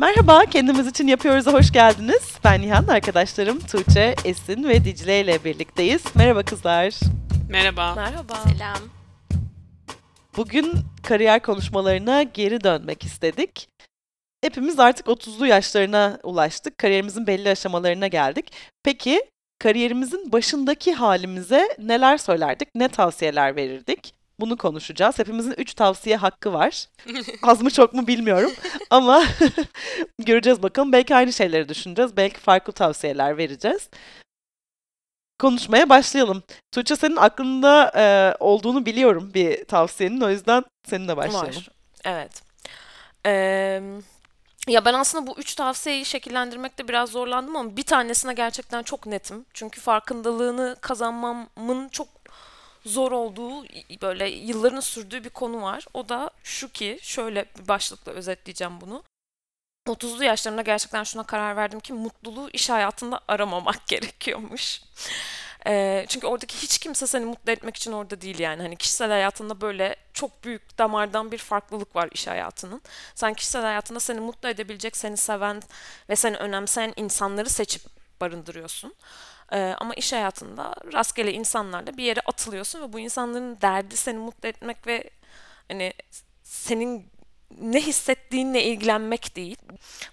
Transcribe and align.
Merhaba, 0.00 0.44
kendimiz 0.44 0.86
için 0.86 1.06
yapıyoruz'a 1.06 1.52
hoş 1.52 1.72
geldiniz. 1.72 2.38
Ben 2.44 2.60
Nihan, 2.60 2.86
arkadaşlarım 2.86 3.60
Tuğçe, 3.60 4.14
Esin 4.24 4.68
ve 4.68 4.84
Dicle 4.84 5.20
ile 5.20 5.44
birlikteyiz. 5.44 6.02
Merhaba 6.14 6.42
kızlar. 6.42 6.94
Merhaba. 7.50 7.94
Merhaba. 7.94 8.34
Selam. 8.34 8.78
Bugün 10.36 10.72
kariyer 11.02 11.42
konuşmalarına 11.42 12.22
geri 12.22 12.64
dönmek 12.64 13.04
istedik. 13.04 13.68
Hepimiz 14.42 14.80
artık 14.80 15.06
30'lu 15.06 15.46
yaşlarına 15.46 16.18
ulaştık. 16.22 16.78
Kariyerimizin 16.78 17.26
belli 17.26 17.50
aşamalarına 17.50 18.06
geldik. 18.06 18.52
Peki 18.82 19.22
kariyerimizin 19.58 20.32
başındaki 20.32 20.92
halimize 20.92 21.68
neler 21.78 22.18
söylerdik, 22.18 22.68
ne 22.74 22.88
tavsiyeler 22.88 23.56
verirdik? 23.56 24.19
Bunu 24.40 24.56
konuşacağız. 24.56 25.18
Hepimizin 25.18 25.54
3 25.56 25.74
tavsiye 25.74 26.16
hakkı 26.16 26.52
var. 26.52 26.88
Az 27.42 27.62
mı 27.62 27.70
çok 27.70 27.94
mu 27.94 28.06
bilmiyorum 28.06 28.52
ama 28.90 29.24
göreceğiz 30.18 30.62
bakalım. 30.62 30.92
Belki 30.92 31.14
aynı 31.14 31.32
şeyleri 31.32 31.68
düşüneceğiz, 31.68 32.16
belki 32.16 32.40
farklı 32.40 32.72
tavsiyeler 32.72 33.36
vereceğiz. 33.36 33.88
Konuşmaya 35.38 35.88
başlayalım. 35.88 36.42
Tuğçe 36.72 36.96
senin 36.96 37.16
aklında 37.16 37.92
e, 37.96 38.34
olduğunu 38.44 38.86
biliyorum 38.86 39.30
bir 39.34 39.64
tavsiyenin. 39.64 40.20
O 40.20 40.30
yüzden 40.30 40.64
seninle 40.86 41.16
başlayalım. 41.16 41.56
Var. 41.56 41.68
Evet. 42.04 42.42
Ee, 43.26 43.82
ya 44.68 44.84
ben 44.84 44.94
aslında 44.94 45.26
bu 45.26 45.38
üç 45.38 45.54
tavsiyeyi 45.54 46.04
şekillendirmekte 46.04 46.88
biraz 46.88 47.10
zorlandım 47.10 47.56
ama 47.56 47.76
bir 47.76 47.82
tanesine 47.82 48.34
gerçekten 48.34 48.82
çok 48.82 49.06
netim. 49.06 49.46
Çünkü 49.54 49.80
farkındalığını 49.80 50.76
kazanmamın 50.80 51.88
çok 51.88 52.08
zor 52.86 53.12
olduğu, 53.12 53.64
böyle 54.02 54.28
yılların 54.28 54.80
sürdüğü 54.80 55.24
bir 55.24 55.30
konu 55.30 55.62
var. 55.62 55.86
O 55.94 56.08
da 56.08 56.30
şu 56.44 56.72
ki, 56.72 56.98
şöyle 57.02 57.44
bir 57.58 57.68
başlıkla 57.68 58.12
özetleyeceğim 58.12 58.80
bunu. 58.80 59.02
30'lu 59.88 60.24
yaşlarımda 60.24 60.62
gerçekten 60.62 61.04
şuna 61.04 61.22
karar 61.22 61.56
verdim 61.56 61.80
ki 61.80 61.92
mutluluğu 61.92 62.50
iş 62.52 62.70
hayatında 62.70 63.20
aramamak 63.28 63.86
gerekiyormuş. 63.86 64.82
Ee, 65.66 66.04
çünkü 66.08 66.26
oradaki 66.26 66.56
hiç 66.56 66.78
kimse 66.78 67.06
seni 67.06 67.24
mutlu 67.24 67.52
etmek 67.52 67.76
için 67.76 67.92
orada 67.92 68.20
değil 68.20 68.38
yani. 68.38 68.62
Hani 68.62 68.76
kişisel 68.76 69.10
hayatında 69.10 69.60
böyle 69.60 69.96
çok 70.12 70.44
büyük 70.44 70.78
damardan 70.78 71.32
bir 71.32 71.38
farklılık 71.38 71.96
var 71.96 72.08
iş 72.12 72.26
hayatının. 72.26 72.82
Sen 73.14 73.34
kişisel 73.34 73.62
hayatında 73.62 74.00
seni 74.00 74.20
mutlu 74.20 74.48
edebilecek, 74.48 74.96
seni 74.96 75.16
seven 75.16 75.62
ve 76.08 76.16
seni 76.16 76.36
önemseyen 76.36 76.92
insanları 76.96 77.50
seçip 77.50 77.99
barındırıyorsun. 78.20 78.94
Ee, 79.52 79.74
ama 79.78 79.94
iş 79.94 80.12
hayatında 80.12 80.74
rastgele 80.92 81.32
insanlarla 81.32 81.96
bir 81.96 82.04
yere 82.04 82.20
atılıyorsun 82.20 82.82
ve 82.82 82.92
bu 82.92 83.00
insanların 83.00 83.60
derdi 83.60 83.96
seni 83.96 84.18
mutlu 84.18 84.48
etmek 84.48 84.86
ve 84.86 85.10
hani 85.68 85.92
senin 86.42 87.06
ne 87.60 87.80
hissettiğinle 87.80 88.64
ilgilenmek 88.64 89.36
değil. 89.36 89.56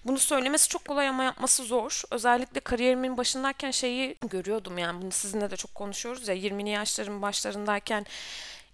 Bunu 0.04 0.18
söylemesi 0.18 0.68
çok 0.68 0.84
kolay 0.84 1.08
ama 1.08 1.24
yapması 1.24 1.64
zor. 1.64 2.02
Özellikle 2.10 2.60
kariyerimin 2.60 3.16
başındayken 3.16 3.70
şeyi 3.70 4.16
görüyordum 4.30 4.78
yani 4.78 5.02
bunu 5.02 5.10
sizinle 5.10 5.50
de 5.50 5.56
çok 5.56 5.74
konuşuyoruz 5.74 6.28
ya 6.28 6.34
20'li 6.34 6.70
yaşların 6.70 7.22
başlarındayken 7.22 8.06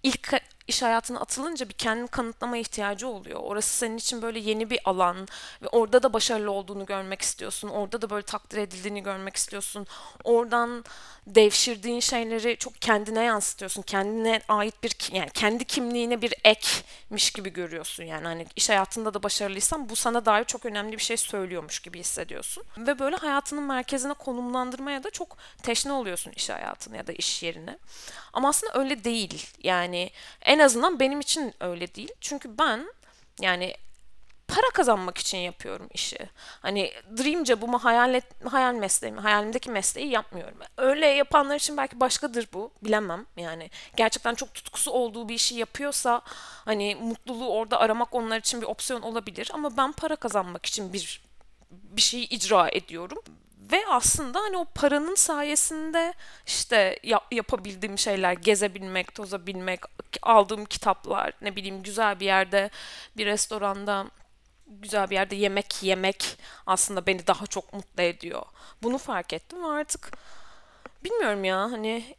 ilk 0.02 0.32
iş 0.68 0.82
hayatına 0.82 1.20
atılınca 1.20 1.68
bir 1.68 1.74
kendini 1.74 2.08
kanıtlama 2.08 2.56
ihtiyacı 2.56 3.08
oluyor. 3.08 3.40
Orası 3.42 3.76
senin 3.76 3.96
için 3.96 4.22
böyle 4.22 4.38
yeni 4.38 4.70
bir 4.70 4.80
alan 4.84 5.28
ve 5.62 5.68
orada 5.68 6.02
da 6.02 6.12
başarılı 6.12 6.50
olduğunu 6.50 6.86
görmek 6.86 7.22
istiyorsun. 7.22 7.68
Orada 7.68 8.02
da 8.02 8.10
böyle 8.10 8.26
takdir 8.26 8.58
edildiğini 8.58 9.02
görmek 9.02 9.36
istiyorsun. 9.36 9.86
Oradan 10.24 10.84
devşirdiğin 11.26 12.00
şeyleri 12.00 12.56
çok 12.56 12.82
kendine 12.82 13.22
yansıtıyorsun. 13.24 13.82
Kendine 13.82 14.40
ait 14.48 14.82
bir 14.82 14.96
yani 15.12 15.30
kendi 15.30 15.64
kimliğine 15.64 16.22
bir 16.22 16.34
ekmiş 16.44 17.30
gibi 17.30 17.52
görüyorsun. 17.52 18.04
Yani 18.04 18.24
hani 18.24 18.46
iş 18.56 18.70
hayatında 18.70 19.14
da 19.14 19.22
başarılıysan 19.22 19.88
bu 19.88 19.96
sana 19.96 20.26
dair 20.26 20.44
çok 20.44 20.66
önemli 20.66 20.92
bir 20.92 21.02
şey 21.02 21.16
söylüyormuş 21.16 21.80
gibi 21.80 22.00
hissediyorsun. 22.00 22.64
Ve 22.78 22.98
böyle 22.98 23.16
hayatının 23.16 23.62
merkezine 23.62 24.14
konumlandırmaya 24.14 25.04
da 25.04 25.10
çok 25.10 25.36
teşne 25.62 25.92
oluyorsun 25.92 26.32
iş 26.36 26.50
hayatını 26.50 26.96
ya 26.96 27.06
da 27.06 27.12
iş 27.12 27.42
yerine. 27.42 27.78
Ama 28.32 28.48
aslında 28.48 28.78
öyle 28.78 29.04
değil. 29.04 29.46
Yani 29.62 30.10
azından 30.58 31.00
benim 31.00 31.20
için 31.20 31.54
öyle 31.60 31.94
değil. 31.94 32.12
Çünkü 32.20 32.58
ben 32.58 32.86
yani 33.40 33.74
para 34.48 34.70
kazanmak 34.74 35.18
için 35.18 35.38
yapıyorum 35.38 35.88
işi. 35.94 36.18
Hani 36.60 36.92
dream 37.18 37.46
job'umu 37.46 37.78
hayal, 37.78 38.14
et, 38.14 38.24
hayal 38.44 38.74
mesleğimi, 38.74 39.20
hayalimdeki 39.20 39.70
mesleği 39.70 40.10
yapmıyorum. 40.10 40.58
Öyle 40.76 41.06
yapanlar 41.06 41.56
için 41.56 41.76
belki 41.76 42.00
başkadır 42.00 42.48
bu. 42.52 42.70
Bilemem 42.82 43.26
yani. 43.36 43.70
Gerçekten 43.96 44.34
çok 44.34 44.54
tutkusu 44.54 44.90
olduğu 44.90 45.28
bir 45.28 45.34
işi 45.34 45.54
yapıyorsa 45.54 46.22
hani 46.64 46.94
mutluluğu 46.94 47.48
orada 47.48 47.80
aramak 47.80 48.14
onlar 48.14 48.38
için 48.38 48.62
bir 48.62 48.66
opsiyon 48.66 49.02
olabilir. 49.02 49.50
Ama 49.54 49.76
ben 49.76 49.92
para 49.92 50.16
kazanmak 50.16 50.66
için 50.66 50.92
bir 50.92 51.24
bir 51.70 52.02
şeyi 52.02 52.28
icra 52.28 52.68
ediyorum 52.72 53.18
ve 53.72 53.86
aslında 53.88 54.40
hani 54.40 54.56
o 54.56 54.64
paranın 54.64 55.14
sayesinde 55.14 56.14
işte 56.46 56.98
yap, 57.02 57.26
yapabildiğim 57.32 57.98
şeyler 57.98 58.32
gezebilmek, 58.32 59.14
tozabilmek, 59.14 59.80
aldığım 60.22 60.64
kitaplar, 60.64 61.32
ne 61.40 61.56
bileyim 61.56 61.82
güzel 61.82 62.20
bir 62.20 62.26
yerde 62.26 62.70
bir 63.16 63.26
restoranda 63.26 64.06
güzel 64.66 65.10
bir 65.10 65.14
yerde 65.14 65.36
yemek 65.36 65.82
yemek 65.82 66.38
aslında 66.66 67.06
beni 67.06 67.26
daha 67.26 67.46
çok 67.46 67.72
mutlu 67.72 68.02
ediyor. 68.02 68.42
Bunu 68.82 68.98
fark 68.98 69.32
ettim 69.32 69.64
artık 69.64 70.12
bilmiyorum 71.04 71.44
ya 71.44 71.60
hani 71.60 72.16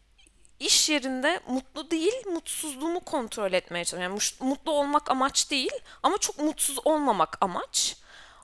iş 0.60 0.90
yerinde 0.90 1.40
mutlu 1.48 1.92
değil, 1.92 2.28
mutsuzluğumu 2.28 3.00
kontrol 3.00 3.54
etmeye 3.54 3.86
çalışıyorum. 3.86 4.20
Yani 4.42 4.50
mutlu 4.50 4.72
olmak 4.72 5.12
amaç 5.12 5.52
değil 5.52 5.72
ama 6.04 6.18
çok 6.18 6.40
mutsuz 6.40 6.80
olmamak 6.86 7.38
amaç. 7.42 7.98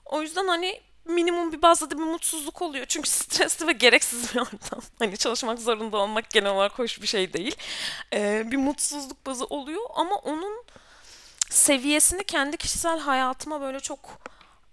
O 0.04 0.22
yüzden 0.22 0.48
hani 0.48 0.80
minimum 1.04 1.52
bir 1.52 1.62
bazda 1.62 1.90
da 1.90 1.98
bir 1.98 2.02
mutsuzluk 2.02 2.62
oluyor. 2.62 2.86
Çünkü 2.88 3.08
stresli 3.08 3.66
ve 3.66 3.72
gereksiz 3.72 4.34
bir 4.34 4.40
ortam. 4.40 4.80
Hani 4.98 5.16
çalışmak 5.16 5.58
zorunda 5.58 5.96
olmak 5.96 6.30
genel 6.30 6.50
olarak 6.50 6.78
hoş 6.78 7.02
bir 7.02 7.06
şey 7.06 7.32
değil. 7.32 7.56
Ee, 8.12 8.44
bir 8.50 8.56
mutsuzluk 8.56 9.26
bazı 9.26 9.44
oluyor 9.44 9.82
ama 9.94 10.16
onun 10.16 10.64
seviyesini 11.50 12.24
kendi 12.24 12.56
kişisel 12.56 12.98
hayatıma 12.98 13.60
böyle 13.60 13.80
çok 13.80 14.18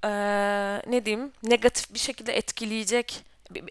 ee, 0.06 0.09
ne 0.88 1.06
diyeyim 1.06 1.31
negatif 1.44 1.94
bir 1.94 2.00
şekilde 2.00 2.34
etkileyecek 2.34 3.23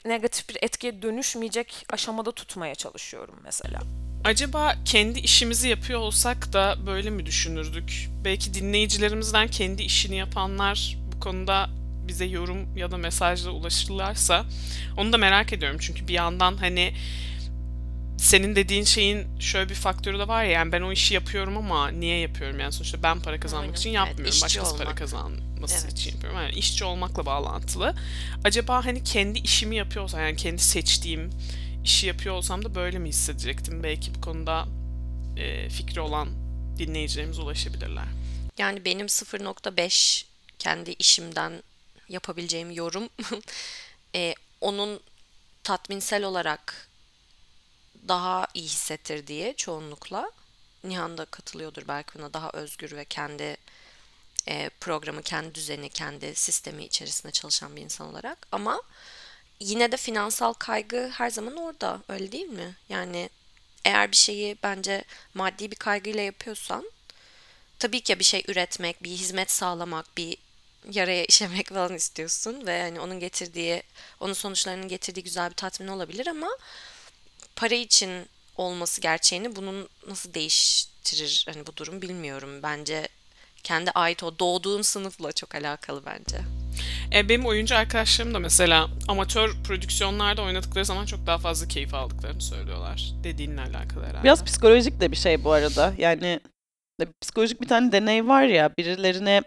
negatif 0.05 0.49
bir 0.49 0.57
etkiye 0.63 1.03
dönüşmeyecek 1.03 1.87
aşamada 1.91 2.33
tutmaya 2.33 2.75
çalışıyorum 2.75 3.35
mesela. 3.45 3.81
Acaba 4.25 4.75
kendi 4.85 5.19
işimizi 5.19 5.69
yapıyor 5.69 6.01
olsak 6.01 6.53
da 6.53 6.77
böyle 6.87 7.11
mi 7.11 7.27
düşünürdük? 7.27 8.09
Belki 8.25 8.55
dinleyicilerimizden 8.55 9.49
kendi 9.49 9.83
işini 9.83 10.17
yapanlar 10.17 10.99
bu 11.13 11.21
konuda 11.21 11.71
bize 12.09 12.25
yorum 12.25 12.77
ya 12.77 12.91
da 12.91 12.97
mesajla 12.97 13.51
ulaşırlarsa 13.51 14.45
onu 14.97 15.13
da 15.13 15.19
merak 15.19 15.53
ediyorum. 15.53 15.79
Çünkü 15.81 16.09
bir 16.09 16.13
yandan 16.13 16.57
hani 16.57 16.95
senin 18.19 18.57
dediğin 18.57 18.85
şeyin 18.85 19.41
şöyle 19.41 19.69
bir 19.69 19.75
faktörü 19.75 20.19
de 20.19 20.29
var 20.29 20.45
ya 20.45 20.51
yani 20.51 20.73
ben 20.73 20.83
o 20.83 20.93
işi 20.93 21.15
yapıyorum 21.15 21.57
ama 21.57 21.89
niye 21.89 22.19
yapıyorum 22.19 22.61
yani 22.61 22.73
sonuçta 22.73 23.03
ben 23.03 23.21
para 23.21 23.41
kazanmak 23.41 23.69
Aynen. 23.69 23.79
için 23.79 23.91
yapmıyorum. 23.91 24.25
Evet, 24.25 24.43
Başkası 24.43 24.75
olmak. 24.75 24.87
para 24.87 24.95
kazanması 24.95 25.87
evet. 25.87 25.99
için 25.99 26.13
yapıyorum. 26.13 26.39
Yani 26.39 26.55
işçi 26.55 26.85
olmakla 26.85 27.27
bağlantılı. 27.27 27.95
Acaba 28.45 28.85
hani 28.85 29.05
kendi 29.05 29.39
işimi 29.39 29.77
yapıyor 29.77 30.05
olsam 30.05 30.21
yani 30.21 30.37
kendi 30.37 30.63
seçtiğim 30.63 31.31
işi 31.85 32.07
yapıyor 32.07 32.35
olsam 32.35 32.65
da 32.65 32.75
böyle 32.75 32.99
mi 32.99 33.09
hissedecektim? 33.09 33.83
Belki 33.83 34.15
bu 34.15 34.21
konuda 34.21 34.69
e, 35.37 35.69
fikri 35.69 36.01
olan 36.01 36.29
dinleyicilerimiz 36.79 37.39
ulaşabilirler. 37.39 38.05
Yani 38.59 38.85
benim 38.85 39.07
0.5 39.07 40.25
kendi 40.59 40.91
işimden 40.99 41.53
yapabileceğim 42.09 42.71
yorum 42.71 43.09
e, 44.15 44.35
onun 44.61 45.01
tatminsel 45.63 46.25
olarak 46.25 46.89
daha 48.09 48.47
iyi 48.55 48.65
hissettir 48.65 49.27
diye 49.27 49.55
çoğunlukla. 49.55 50.31
Nihan 50.85 51.19
da 51.19 51.25
katılıyordur 51.25 51.89
belki 51.89 52.19
buna 52.19 52.33
daha 52.33 52.51
özgür 52.51 52.97
ve 52.97 53.05
kendi 53.05 53.57
e, 54.49 54.71
programı, 54.81 55.23
kendi 55.23 55.55
düzeni, 55.55 55.89
kendi 55.89 56.35
sistemi 56.35 56.85
içerisinde 56.85 57.33
çalışan 57.33 57.77
bir 57.77 57.83
insan 57.83 58.09
olarak. 58.09 58.47
Ama 58.53 58.83
yine 59.61 59.93
de 59.93 59.97
finansal 59.97 60.53
kaygı 60.53 61.09
her 61.09 61.31
zaman 61.31 61.57
orada 61.57 62.03
öyle 62.09 62.33
değil 62.33 62.49
mi? 62.49 62.77
Yani 62.89 63.31
eğer 63.85 64.11
bir 64.13 64.17
şeyi 64.17 64.57
bence 64.63 65.05
maddi 65.35 65.71
bir 65.71 65.77
kaygıyla 65.77 66.23
yapıyorsan 66.23 66.91
tabii 67.79 68.01
ki 68.01 68.19
bir 68.19 68.25
şey 68.25 68.45
üretmek, 68.49 69.03
bir 69.03 69.11
hizmet 69.11 69.51
sağlamak, 69.51 70.17
bir 70.17 70.37
yaraya 70.93 71.25
işemek 71.25 71.69
falan 71.69 71.95
istiyorsun 71.95 72.67
ve 72.67 72.83
hani 72.83 73.01
onun 73.01 73.21
getirdiği, 73.21 73.83
onun 74.21 74.33
sonuçlarının 74.33 74.89
getirdiği 74.89 75.23
güzel 75.23 75.51
bir 75.51 75.55
tatmin 75.55 75.89
olabilir 75.89 76.27
ama 76.27 76.49
para 77.57 77.75
için 77.75 78.27
olması 78.57 79.01
gerçeğini 79.01 79.57
bunun 79.57 79.89
nasıl 80.09 80.35
değiştirir 80.35 81.47
hani 81.49 81.67
bu 81.67 81.77
durum 81.77 82.03
bilmiyorum. 82.03 82.63
Bence 82.63 83.09
kendi 83.63 83.91
ait 83.91 84.23
o 84.23 84.39
doğduğun 84.39 84.83
sınıfla 84.83 85.33
çok 85.33 85.55
alakalı 85.55 86.03
bence. 86.07 86.39
E, 87.15 87.29
benim 87.29 87.47
oyuncu 87.47 87.77
arkadaşlarım 87.77 88.35
da 88.35 88.39
mesela 88.39 88.91
amatör 89.09 89.55
prodüksiyonlarda 89.65 90.43
oynadıkları 90.43 90.85
zaman 90.85 91.07
çok 91.07 91.27
daha 91.27 91.39
fazla 91.39 91.69
keyif 91.69 91.95
aldıklarını 91.95 92.43
söylüyorlar. 92.43 93.13
Dediğinle 93.25 93.61
alakalı 93.61 94.05
herhalde. 94.05 94.25
Biraz 94.25 94.45
psikolojik 94.45 95.01
de 95.01 95.11
bir 95.11 95.17
şey 95.17 95.45
bu 95.45 95.53
arada. 95.53 95.95
Yani 95.99 96.41
psikolojik 97.21 97.61
bir 97.61 97.69
tane 97.69 97.93
deney 97.93 98.29
var 98.29 98.43
ya 98.43 98.71
birilerine 98.79 99.43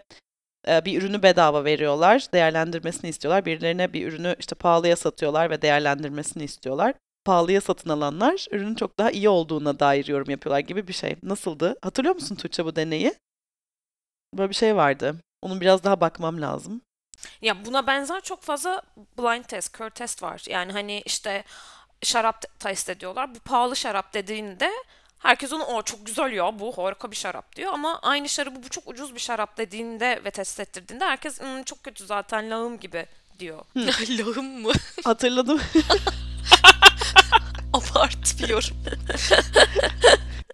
bir 0.66 1.02
ürünü 1.02 1.22
bedava 1.22 1.64
veriyorlar, 1.64 2.26
değerlendirmesini 2.32 3.10
istiyorlar. 3.10 3.44
Birilerine 3.44 3.92
bir 3.92 4.06
ürünü 4.06 4.36
işte 4.38 4.54
pahalıya 4.54 4.96
satıyorlar 4.96 5.50
ve 5.50 5.62
değerlendirmesini 5.62 6.44
istiyorlar. 6.44 6.94
Pahalıya 7.24 7.60
satın 7.60 7.90
alanlar 7.90 8.46
ürünün 8.50 8.74
çok 8.74 8.98
daha 8.98 9.10
iyi 9.10 9.28
olduğuna 9.28 9.80
dair 9.80 10.06
yorum 10.06 10.30
yapıyorlar 10.30 10.60
gibi 10.60 10.88
bir 10.88 10.92
şey. 10.92 11.16
Nasıldı? 11.22 11.76
Hatırlıyor 11.82 12.14
musun 12.14 12.36
Tuğçe 12.36 12.64
bu 12.64 12.76
deneyi? 12.76 13.14
Böyle 14.34 14.50
bir 14.50 14.54
şey 14.54 14.76
vardı. 14.76 15.16
Onun 15.42 15.60
biraz 15.60 15.84
daha 15.84 16.00
bakmam 16.00 16.40
lazım. 16.40 16.80
Ya 17.42 17.64
buna 17.64 17.86
benzer 17.86 18.20
çok 18.20 18.42
fazla 18.42 18.82
blind 19.18 19.44
test, 19.44 19.72
kör 19.72 19.90
test 19.90 20.22
var. 20.22 20.44
Yani 20.48 20.72
hani 20.72 21.02
işte 21.06 21.44
şarap 22.02 22.42
te- 22.42 22.48
test 22.58 22.90
ediyorlar. 22.90 23.34
Bu 23.34 23.38
pahalı 23.38 23.76
şarap 23.76 24.14
dediğinde 24.14 24.70
herkes 25.22 25.52
onu 25.52 25.64
o 25.64 25.82
çok 25.82 26.06
güzel 26.06 26.32
ya 26.32 26.58
bu 26.58 26.78
harika 26.78 27.10
bir 27.10 27.16
şarap 27.16 27.56
diyor. 27.56 27.72
Ama 27.72 27.98
aynı 28.02 28.28
şarabı 28.28 28.62
bu 28.62 28.68
çok 28.68 28.88
ucuz 28.88 29.14
bir 29.14 29.20
şarap 29.20 29.56
dediğinde 29.58 30.20
ve 30.24 30.30
test 30.30 30.60
ettirdiğinde 30.60 31.04
herkes 31.04 31.40
"Hmm, 31.40 31.62
çok 31.62 31.82
kötü 31.82 32.06
zaten 32.06 32.50
lağım 32.50 32.80
gibi 32.80 33.06
diyor. 33.38 33.64
Allah'ım 33.76 34.46
mı? 34.62 34.72
Hatırladım. 35.04 35.60
Abart 37.72 38.42
bir 38.42 38.48
yorum. 38.48 38.76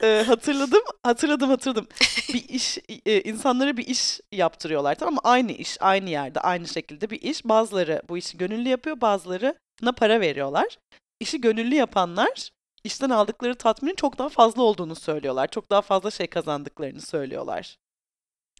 Ee, 0.03 0.25
hatırladım, 0.26 0.82
hatırladım, 1.03 1.50
hatırladım. 1.50 1.88
Bir 2.35 2.49
iş, 2.49 2.79
e, 3.06 3.20
insanlara 3.20 3.76
bir 3.76 3.87
iş 3.87 4.20
yaptırıyorlar 4.32 4.94
tamam 4.94 5.15
mı? 5.15 5.20
Aynı 5.25 5.53
iş, 5.53 5.76
aynı 5.81 6.11
yerde, 6.11 6.41
aynı 6.41 6.69
şekilde 6.69 7.11
bir 7.11 7.23
iş. 7.23 7.44
Bazıları 7.44 8.03
bu 8.09 8.19
işi 8.19 8.38
gönüllü 8.38 8.69
yapıyor, 8.69 9.00
bazılarına 9.00 9.93
para 9.97 10.20
veriyorlar. 10.20 10.79
İşi 11.20 11.41
gönüllü 11.41 11.75
yapanlar 11.75 12.50
işten 12.85 13.11
aldıkları 13.11 13.55
tatminin 13.55 13.95
çok 13.95 14.19
daha 14.19 14.29
fazla 14.29 14.63
olduğunu 14.63 14.95
söylüyorlar. 14.95 15.47
Çok 15.49 15.71
daha 15.71 15.81
fazla 15.83 16.11
şey 16.11 16.27
kazandıklarını 16.27 17.01
söylüyorlar. 17.01 17.77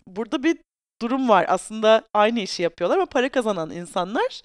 Burada 0.07 0.43
bir 0.43 0.59
durum 1.03 1.29
var. 1.29 1.47
Aslında 1.49 2.03
aynı 2.15 2.41
işi 2.41 2.63
yapıyorlar 2.63 2.97
ama 2.97 3.07
para 3.07 3.29
kazanan 3.29 3.71
insanlar 3.71 4.43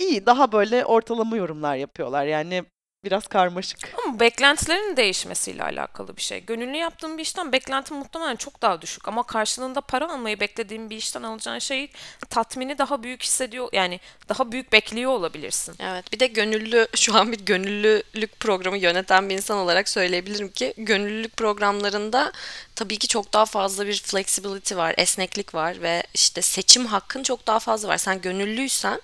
iyi, 0.00 0.26
daha 0.26 0.52
böyle 0.52 0.84
ortalama 0.84 1.36
yorumlar 1.36 1.76
yapıyorlar. 1.76 2.24
Yani 2.24 2.64
biraz 3.04 3.26
karmaşık. 3.26 3.94
Ama 4.04 4.20
beklentilerin 4.20 4.96
değişmesiyle 4.96 5.62
alakalı 5.62 6.16
bir 6.16 6.22
şey. 6.22 6.44
Gönüllü 6.44 6.76
yaptığın 6.76 7.18
bir 7.18 7.22
işten 7.22 7.52
beklentin 7.52 7.96
muhtemelen 7.96 8.36
çok 8.36 8.62
daha 8.62 8.82
düşük 8.82 9.08
ama 9.08 9.22
karşılığında 9.22 9.80
para 9.80 10.12
almayı 10.12 10.40
beklediğin 10.40 10.90
bir 10.90 10.96
işten 10.96 11.22
alacağın 11.22 11.58
şey 11.58 11.90
tatmini 12.30 12.78
daha 12.78 13.02
büyük 13.02 13.22
hissediyor 13.22 13.68
yani 13.72 14.00
daha 14.28 14.52
büyük 14.52 14.72
bekliyor 14.72 15.10
olabilirsin. 15.10 15.74
Evet 15.80 16.12
bir 16.12 16.20
de 16.20 16.26
gönüllü 16.26 16.88
şu 16.94 17.16
an 17.16 17.32
bir 17.32 17.40
gönüllülük 17.40 18.40
programı 18.40 18.78
yöneten 18.78 19.28
bir 19.28 19.34
insan 19.34 19.58
olarak 19.58 19.88
söyleyebilirim 19.88 20.48
ki 20.48 20.74
gönüllülük 20.76 21.36
programlarında 21.36 22.32
tabii 22.76 22.98
ki 22.98 23.08
çok 23.08 23.32
daha 23.32 23.46
fazla 23.46 23.86
bir 23.86 24.02
flexibility 24.02 24.74
var, 24.74 24.94
esneklik 24.98 25.54
var 25.54 25.82
ve 25.82 26.02
işte 26.14 26.42
seçim 26.42 26.86
hakkın 26.86 27.22
çok 27.22 27.46
daha 27.46 27.58
fazla 27.58 27.88
var. 27.88 27.96
Sen 27.96 28.20
gönüllüysen 28.20 29.00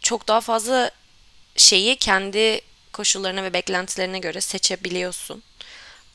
çok 0.00 0.28
daha 0.28 0.40
fazla 0.40 0.90
şeyi 1.56 1.96
kendi 1.96 2.60
koşullarına 2.96 3.42
ve 3.42 3.52
beklentilerine 3.52 4.18
göre 4.18 4.40
seçebiliyorsun. 4.40 5.42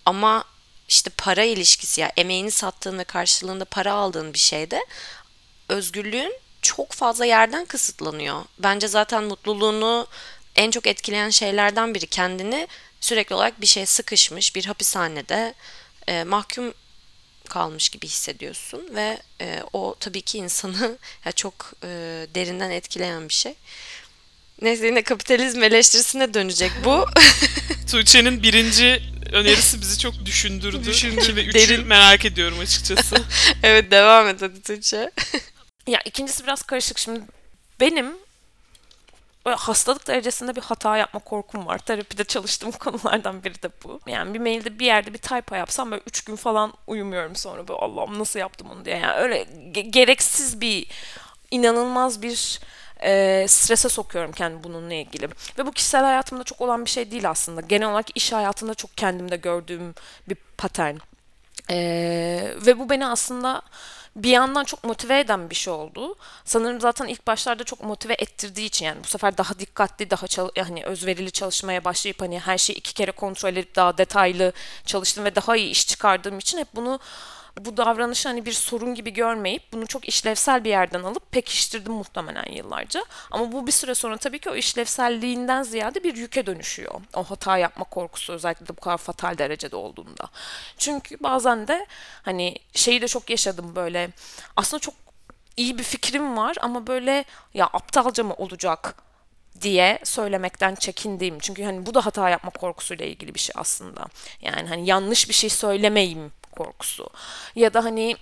Ama 0.06 0.44
işte 0.88 1.10
para 1.18 1.44
ilişkisi 1.44 2.02
ya 2.02 2.12
emeğini 2.18 2.52
sattığın 2.52 2.98
ve 2.98 3.04
karşılığında 3.04 3.66
para 3.66 3.94
aldığın 3.94 4.34
bir 4.34 4.40
şeyde 4.40 4.86
özgürlüğün 5.70 6.34
çok 6.62 6.92
fazla 6.92 7.26
yerden 7.26 7.66
kısıtlanıyor. 7.66 8.44
Bence 8.60 8.88
zaten 8.88 9.24
mutluluğunu 9.24 10.08
en 10.56 10.72
çok 10.72 10.88
etkileyen 10.88 11.30
şeylerden 11.30 11.94
biri 11.94 12.08
kendini 12.08 12.68
sürekli 13.02 13.36
olarak 13.36 13.62
bir 13.62 13.66
şeye 13.66 13.86
sıkışmış 13.86 14.56
bir 14.56 14.66
hapishanede 14.66 15.54
e, 16.08 16.24
mahkum 16.24 16.74
kalmış 17.50 17.90
gibi 17.90 18.08
hissediyorsun 18.08 18.96
ve 18.96 19.22
e, 19.42 19.64
o 19.74 19.96
tabii 20.00 20.22
ki 20.22 20.38
insanı 20.38 20.98
ya 21.26 21.32
çok 21.32 21.74
e, 21.84 21.88
derinden 22.36 22.72
etkileyen 22.72 23.30
bir 23.30 23.34
şey. 23.34 23.56
Neyse 24.62 24.86
yine 24.86 25.02
kapitalizm 25.04 25.64
eleştirisine 25.64 26.34
dönecek 26.34 26.72
bu. 26.86 27.06
Tuğçe'nin 27.92 28.44
birinci 28.44 29.02
önerisi 29.32 29.82
bizi 29.82 30.00
çok 30.00 30.26
düşündürdü. 30.26 30.84
Düşündürdü, 30.86 31.36
ve 31.36 31.46
üçü 31.46 31.70
derin. 31.70 31.88
merak 31.88 32.26
ediyorum 32.26 32.60
açıkçası. 32.60 33.16
evet 33.64 33.92
devam 33.92 34.28
et 34.28 34.42
hadi 34.42 34.62
Tuğçe. 34.62 35.12
Ya 35.88 36.02
ikincisi 36.06 36.44
biraz 36.44 36.62
karışık. 36.62 36.98
Şimdi 36.98 37.22
benim 37.80 38.14
böyle 39.46 39.56
hastalık 39.56 40.08
derecesinde 40.08 40.56
bir 40.56 40.62
hata 40.62 40.98
yapma 40.98 41.20
korkum 41.20 41.66
var. 41.66 41.78
Terapide 41.78 42.24
çalıştığım 42.24 42.72
konulardan 42.72 43.44
biri 43.44 43.64
de 43.64 43.70
bu. 43.84 44.00
Yani 44.08 44.34
bir 44.34 44.40
mailde 44.40 44.80
bir 44.80 44.86
yerde 44.86 45.14
bir 45.14 45.18
typo 45.18 45.56
yapsam 45.56 45.92
böyle 45.92 46.02
üç 46.08 46.24
gün 46.24 46.36
falan 46.36 46.74
uyumuyorum 46.88 47.36
sonra 47.36 47.68
böyle 47.68 47.80
Allah'ım 47.80 48.20
nasıl 48.20 48.40
yaptım 48.40 48.68
onu 48.72 48.86
diye. 48.86 48.98
Yani 48.98 49.14
öyle 49.14 49.42
ge- 49.74 49.90
gereksiz 49.90 50.62
bir 50.62 50.88
inanılmaz 51.52 52.22
bir 52.22 52.60
e, 53.04 53.46
strese 53.48 53.90
sokuyorum 53.90 54.32
kendimi 54.32 54.64
bununla 54.64 54.94
ilgili. 54.94 55.28
Ve 55.58 55.66
bu 55.66 55.72
kişisel 55.72 56.04
hayatımda 56.04 56.44
çok 56.44 56.62
olan 56.62 56.86
bir 56.86 56.90
şey 56.90 57.12
değil 57.12 57.30
aslında. 57.30 57.62
Genel 57.62 57.90
olarak 57.90 58.18
iş 58.18 58.32
hayatında 58.34 58.74
çok 58.74 58.98
kendimde 58.98 59.38
gördüğüm 59.38 59.96
bir 60.30 60.38
patern. 60.58 60.96
Ee, 61.70 62.54
ve 62.66 62.80
bu 62.80 62.90
beni 62.90 63.08
aslında 63.08 63.62
bir 64.16 64.30
yandan 64.30 64.64
çok 64.64 64.84
motive 64.84 65.20
eden 65.20 65.50
bir 65.50 65.56
şey 65.56 65.74
oldu. 65.74 66.16
Sanırım 66.46 66.82
zaten 66.82 67.08
ilk 67.08 67.28
başlarda 67.28 67.64
çok 67.64 67.84
motive 67.84 68.14
ettirdiği 68.14 68.66
için 68.68 68.86
yani 68.86 69.04
bu 69.04 69.08
sefer 69.08 69.38
daha 69.38 69.60
dikkatli, 69.60 70.10
daha 70.10 70.28
çal- 70.28 70.50
hani 70.66 70.84
özverili 70.86 71.32
çalışmaya 71.32 71.86
başlayıp 71.86 72.22
hani 72.22 72.40
her 72.40 72.58
şeyi 72.58 72.76
iki 72.78 72.94
kere 72.94 73.12
kontrol 73.12 73.50
edip 73.50 73.76
daha 73.76 73.98
detaylı 73.98 74.54
çalıştım 74.86 75.26
ve 75.26 75.36
daha 75.36 75.56
iyi 75.58 75.70
iş 75.70 75.88
çıkardığım 75.88 76.40
için 76.40 76.58
hep 76.58 76.68
bunu 76.76 77.00
bu 77.60 77.78
davranışı 77.78 78.30
hani 78.30 78.46
bir 78.46 78.52
sorun 78.52 78.96
gibi 78.96 79.14
görmeyip 79.14 79.64
bunu 79.74 79.88
çok 79.88 80.08
işlevsel 80.08 80.64
bir 80.64 80.70
yerden 80.70 81.04
alıp 81.04 81.32
pekiştirdim 81.32 81.94
muhtemelen 81.94 82.52
yıllarca. 82.52 83.06
Ama 83.32 83.52
bu 83.52 83.68
bir 83.68 83.72
süre 83.72 83.96
sonra 83.96 84.18
tabii 84.18 84.40
ki 84.40 84.50
o 84.50 84.56
işlevselliğinden 84.56 85.64
ziyade 85.64 86.04
bir 86.04 86.16
yüke 86.16 86.46
dönüşüyor. 86.46 87.02
O 87.16 87.24
hata 87.24 87.58
yapma 87.58 87.84
korkusu 87.84 88.34
özellikle 88.34 88.68
de 88.68 88.78
bu 88.78 88.82
kadar 88.82 88.98
fatal 88.98 89.38
derecede 89.38 89.76
olduğunda. 89.76 90.30
Çünkü 90.78 91.18
bazen 91.20 91.68
de 91.68 91.86
hani 92.24 92.56
şeyi 92.74 93.02
de 93.02 93.08
çok 93.08 93.30
yaşadım 93.30 93.76
böyle 93.76 94.10
aslında 94.56 94.82
çok 94.82 94.94
iyi 95.58 95.78
bir 95.78 95.84
fikrim 95.84 96.38
var 96.38 96.56
ama 96.62 96.88
böyle 96.88 97.26
ya 97.54 97.66
aptalca 97.66 98.24
mı 98.24 98.34
olacak 98.34 98.96
diye 99.62 100.00
söylemekten 100.04 100.76
çekindiğim. 100.76 101.40
Çünkü 101.40 101.64
hani 101.64 101.86
bu 101.86 101.94
da 101.94 102.06
hata 102.06 102.30
yapma 102.30 102.50
korkusuyla 102.50 103.06
ilgili 103.06 103.36
bir 103.36 103.40
şey 103.40 103.54
aslında. 103.58 104.06
Yani 104.42 104.70
hani 104.70 104.86
yanlış 104.86 105.30
bir 105.30 105.34
şey 105.34 105.50
söylemeyeyim 105.50 106.32
korkusu. 106.52 107.10
Ya 107.56 107.74
da 107.74 107.84
hani 107.84 108.16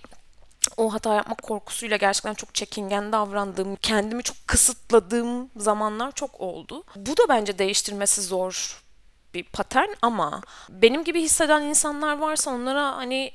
o 0.76 0.92
hata 0.92 1.14
yapma 1.14 1.34
korkusuyla 1.34 1.96
gerçekten 1.96 2.34
çok 2.34 2.54
çekingen 2.54 3.12
davrandığım, 3.12 3.76
kendimi 3.76 4.22
çok 4.22 4.36
kısıtladığım 4.46 5.50
zamanlar 5.56 6.12
çok 6.12 6.40
oldu. 6.40 6.84
Bu 6.96 7.16
da 7.16 7.22
bence 7.28 7.58
değiştirmesi 7.58 8.22
zor 8.22 8.82
bir 9.34 9.44
patern 9.44 9.88
ama 10.02 10.42
benim 10.68 11.04
gibi 11.04 11.22
hisseden 11.22 11.62
insanlar 11.62 12.18
varsa 12.18 12.50
onlara 12.50 12.96
hani 12.96 13.32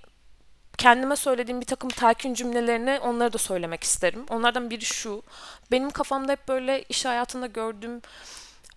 kendime 0.77 1.15
söylediğim 1.15 1.61
bir 1.61 1.65
takım 1.65 1.89
telkin 1.89 2.33
cümlelerini 2.33 2.99
onlara 3.03 3.33
da 3.33 3.37
söylemek 3.37 3.83
isterim. 3.83 4.25
Onlardan 4.29 4.69
biri 4.69 4.85
şu. 4.85 5.23
Benim 5.71 5.89
kafamda 5.89 6.31
hep 6.31 6.47
böyle 6.47 6.83
iş 6.83 7.05
hayatında 7.05 7.47
gördüğüm 7.47 8.01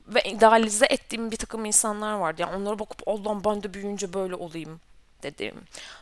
ve 0.06 0.22
idealize 0.22 0.86
ettiğim 0.86 1.30
bir 1.30 1.36
takım 1.36 1.64
insanlar 1.64 2.12
vardı. 2.12 2.42
Yani 2.42 2.56
onlara 2.56 2.78
bakıp 2.78 3.08
Allah'ım 3.08 3.44
ben 3.44 3.62
de 3.62 3.74
büyüyünce 3.74 4.12
böyle 4.12 4.34
olayım 4.34 4.80
dedim. 5.22 5.54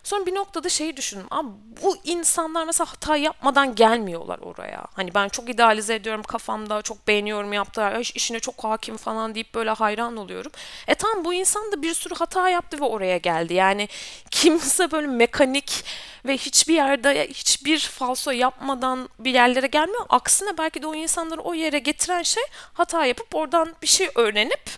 Sonra 0.02 0.26
bir 0.26 0.35
noktada 0.35 0.68
şeyi 0.68 0.96
düşündüm. 0.96 1.26
Abi 1.30 1.49
bu 1.82 1.96
insanlar 2.04 2.64
mesela 2.64 2.92
hata 2.92 3.16
yapmadan 3.16 3.75
gelmiyorlar 3.75 4.38
oraya. 4.38 4.85
Hani 4.94 5.14
ben 5.14 5.28
çok 5.28 5.50
idealize 5.50 5.94
ediyorum 5.94 6.23
kafamda, 6.23 6.82
çok 6.82 7.08
beğeniyorum 7.08 7.52
yaptılar, 7.52 7.92
"Ay, 7.92 8.04
işine 8.14 8.40
çok 8.40 8.64
hakim 8.64 8.96
falan 8.96 9.35
deyip 9.35 9.54
böyle 9.54 9.70
hayran 9.70 10.16
oluyorum. 10.16 10.52
E 10.88 10.94
tamam 10.94 11.25
bu 11.25 11.35
insan 11.35 11.73
da 11.73 11.82
bir 11.82 11.94
sürü 11.94 12.14
hata 12.14 12.49
yaptı 12.49 12.80
ve 12.80 12.85
oraya 12.85 13.16
geldi. 13.18 13.54
Yani 13.54 13.88
kimse 14.30 14.90
böyle 14.90 15.06
mekanik 15.06 15.85
ve 16.25 16.37
hiçbir 16.37 16.75
yerde 16.75 17.28
hiçbir 17.28 17.78
falso 17.78 18.30
yapmadan 18.30 19.08
bir 19.18 19.35
yerlere 19.35 19.66
gelmiyor. 19.66 20.06
Aksine 20.08 20.58
belki 20.58 20.82
de 20.82 20.87
o 20.87 20.94
insanları 20.94 21.40
o 21.40 21.54
yere 21.54 21.78
getiren 21.78 22.23
şey 22.23 22.42
hata 22.73 23.06
yapıp 23.06 23.35
oradan 23.35 23.75
bir 23.82 23.87
şey 23.87 24.08
öğrenip 24.14 24.70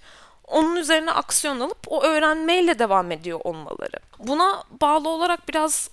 onun 0.50 0.76
üzerine 0.76 1.12
aksiyon 1.12 1.60
alıp 1.60 1.78
o 1.86 2.02
öğrenmeyle 2.02 2.78
devam 2.78 3.12
ediyor 3.12 3.40
olmaları. 3.44 3.98
Buna 4.18 4.64
bağlı 4.80 5.08
olarak 5.08 5.48
biraz 5.48 5.90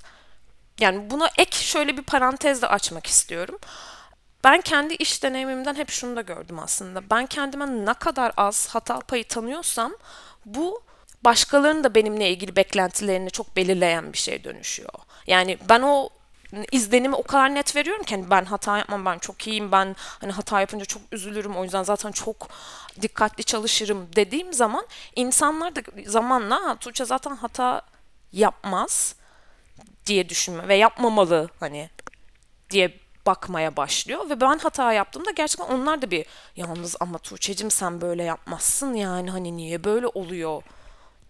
yani 0.80 1.10
buna 1.10 1.30
ek 1.38 1.58
şöyle 1.58 1.98
bir 1.98 2.04
parantez 2.04 2.62
de 2.62 2.68
açmak 2.68 3.08
istiyorum. 3.08 3.60
Ben 4.44 4.62
kendi 4.62 4.94
iş 4.94 5.24
deneyimimden 5.24 5.76
hep 5.76 5.90
şunu 5.90 6.16
da 6.16 6.22
gördüm 6.22 6.60
aslında. 6.60 7.10
Ben 7.10 7.26
kendime 7.26 7.86
ne 7.86 7.94
kadar 7.94 8.32
az 8.38 8.68
hata 8.68 9.00
payı 9.00 9.28
tanıyorsam 9.28 9.94
bu 10.46 10.84
başkalarının 11.24 11.84
da 11.84 11.96
benimle 11.96 12.30
ilgili 12.30 12.56
beklentilerini 12.56 13.32
çok 13.32 13.56
belirleyen 13.56 14.14
bir 14.14 14.18
şeye 14.18 14.44
dönüşüyor. 14.44 14.94
Yani 15.28 15.58
ben 15.70 15.82
o 15.82 16.10
izlenimi 16.72 17.16
o 17.16 17.24
kadar 17.24 17.56
net 17.56 17.76
veriyorum 17.76 18.04
ki 18.04 18.16
hani 18.16 18.30
ben 18.30 18.46
hata 18.46 18.78
yapmam 18.78 19.06
ben 19.06 19.18
çok 19.18 19.48
iyiyim 19.48 19.72
ben 19.72 19.96
hani 20.22 20.32
hata 20.32 20.60
yapınca 20.60 20.86
çok 20.86 21.02
üzülürüm 21.12 21.56
o 21.56 21.64
yüzden 21.64 21.84
zaten 21.84 22.12
çok 22.12 22.48
dikkatli 23.02 23.44
çalışırım 23.44 24.08
dediğim 24.16 24.54
zaman 24.54 24.86
insanlar 25.16 25.75
da 25.75 25.82
zamanla 26.06 26.64
ha, 26.64 26.75
Tuğçe 26.75 27.06
zaten 27.06 27.36
hata 27.36 27.82
yapmaz 28.32 29.16
diye 30.06 30.30
düşünme 30.30 30.68
ve 30.68 30.75
yapmamalı 30.75 31.50
hani 31.60 31.90
diye 32.70 33.00
bakmaya 33.25 33.78
başlıyor 33.78 34.30
ve 34.30 34.42
ben 34.42 34.58
hata 34.58 34.94
yaptığımda 34.94 35.32
gerçekten 35.32 35.66
onlar 35.66 36.02
da 36.02 36.12
bir 36.12 36.25
yalnız 36.56 36.96
ama 37.00 37.18
Tuğçe'cim 37.18 37.72
sen 37.72 38.02
böyle 38.02 38.24
yapmazsın 38.24 38.94
yani 38.94 39.32
hani 39.32 39.58
niye 39.58 39.84
böyle 39.84 40.08
oluyor? 40.08 40.64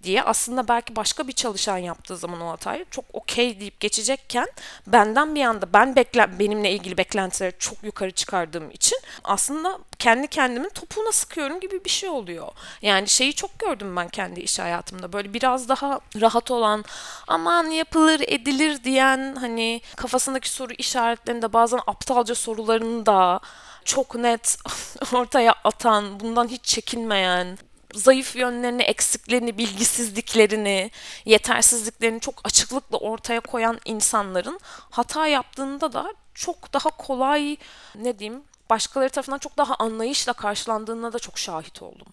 diye 0.05 0.24
aslında 0.24 0.67
belki 0.67 0.95
başka 0.95 1.27
bir 1.27 1.34
çalışan 1.34 1.77
yaptığı 1.77 2.17
zaman 2.17 2.41
o 2.41 2.50
hatayı 2.50 2.86
çok 2.91 3.05
okey 3.13 3.60
deyip 3.60 3.79
geçecekken 3.79 4.48
benden 4.88 5.36
bir 5.36 5.43
anda 5.43 5.74
ben 5.74 5.95
bekle 5.95 6.39
benimle 6.39 6.72
ilgili 6.72 6.98
beklentileri 6.98 7.53
çok 7.60 7.84
yukarı 7.84 8.12
çıkardığım 8.12 8.72
için 8.72 8.98
aslında 9.24 9.79
kendi 10.05 10.27
kendimin 10.27 10.69
topuğuna 10.69 11.12
sıkıyorum 11.12 11.59
gibi 11.59 11.85
bir 11.85 11.89
şey 11.89 12.09
oluyor. 12.09 12.47
Yani 12.81 13.07
şeyi 13.07 13.33
çok 13.33 13.59
gördüm 13.59 13.95
ben 13.95 14.09
kendi 14.09 14.39
iş 14.39 14.59
hayatımda. 14.59 15.13
Böyle 15.13 15.33
biraz 15.33 15.69
daha 15.69 16.00
rahat 16.21 16.51
olan 16.51 16.85
aman 17.27 17.65
yapılır 17.65 18.19
edilir 18.27 18.83
diyen 18.83 19.35
hani 19.35 19.81
kafasındaki 19.95 20.50
soru 20.50 20.74
işaretlerinde 20.77 21.53
bazen 21.53 21.79
aptalca 21.88 22.35
sorularını 22.35 23.05
da 23.05 23.39
çok 23.85 24.15
net 24.15 24.57
ortaya 25.13 25.53
atan, 25.63 26.19
bundan 26.19 26.47
hiç 26.47 26.63
çekinmeyen, 26.63 27.57
zayıf 27.93 28.35
yönlerini, 28.35 28.83
eksiklerini, 28.83 29.57
bilgisizliklerini, 29.57 30.91
yetersizliklerini 31.25 32.19
çok 32.19 32.35
açıklıkla 32.43 32.97
ortaya 32.97 33.39
koyan 33.39 33.79
insanların 33.85 34.59
hata 34.89 35.27
yaptığında 35.27 35.93
da 35.93 36.13
çok 36.33 36.74
daha 36.74 36.89
kolay 36.89 37.57
ne 37.95 38.19
diyeyim 38.19 38.43
başkaları 38.69 39.10
tarafından 39.10 39.38
çok 39.38 39.57
daha 39.57 39.75
anlayışla 39.75 40.34
karşılandığına 40.34 41.13
da 41.13 41.19
çok 41.19 41.39
şahit 41.39 41.81
oldum. 41.81 42.07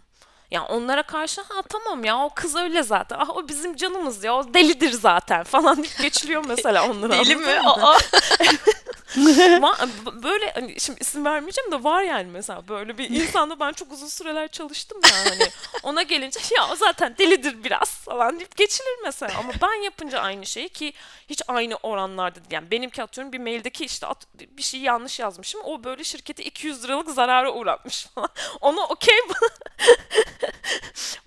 Yani 0.50 0.66
onlara 0.66 1.02
karşı 1.02 1.40
ha 1.40 1.62
tamam 1.62 2.04
ya 2.04 2.18
o 2.18 2.30
kız 2.34 2.56
öyle 2.56 2.82
zaten. 2.82 3.16
Ah 3.20 3.36
o 3.36 3.48
bizim 3.48 3.76
canımız 3.76 4.24
ya 4.24 4.34
o 4.34 4.54
delidir 4.54 4.90
zaten 4.92 5.42
falan 5.44 5.76
deyip 5.76 5.98
geçiliyor 6.02 6.44
mesela 6.48 6.90
onlara. 6.90 7.12
Deli 7.12 7.36
mi? 7.36 7.60
Aa. 7.64 7.98
Böyle 10.22 10.50
hani 10.52 10.80
şimdi 10.80 11.00
isim 11.00 11.24
vermeyeceğim 11.24 11.72
de 11.72 11.84
var 11.84 12.02
yani 12.02 12.30
mesela 12.30 12.68
böyle 12.68 12.98
bir 12.98 13.10
insanda 13.10 13.60
ben 13.60 13.72
çok 13.72 13.92
uzun 13.92 14.06
süreler 14.06 14.48
çalıştım 14.48 15.00
ya 15.04 15.30
hani 15.30 15.50
ona 15.82 16.02
gelince 16.02 16.40
ya 16.56 16.68
o 16.72 16.76
zaten 16.76 17.16
delidir 17.18 17.64
biraz 17.64 17.90
falan 17.94 18.38
deyip 18.38 18.56
geçilir 18.56 18.98
mesela. 19.04 19.38
Ama 19.38 19.52
ben 19.62 19.82
yapınca 19.82 20.20
aynı 20.20 20.46
şeyi 20.46 20.68
ki 20.68 20.92
hiç 21.28 21.42
aynı 21.48 21.76
oranlarda 21.82 22.34
değil. 22.34 22.46
yani 22.50 22.70
benimki 22.70 23.02
atıyorum 23.02 23.32
bir 23.32 23.38
maildeki 23.38 23.84
işte 23.84 24.06
at- 24.06 24.26
bir 24.34 24.62
şey 24.62 24.80
yanlış 24.80 25.18
yazmışım 25.20 25.60
o 25.64 25.84
böyle 25.84 26.04
şirketi 26.04 26.42
200 26.42 26.84
liralık 26.84 27.10
zarara 27.10 27.52
uğratmış 27.54 28.06
falan. 28.06 28.28
Ona 28.60 28.86
okey 28.86 29.16
bana, 29.28 29.50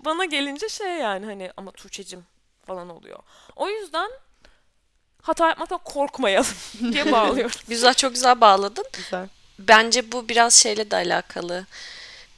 bana 0.00 0.24
gelince 0.24 0.68
şey 0.68 0.88
yani 0.88 1.26
hani 1.26 1.50
ama 1.56 1.70
Tuğçe'cim 1.70 2.26
falan 2.66 2.88
oluyor. 2.90 3.18
O 3.56 3.68
yüzden 3.68 4.10
hata 5.26 5.48
yapmaktan 5.48 5.80
korkmayalım 5.84 6.56
diye 6.92 7.12
bağlıyorum. 7.12 7.56
Güzel 7.68 7.94
çok 7.94 8.14
güzel 8.14 8.40
bağladın. 8.40 8.84
Güzel. 8.92 9.28
Bence 9.58 10.12
bu 10.12 10.28
biraz 10.28 10.54
şeyle 10.54 10.90
de 10.90 10.96
alakalı. 10.96 11.66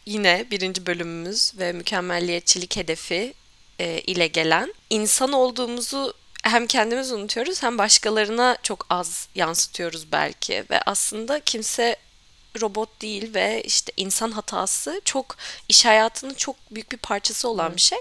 Yine 0.06 0.46
birinci 0.50 0.86
bölümümüz 0.86 1.52
ve 1.58 1.72
mükemmelliyetçilik 1.72 2.76
hedefi 2.76 3.34
e, 3.78 4.00
ile 4.00 4.26
gelen 4.26 4.74
insan 4.90 5.32
olduğumuzu 5.32 6.14
hem 6.42 6.66
kendimiz 6.66 7.12
unutuyoruz 7.12 7.62
hem 7.62 7.78
başkalarına 7.78 8.56
çok 8.62 8.86
az 8.90 9.28
yansıtıyoruz 9.34 10.12
belki 10.12 10.64
ve 10.70 10.80
aslında 10.86 11.40
kimse 11.40 11.96
robot 12.60 13.02
değil 13.02 13.34
ve 13.34 13.62
işte 13.62 13.92
insan 13.96 14.30
hatası 14.30 15.00
çok 15.04 15.36
iş 15.68 15.84
hayatının 15.84 16.34
çok 16.34 16.56
büyük 16.70 16.92
bir 16.92 16.96
parçası 16.96 17.48
olan 17.48 17.76
bir 17.76 17.80
şey. 17.80 17.98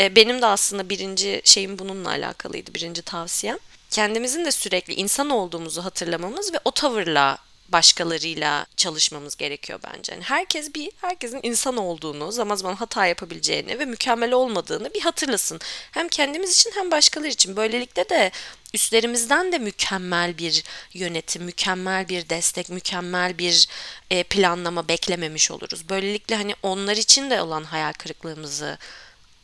E, 0.00 0.16
benim 0.16 0.42
de 0.42 0.46
aslında 0.46 0.88
birinci 0.88 1.42
şeyim 1.44 1.78
bununla 1.78 2.10
alakalıydı. 2.10 2.74
Birinci 2.74 3.02
tavsiyem. 3.02 3.58
Kendimizin 3.96 4.44
de 4.44 4.52
sürekli 4.52 4.94
insan 4.94 5.30
olduğumuzu 5.30 5.84
hatırlamamız 5.84 6.52
ve 6.54 6.58
o 6.64 6.70
tavırla 6.70 7.38
başkalarıyla 7.68 8.66
çalışmamız 8.76 9.36
gerekiyor 9.36 9.80
bence. 9.84 10.12
Yani 10.12 10.24
herkes 10.24 10.74
bir 10.74 10.90
herkesin 11.00 11.40
insan 11.42 11.76
olduğunu, 11.76 12.32
zaman 12.32 12.56
zaman 12.56 12.74
hata 12.74 13.06
yapabileceğini 13.06 13.78
ve 13.78 13.84
mükemmel 13.84 14.32
olmadığını 14.32 14.94
bir 14.94 15.00
hatırlasın. 15.00 15.60
Hem 15.90 16.08
kendimiz 16.08 16.60
için 16.60 16.72
hem 16.74 16.90
başkaları 16.90 17.28
için. 17.28 17.56
Böylelikle 17.56 18.08
de 18.08 18.30
üstlerimizden 18.74 19.52
de 19.52 19.58
mükemmel 19.58 20.38
bir 20.38 20.64
yönetim, 20.94 21.42
mükemmel 21.44 22.08
bir 22.08 22.28
destek, 22.28 22.70
mükemmel 22.70 23.38
bir 23.38 23.68
e, 24.10 24.22
planlama 24.22 24.88
beklememiş 24.88 25.50
oluruz. 25.50 25.88
Böylelikle 25.88 26.36
hani 26.36 26.54
onlar 26.62 26.96
için 26.96 27.30
de 27.30 27.42
olan 27.42 27.64
hayal 27.64 27.92
kırıklığımızı 27.92 28.78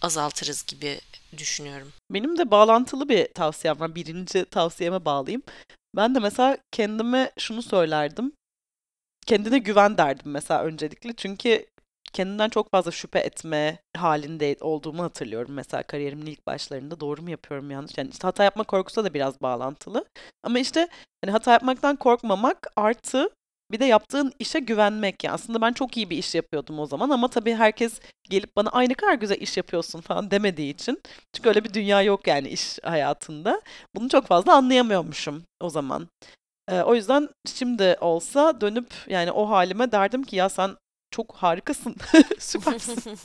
azaltırız 0.03 0.67
gibi 0.67 1.01
düşünüyorum. 1.39 1.93
Benim 2.11 2.39
de 2.39 2.51
bağlantılı 2.51 3.09
bir 3.09 3.27
tavsiyem 3.27 3.81
var. 3.81 3.95
Birinci 3.95 4.45
tavsiyeme 4.45 5.05
bağlayayım. 5.05 5.43
Ben 5.97 6.15
de 6.15 6.19
mesela 6.19 6.59
kendime 6.73 7.33
şunu 7.39 7.63
söylerdim. 7.63 8.33
Kendine 9.27 9.59
güven 9.59 9.99
derdim 9.99 10.33
mesela 10.33 10.65
öncelikle. 10.65 11.13
Çünkü 11.17 11.67
kendimden 12.13 12.49
çok 12.49 12.71
fazla 12.71 12.91
şüphe 12.91 13.19
etme 13.19 13.79
halinde 13.97 14.57
olduğumu 14.61 15.03
hatırlıyorum. 15.03 15.55
Mesela 15.55 15.83
kariyerimin 15.83 16.27
ilk 16.27 16.47
başlarında 16.47 17.01
doğru 17.01 17.23
mu 17.23 17.31
yapıyorum 17.31 17.71
yanlış. 17.71 17.99
Yani 17.99 18.11
işte 18.11 18.27
hata 18.27 18.45
yapma 18.45 18.65
korkusu 18.65 19.05
da 19.05 19.15
biraz 19.15 19.43
bağlantılı. 19.43 20.05
Ama 20.43 20.59
işte 20.59 20.89
hani 21.25 21.33
hata 21.33 21.53
yapmaktan 21.53 21.97
korkmamak 21.97 22.67
artı 22.77 23.31
bir 23.73 23.81
de 23.81 23.85
yaptığın 23.85 24.33
işe 24.39 24.59
güvenmek. 24.59 25.25
Yani 25.25 25.35
aslında 25.35 25.61
ben 25.61 25.73
çok 25.73 25.97
iyi 25.97 26.11
bir 26.11 26.19
iş 26.19 26.35
yapıyordum 26.35 26.79
o 26.79 26.87
zaman 26.87 27.11
ama 27.11 27.29
tabii 27.29 27.55
herkes 27.55 28.01
gelip 28.31 28.57
bana 28.57 28.69
ay 28.69 28.89
ne 28.89 28.95
kadar 28.95 29.15
güzel 29.15 29.41
iş 29.41 29.57
yapıyorsun 29.57 30.01
falan 30.01 30.31
demediği 30.31 30.75
için. 30.75 31.03
Çünkü 31.33 31.49
öyle 31.49 31.65
bir 31.65 31.75
dünya 31.75 32.03
yok 32.03 32.27
yani 32.27 32.49
iş 32.49 32.79
hayatında. 32.83 33.63
Bunu 33.95 34.09
çok 34.09 34.27
fazla 34.27 34.55
anlayamıyormuşum 34.55 35.43
o 35.61 35.71
zaman. 35.71 36.09
Ee, 36.71 36.81
o 36.81 36.95
yüzden 36.95 37.29
şimdi 37.55 37.97
olsa 38.01 38.61
dönüp 38.61 38.87
yani 39.09 39.33
o 39.33 39.51
halime 39.51 39.93
derdim 39.93 40.23
ki 40.23 40.37
ya 40.37 40.49
sen 40.49 40.77
çok 41.11 41.35
harikasın, 41.35 41.97
süpersin. 42.39 43.19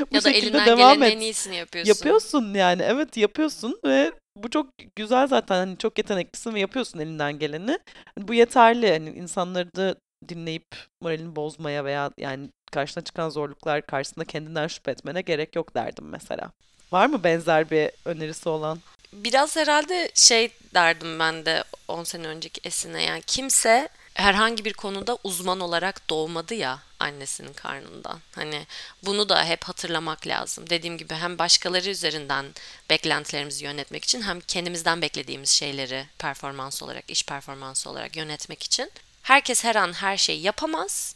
Bu 0.00 0.06
ya 0.10 0.24
da 0.24 0.32
şekilde 0.32 0.46
elinden 0.46 0.66
devam 0.66 0.94
gelenin 0.94 1.10
et. 1.10 1.16
en 1.16 1.20
iyisini 1.20 1.56
yapıyorsun. 1.56 1.88
Yapıyorsun 1.88 2.54
yani 2.54 2.82
evet 2.82 3.16
yapıyorsun 3.16 3.80
ve 3.84 4.12
bu 4.36 4.50
çok 4.50 4.66
güzel 4.96 5.26
zaten 5.26 5.56
hani 5.56 5.78
çok 5.78 5.98
yeteneklisin 5.98 6.54
ve 6.54 6.60
yapıyorsun 6.60 6.98
elinden 6.98 7.38
geleni. 7.38 7.78
Bu 8.18 8.34
yeterli 8.34 8.90
hani 8.90 9.10
insanları 9.10 9.74
da 9.76 9.96
dinleyip 10.28 10.66
moralini 11.00 11.36
bozmaya 11.36 11.84
veya 11.84 12.10
yani 12.18 12.48
karşına 12.72 13.04
çıkan 13.04 13.28
zorluklar 13.28 13.86
karşısında 13.86 14.24
kendinden 14.24 14.66
şüphe 14.66 14.90
etmene 14.90 15.20
gerek 15.20 15.56
yok 15.56 15.74
derdim 15.74 16.08
mesela. 16.08 16.50
Var 16.92 17.06
mı 17.06 17.24
benzer 17.24 17.70
bir 17.70 17.90
önerisi 18.04 18.48
olan? 18.48 18.78
Biraz 19.12 19.56
herhalde 19.56 20.10
şey 20.14 20.50
derdim 20.74 21.18
ben 21.18 21.44
de 21.44 21.64
10 21.88 22.04
sene 22.04 22.26
önceki 22.26 22.60
Esin'e 22.64 23.02
yani 23.02 23.22
kimse 23.26 23.88
herhangi 24.14 24.64
bir 24.64 24.72
konuda 24.72 25.18
uzman 25.24 25.60
olarak 25.60 26.10
doğmadı 26.10 26.54
ya 26.54 26.78
annesinin 27.00 27.52
karnından. 27.52 28.20
Hani 28.34 28.66
bunu 29.02 29.28
da 29.28 29.44
hep 29.44 29.64
hatırlamak 29.64 30.26
lazım. 30.26 30.70
Dediğim 30.70 30.98
gibi 30.98 31.14
hem 31.14 31.38
başkaları 31.38 31.90
üzerinden 31.90 32.46
beklentilerimizi 32.90 33.64
yönetmek 33.64 34.04
için 34.04 34.22
hem 34.22 34.40
kendimizden 34.40 35.02
beklediğimiz 35.02 35.50
şeyleri 35.50 36.06
performans 36.18 36.82
olarak, 36.82 37.10
iş 37.10 37.26
performansı 37.26 37.90
olarak 37.90 38.16
yönetmek 38.16 38.62
için. 38.62 38.90
Herkes 39.22 39.64
her 39.64 39.74
an 39.74 39.92
her 39.92 40.16
şeyi 40.16 40.42
yapamaz. 40.42 41.14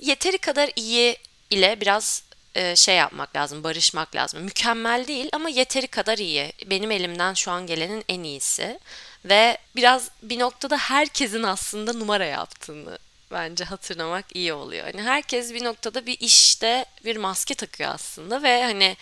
Yeteri 0.00 0.38
kadar 0.38 0.70
iyi 0.76 1.16
ile 1.50 1.80
biraz 1.80 2.22
e, 2.54 2.76
şey 2.76 2.96
yapmak 2.96 3.36
lazım, 3.36 3.64
barışmak 3.64 4.16
lazım. 4.16 4.42
Mükemmel 4.42 5.06
değil 5.06 5.28
ama 5.32 5.48
yeteri 5.48 5.86
kadar 5.86 6.18
iyi. 6.18 6.52
Benim 6.66 6.90
elimden 6.90 7.34
şu 7.34 7.50
an 7.50 7.66
gelenin 7.66 8.04
en 8.08 8.22
iyisi. 8.22 8.78
Ve 9.28 9.58
biraz 9.76 10.10
bir 10.22 10.38
noktada 10.38 10.76
herkesin 10.76 11.42
aslında 11.42 11.92
numara 11.92 12.24
yaptığını 12.24 12.98
bence 13.30 13.64
hatırlamak 13.64 14.24
iyi 14.34 14.52
oluyor. 14.52 14.84
Hani 14.84 15.02
herkes 15.02 15.54
bir 15.54 15.64
noktada 15.64 16.06
bir 16.06 16.16
işte 16.20 16.84
bir 17.04 17.16
maske 17.16 17.54
takıyor 17.54 17.90
aslında 17.90 18.42
ve 18.42 18.64
hani 18.64 18.96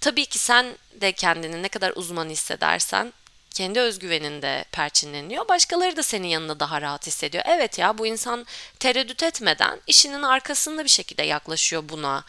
tabii 0.00 0.26
ki 0.26 0.38
sen 0.38 0.66
de 1.00 1.12
kendini 1.12 1.62
ne 1.62 1.68
kadar 1.68 1.92
uzman 1.96 2.28
hissedersen 2.28 3.12
kendi 3.50 3.80
özgüvenin 3.80 4.42
de 4.42 4.64
perçinleniyor. 4.72 5.48
Başkaları 5.48 5.96
da 5.96 6.02
senin 6.02 6.28
yanında 6.28 6.60
daha 6.60 6.82
rahat 6.82 7.06
hissediyor. 7.06 7.44
Evet 7.46 7.78
ya 7.78 7.98
bu 7.98 8.06
insan 8.06 8.46
tereddüt 8.78 9.22
etmeden 9.22 9.80
işinin 9.86 10.22
arkasında 10.22 10.84
bir 10.84 10.88
şekilde 10.88 11.22
yaklaşıyor 11.22 11.88
buna 11.88 12.24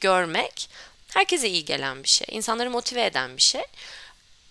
görmek 0.00 0.68
herkese 1.14 1.48
iyi 1.48 1.64
gelen 1.64 2.02
bir 2.02 2.08
şey. 2.08 2.26
İnsanları 2.30 2.70
motive 2.70 3.04
eden 3.04 3.36
bir 3.36 3.42
şey. 3.42 3.62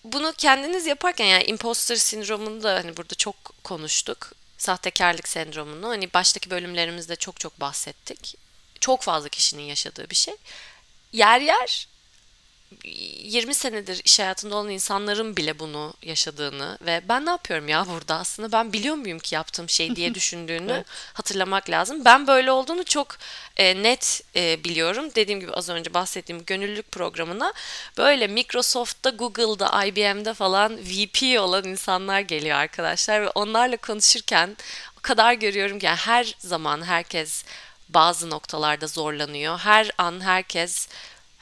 Bunu 0.05 0.33
kendiniz 0.37 0.85
yaparken 0.85 1.25
yani 1.25 1.43
imposter 1.43 1.95
sindromunu 1.95 2.63
da 2.63 2.75
hani 2.75 2.97
burada 2.97 3.15
çok 3.15 3.35
konuştuk. 3.63 4.31
Sahtekarlık 4.57 5.27
sendromunu 5.27 5.87
hani 5.87 6.13
baştaki 6.13 6.49
bölümlerimizde 6.49 7.15
çok 7.15 7.39
çok 7.39 7.59
bahsettik. 7.59 8.35
Çok 8.79 9.01
fazla 9.01 9.29
kişinin 9.29 9.63
yaşadığı 9.63 10.09
bir 10.09 10.15
şey. 10.15 10.35
Yer 11.13 11.41
yer 11.41 11.87
20 12.83 13.53
senedir 13.53 14.01
iş 14.05 14.19
hayatında 14.19 14.55
olan 14.55 14.69
insanların 14.69 15.37
bile 15.37 15.59
bunu 15.59 15.93
yaşadığını 16.01 16.77
ve 16.81 17.01
ben 17.09 17.25
ne 17.25 17.29
yapıyorum 17.29 17.67
ya 17.67 17.85
burada 17.87 18.15
aslında 18.15 18.51
ben 18.51 18.73
biliyor 18.73 18.95
muyum 18.95 19.19
ki 19.19 19.35
yaptığım 19.35 19.69
şey 19.69 19.95
diye 19.95 20.15
düşündüğünü 20.15 20.71
Evet. 20.71 20.85
hatırlamak 21.13 21.69
lazım. 21.69 22.05
Ben 22.05 22.27
böyle 22.27 22.51
olduğunu 22.51 22.83
çok 22.83 23.17
e, 23.57 23.83
net 23.83 24.21
e, 24.35 24.63
biliyorum. 24.63 25.05
Dediğim 25.15 25.39
gibi 25.39 25.51
az 25.51 25.69
önce 25.69 25.93
bahsettiğim 25.93 26.45
gönüllülük 26.45 26.91
programına 26.91 27.53
böyle 27.97 28.27
Microsoft'ta, 28.27 29.09
Google'da, 29.09 29.85
IBM'de 29.85 30.33
falan 30.33 30.77
VP 30.77 31.39
olan 31.39 31.63
insanlar 31.63 32.19
geliyor 32.19 32.57
arkadaşlar 32.57 33.21
ve 33.21 33.29
onlarla 33.29 33.77
konuşurken 33.77 34.57
o 34.97 35.01
kadar 35.01 35.33
görüyorum 35.33 35.79
ki 35.79 35.85
yani 35.85 35.97
her 35.97 36.35
zaman 36.39 36.83
herkes 36.83 37.43
bazı 37.89 38.29
noktalarda 38.29 38.87
zorlanıyor. 38.87 39.57
Her 39.59 39.91
an 39.97 40.21
herkes 40.23 40.87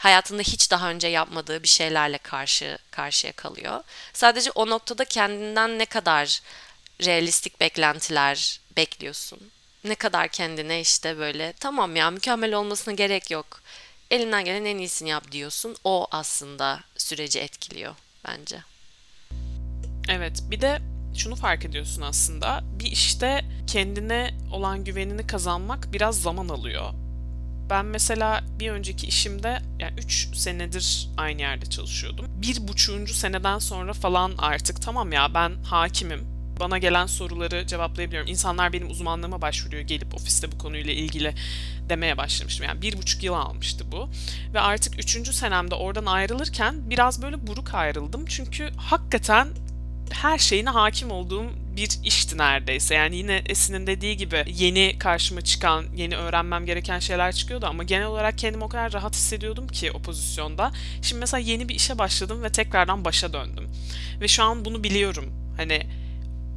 hayatında 0.03 0.41
hiç 0.41 0.71
daha 0.71 0.89
önce 0.89 1.07
yapmadığı 1.07 1.63
bir 1.63 1.67
şeylerle 1.67 2.17
karşı 2.17 2.77
karşıya 2.91 3.33
kalıyor. 3.33 3.83
Sadece 4.13 4.51
o 4.51 4.69
noktada 4.69 5.05
kendinden 5.05 5.79
ne 5.79 5.85
kadar 5.85 6.41
realistik 7.05 7.59
beklentiler 7.59 8.59
bekliyorsun. 8.77 9.39
Ne 9.83 9.95
kadar 9.95 10.27
kendine 10.27 10.81
işte 10.81 11.17
böyle 11.17 11.53
tamam 11.59 11.95
ya 11.95 12.11
mükemmel 12.11 12.53
olmasına 12.53 12.93
gerek 12.93 13.31
yok. 13.31 13.61
Elinden 14.11 14.45
gelen 14.45 14.65
en 14.65 14.77
iyisini 14.77 15.09
yap 15.09 15.31
diyorsun. 15.31 15.75
O 15.83 16.07
aslında 16.11 16.79
süreci 16.97 17.39
etkiliyor 17.39 17.95
bence. 18.27 18.63
Evet, 20.09 20.39
bir 20.51 20.61
de 20.61 20.81
şunu 21.17 21.35
fark 21.35 21.65
ediyorsun 21.65 22.01
aslında. 22.01 22.61
Bir 22.63 22.91
işte 22.91 23.45
kendine 23.67 24.37
olan 24.51 24.83
güvenini 24.83 25.27
kazanmak 25.27 25.93
biraz 25.93 26.21
zaman 26.21 26.49
alıyor. 26.49 27.02
Ben 27.69 27.85
mesela 27.85 28.43
bir 28.59 28.71
önceki 28.71 29.07
işimde 29.07 29.59
yani 29.79 29.93
3 29.99 30.35
senedir 30.35 31.09
aynı 31.17 31.41
yerde 31.41 31.65
çalışıyordum. 31.65 32.25
Bir 32.41 32.67
buçuğuncu 32.67 33.13
seneden 33.13 33.59
sonra 33.59 33.93
falan 33.93 34.33
artık 34.37 34.81
tamam 34.81 35.11
ya 35.11 35.33
ben 35.33 35.51
hakimim. 35.63 36.33
Bana 36.59 36.77
gelen 36.77 37.05
soruları 37.05 37.67
cevaplayabiliyorum. 37.67 38.29
İnsanlar 38.29 38.73
benim 38.73 38.89
uzmanlığıma 38.89 39.41
başvuruyor 39.41 39.81
gelip 39.81 40.15
ofiste 40.15 40.51
bu 40.51 40.57
konuyla 40.57 40.93
ilgili 40.93 41.35
demeye 41.89 42.17
başlamıştım. 42.17 42.65
Yani 42.65 42.81
bir 42.81 42.97
buçuk 42.97 43.23
yıl 43.23 43.33
almıştı 43.33 43.91
bu. 43.91 44.09
Ve 44.53 44.59
artık 44.59 44.99
üçüncü 44.99 45.33
senemde 45.33 45.75
oradan 45.75 46.05
ayrılırken 46.05 46.89
biraz 46.89 47.21
böyle 47.21 47.47
buruk 47.47 47.73
ayrıldım. 47.73 48.25
Çünkü 48.25 48.69
hakikaten 48.77 49.47
her 50.11 50.37
şeyine 50.37 50.69
hakim 50.69 51.11
olduğum 51.11 51.45
bir 51.75 51.89
işti 52.03 52.37
neredeyse. 52.37 52.95
Yani 52.95 53.15
yine 53.15 53.43
Esin'in 53.45 53.87
dediği 53.87 54.17
gibi 54.17 54.43
yeni 54.47 54.95
karşıma 54.99 55.41
çıkan, 55.41 55.85
yeni 55.95 56.15
öğrenmem 56.15 56.65
gereken 56.65 56.99
şeyler 56.99 57.31
çıkıyordu 57.31 57.65
ama 57.65 57.83
genel 57.83 58.05
olarak 58.05 58.37
kendimi 58.37 58.63
o 58.63 58.69
kadar 58.69 58.93
rahat 58.93 59.15
hissediyordum 59.15 59.67
ki 59.67 59.91
o 59.91 60.01
pozisyonda. 60.01 60.71
Şimdi 61.01 61.19
mesela 61.19 61.41
yeni 61.41 61.69
bir 61.69 61.75
işe 61.75 61.97
başladım 61.97 62.43
ve 62.43 62.51
tekrardan 62.51 63.05
başa 63.05 63.33
döndüm. 63.33 63.69
Ve 64.21 64.27
şu 64.27 64.43
an 64.43 64.65
bunu 64.65 64.83
biliyorum. 64.83 65.25
Hani 65.57 65.81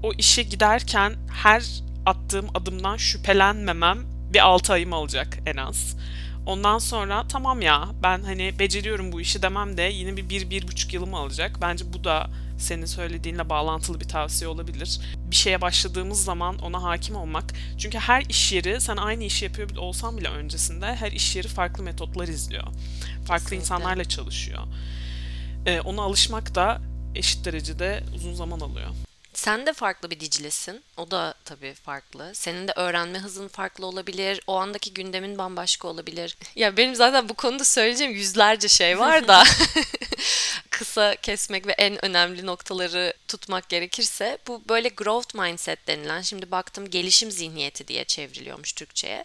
o 0.03 0.13
işe 0.13 0.43
giderken 0.43 1.15
her 1.43 1.63
attığım 2.07 2.47
adımdan 2.55 2.97
şüphelenmemem 2.97 3.99
bir 4.35 4.47
6 4.47 4.73
ayım 4.73 4.93
alacak 4.93 5.39
en 5.47 5.57
az. 5.57 5.97
Ondan 6.47 6.79
sonra 6.79 7.25
tamam 7.29 7.63
ya 7.63 7.89
ben 8.03 8.23
hani 8.23 8.59
beceriyorum 8.59 9.13
bu 9.13 9.21
işi 9.21 9.43
demem 9.43 9.77
de 9.77 9.83
yine 9.83 10.17
bir, 10.17 10.29
bir, 10.29 10.51
bir 10.51 10.69
buçuk 10.69 10.95
yılımı 10.95 11.17
alacak. 11.17 11.61
Bence 11.61 11.93
bu 11.93 12.05
da 12.05 12.31
senin 12.59 12.87
söylediğinle 12.87 13.49
bağlantılı 13.49 14.01
bir 14.01 14.09
tavsiye 14.09 14.49
olabilir. 14.49 15.01
Bir 15.17 15.37
şeye 15.37 15.61
başladığımız 15.61 16.25
zaman 16.25 16.59
ona 16.59 16.83
hakim 16.83 17.17
olmak. 17.17 17.45
Çünkü 17.79 17.99
her 17.99 18.23
iş 18.23 18.53
yeri 18.53 18.81
sen 18.81 18.97
aynı 18.97 19.25
işi 19.25 19.45
yapıyor 19.45 19.77
olsan 19.77 20.19
bile 20.19 20.29
öncesinde 20.29 20.87
her 20.87 21.13
iş 21.13 21.37
yeri 21.37 21.49
farklı 21.49 21.83
metotlar 21.83 22.29
izliyor. 22.29 22.65
Farklı 23.27 23.45
Kesinlikle. 23.45 23.57
insanlarla 23.57 24.05
çalışıyor. 24.05 24.63
Ee, 25.67 25.81
ona 25.81 26.03
alışmak 26.03 26.55
da 26.55 26.81
eşit 27.15 27.45
derecede 27.45 28.03
uzun 28.15 28.35
zaman 28.35 28.61
alıyor. 28.61 28.91
Sen 29.35 29.67
de 29.67 29.73
farklı 29.73 30.11
bir 30.11 30.21
Dicle'sin. 30.21 30.83
O 30.97 31.11
da 31.11 31.35
tabii 31.45 31.75
farklı. 31.75 32.31
Senin 32.35 32.69
de 32.69 32.73
öğrenme 32.77 33.19
hızın 33.19 33.49
farklı 33.49 33.87
olabilir. 33.87 34.41
O 34.47 34.57
andaki 34.57 34.95
gündemin 34.95 35.39
bambaşka 35.39 35.89
olabilir. 35.89 36.37
Ya 36.57 36.77
benim 36.77 36.95
zaten 36.95 37.29
bu 37.29 37.35
konuda 37.35 37.65
söyleyeceğim 37.65 38.13
yüzlerce 38.13 38.69
şey 38.69 38.99
var 38.99 39.29
da 39.29 39.45
kısa 40.77 41.17
kesmek 41.17 41.67
ve 41.67 41.73
en 41.73 42.05
önemli 42.05 42.47
noktaları 42.47 43.15
tutmak 43.29 43.69
gerekirse 43.69 44.39
bu 44.47 44.63
böyle 44.69 44.89
growth 44.89 45.35
mindset 45.35 45.87
denilen 45.87 46.23
şimdi 46.23 46.51
baktım 46.51 46.91
gelişim 46.91 47.31
zihniyeti 47.31 47.89
diye 47.89 48.05
çevriliyormuş 48.05 48.73
Türkçe'ye. 48.73 49.25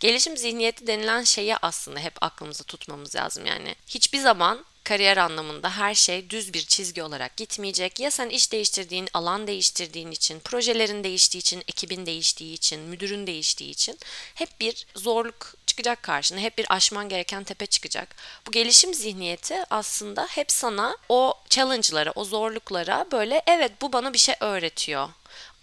Gelişim 0.00 0.36
zihniyeti 0.36 0.86
denilen 0.86 1.24
şeyi 1.24 1.56
aslında 1.56 2.00
hep 2.00 2.12
aklımızda 2.20 2.64
tutmamız 2.64 3.16
lazım. 3.16 3.46
Yani 3.46 3.74
hiçbir 3.86 4.18
zaman 4.18 4.64
kariyer 4.84 5.16
anlamında 5.16 5.76
her 5.76 5.94
şey 5.94 6.30
düz 6.30 6.54
bir 6.54 6.62
çizgi 6.62 7.02
olarak 7.02 7.36
gitmeyecek. 7.36 8.00
Ya 8.00 8.10
sen 8.10 8.28
iş 8.28 8.52
değiştirdiğin, 8.52 9.08
alan 9.14 9.46
değiştirdiğin 9.46 10.10
için, 10.10 10.40
projelerin 10.40 11.04
değiştiği 11.04 11.40
için, 11.40 11.60
ekibin 11.68 12.06
değiştiği 12.06 12.54
için, 12.54 12.80
müdürün 12.80 13.26
değiştiği 13.26 13.70
için 13.70 13.98
hep 14.34 14.60
bir 14.60 14.86
zorluk 14.96 15.54
çıkacak 15.66 16.02
karşına. 16.02 16.38
Hep 16.40 16.58
bir 16.58 16.66
aşman 16.68 17.08
gereken 17.08 17.44
tepe 17.44 17.66
çıkacak. 17.66 18.16
Bu 18.46 18.50
gelişim 18.50 18.94
zihniyeti 18.94 19.64
aslında 19.70 20.26
hep 20.30 20.52
sana 20.52 20.96
o 21.08 21.34
challenge'lara, 21.50 22.12
o 22.14 22.24
zorluklara 22.24 23.06
böyle 23.12 23.42
evet 23.46 23.72
bu 23.82 23.92
bana 23.92 24.12
bir 24.12 24.18
şey 24.18 24.34
öğretiyor. 24.40 25.08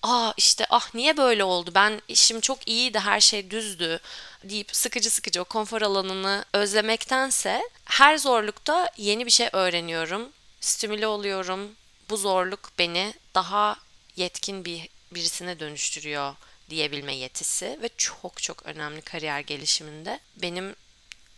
Aa 0.04 0.34
işte 0.38 0.66
ah 0.70 0.94
niye 0.96 1.18
böyle 1.18 1.44
oldu? 1.44 1.72
Ben 1.76 2.02
işim 2.08 2.42
çok 2.42 2.68
iyiydi, 2.68 3.00
her 3.00 3.20
şey 3.22 3.52
düzdü 3.52 4.00
deyip 4.44 4.76
sıkıcı 4.76 5.10
sıkıcı 5.10 5.42
o 5.42 5.46
konfor 5.46 5.82
alanını 5.82 6.46
özlemektense 6.54 7.70
her 7.86 8.18
zorlukta 8.18 8.90
yeni 8.98 9.26
bir 9.26 9.32
şey 9.32 9.50
öğreniyorum, 9.54 10.30
stimüle 10.62 11.08
oluyorum. 11.08 11.72
Bu 12.10 12.18
zorluk 12.18 12.72
beni 12.80 13.14
daha 13.36 13.76
yetkin 14.16 14.66
bir 14.66 14.90
birisine 15.12 15.60
dönüştürüyor 15.60 16.36
diyebilme 16.70 17.16
yetisi 17.16 17.80
ve 17.82 17.90
çok 17.98 18.42
çok 18.44 18.66
önemli 18.66 19.02
kariyer 19.02 19.40
gelişiminde. 19.40 20.20
Benim 20.36 20.76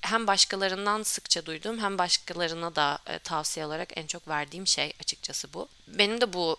hem 0.01 0.27
başkalarından 0.27 1.03
sıkça 1.03 1.45
duyduğum 1.45 1.79
hem 1.79 1.97
başkalarına 1.97 2.75
da 2.75 2.99
e, 3.07 3.19
tavsiye 3.19 3.65
olarak 3.65 3.97
en 3.97 4.07
çok 4.07 4.27
verdiğim 4.27 4.67
şey 4.67 4.93
açıkçası 4.99 5.53
bu. 5.53 5.67
Benim 5.87 6.21
de 6.21 6.33
bu 6.33 6.57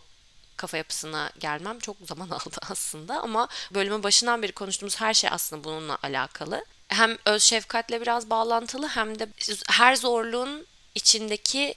kafa 0.61 0.77
yapısına 0.77 1.31
gelmem 1.39 1.79
çok 1.79 1.97
zaman 2.05 2.31
aldı 2.31 2.59
aslında 2.71 3.23
ama 3.23 3.49
bölümün 3.75 4.03
başından 4.03 4.43
beri 4.43 4.53
konuştuğumuz 4.53 5.01
her 5.01 5.15
şey 5.15 5.31
aslında 5.33 5.65
bununla 5.65 5.99
alakalı. 6.03 6.65
Hem 6.89 7.17
öz 7.25 7.43
şefkatle 7.43 8.01
biraz 8.01 8.31
bağlantılı 8.31 8.89
hem 8.89 9.19
de 9.19 9.29
her 9.69 9.97
zorluğun 9.97 10.67
içindeki 10.95 11.75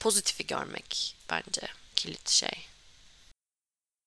pozitifi 0.00 0.46
görmek 0.46 1.16
bence 1.30 1.62
kilit 1.96 2.30
şey. 2.30 2.66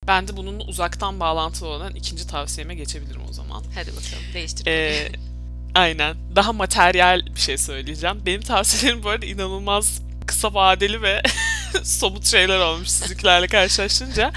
Ben 0.08 0.28
de 0.28 0.38
bununla 0.38 0.63
uzaktan 0.63 1.19
bağlantılı 1.19 1.67
olan 1.67 1.95
ikinci 1.95 2.28
tavsiyeme 2.28 2.76
geçebilirim 2.76 3.21
o 3.30 3.34
zaman. 3.34 3.63
Hadi 3.76 3.91
bakalım 3.91 4.34
değiştir. 4.34 4.65
Ee, 4.67 5.12
aynen. 5.76 6.36
Daha 6.36 6.54
materyal 6.54 7.26
bir 7.26 7.39
şey 7.39 7.58
söyleyeceğim. 7.58 8.26
Benim 8.26 8.41
tavsiyelerim 8.41 9.04
bu 9.04 9.10
arada 9.10 9.26
inanılmaz 9.26 10.02
kısa 10.25 10.53
vadeli 10.53 11.01
ve 11.01 11.21
somut 11.83 12.25
şeyler 12.25 12.59
olmuş 12.59 12.89
sizinkilerle 12.89 13.47
karşılaşınca. 13.47 14.31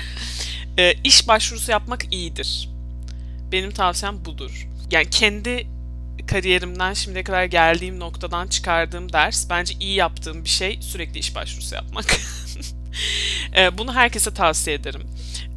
Ee, 0.79 0.95
iş 1.05 1.29
başvurusu 1.29 1.71
yapmak 1.71 2.13
iyidir. 2.13 2.69
Benim 3.53 3.71
tavsiyem 3.71 4.25
budur. 4.25 4.69
Yani 4.91 5.11
kendi 5.11 5.67
kariyerimden 6.27 6.93
şimdiye 6.95 7.25
kadar 7.25 7.45
geldiğim 7.45 8.01
noktadan 8.01 8.49
çıkardığım 8.49 9.13
ders 9.13 9.51
bence 9.51 9.75
iyi 9.81 9.95
yaptığım 9.95 10.45
bir 10.45 10.49
şey 10.49 10.79
sürekli 10.83 11.19
iş 11.19 11.35
başvurusu 11.35 11.75
yapmak. 11.75 12.05
Ee, 13.57 13.79
Bunu 13.79 13.95
herkese 13.95 14.35
tavsiye 14.35 14.77
ederim. 14.77 15.03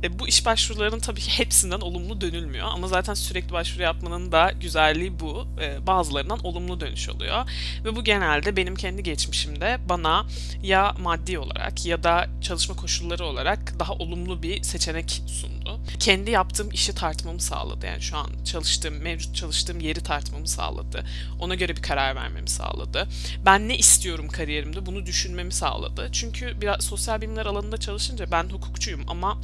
E, 0.04 0.20
bu 0.20 0.28
iş 0.28 0.46
başvurularının 0.46 1.00
tabii 1.00 1.22
ki 1.22 1.32
hepsinden 1.40 1.80
olumlu 1.82 2.22
dönülmüyor 2.22 2.68
ama 2.72 2.88
zaten 2.88 3.14
sürekli 3.14 3.54
başvuru 3.54 3.84
yapmanın 3.84 4.32
da 4.32 4.52
güzelliği 4.62 5.20
bu. 5.20 5.48
E, 5.62 5.88
bazılarından 5.88 6.46
olumlu 6.46 6.80
dönüş 6.80 7.10
oluyor. 7.10 7.50
Ve 7.86 7.96
bu 7.96 8.04
genelde 8.04 8.56
benim 8.56 8.76
kendi 8.76 9.04
geçmişimde 9.04 9.78
bana 9.90 10.26
ya 10.64 10.96
maddi 11.00 11.40
olarak 11.40 11.86
ya 11.86 12.04
da 12.04 12.28
çalışma 12.42 12.76
koşulları 12.76 13.26
olarak 13.26 13.80
daha 13.80 13.94
olumlu 13.94 14.44
bir 14.44 14.64
seçenek 14.64 15.22
sundu. 15.28 15.80
Kendi 16.00 16.32
yaptığım 16.32 16.72
işi 16.72 16.96
tartmamı 16.96 17.42
sağladı. 17.42 17.86
Yani 17.86 18.02
şu 18.02 18.18
an 18.18 18.30
çalıştığım, 18.46 18.96
mevcut 19.02 19.36
çalıştığım 19.36 19.80
yeri 19.80 20.04
tartmamı 20.04 20.48
sağladı. 20.48 21.06
Ona 21.40 21.56
göre 21.56 21.76
bir 21.76 21.82
karar 21.82 22.16
vermemi 22.16 22.50
sağladı. 22.50 23.08
Ben 23.46 23.70
ne 23.70 23.78
istiyorum 23.78 24.28
kariyerimde 24.28 24.86
bunu 24.86 25.06
düşünmemi 25.06 25.54
sağladı. 25.54 26.10
Çünkü 26.12 26.62
biraz 26.62 26.84
sosyal 26.84 27.22
bilimler 27.22 27.46
alanında 27.46 27.78
çalışınca 27.78 28.32
ben 28.32 28.50
hukukçuyum 28.50 29.02
ama 29.08 29.38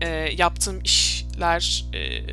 e, 0.00 0.08
yaptığım 0.36 0.80
işler 0.82 1.84
e, 1.94 2.24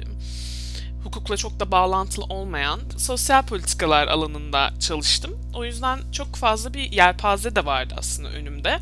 hukukla 1.03 1.37
çok 1.37 1.59
da 1.59 1.71
bağlantılı 1.71 2.25
olmayan 2.25 2.79
sosyal 2.97 3.43
politikalar 3.43 4.07
alanında 4.07 4.73
çalıştım. 4.79 5.37
O 5.53 5.65
yüzden 5.65 5.99
çok 6.11 6.35
fazla 6.35 6.73
bir 6.73 6.91
yelpaze 6.91 7.55
de 7.55 7.65
vardı 7.65 7.95
aslında 7.97 8.29
önümde. 8.29 8.79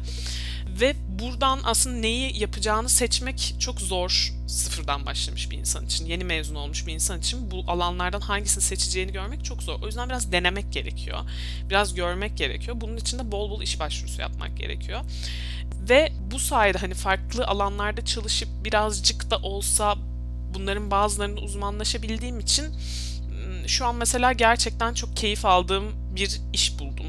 Ve 0.81 0.95
buradan 1.19 1.59
aslında 1.63 1.97
neyi 1.97 2.39
yapacağını 2.39 2.89
seçmek 2.89 3.55
çok 3.59 3.81
zor 3.81 4.33
sıfırdan 4.47 5.05
başlamış 5.05 5.51
bir 5.51 5.57
insan 5.57 5.85
için. 5.85 6.05
Yeni 6.05 6.23
mezun 6.23 6.55
olmuş 6.55 6.87
bir 6.87 6.93
insan 6.93 7.19
için 7.19 7.51
bu 7.51 7.63
alanlardan 7.67 8.21
hangisini 8.21 8.63
seçeceğini 8.63 9.11
görmek 9.11 9.45
çok 9.45 9.63
zor. 9.63 9.81
O 9.81 9.85
yüzden 9.85 10.09
biraz 10.09 10.31
denemek 10.31 10.71
gerekiyor. 10.73 11.19
Biraz 11.69 11.93
görmek 11.93 12.37
gerekiyor. 12.37 12.77
Bunun 12.81 12.97
için 12.97 13.19
de 13.19 13.31
bol 13.31 13.49
bol 13.49 13.61
iş 13.61 13.79
başvurusu 13.79 14.21
yapmak 14.21 14.57
gerekiyor. 14.57 15.01
Ve 15.89 16.11
bu 16.31 16.39
sayede 16.39 16.77
hani 16.77 16.93
farklı 16.93 17.47
alanlarda 17.47 18.05
çalışıp 18.05 18.49
birazcık 18.63 19.31
da 19.31 19.37
olsa 19.37 19.95
bunların 20.53 20.91
bazılarında 20.91 21.41
uzmanlaşabildiğim 21.41 22.39
için 22.39 22.65
şu 23.67 23.85
an 23.85 23.95
mesela 23.95 24.33
gerçekten 24.33 24.93
çok 24.93 25.17
keyif 25.17 25.45
aldığım 25.45 26.15
bir 26.15 26.41
iş 26.53 26.79
buldum. 26.79 27.05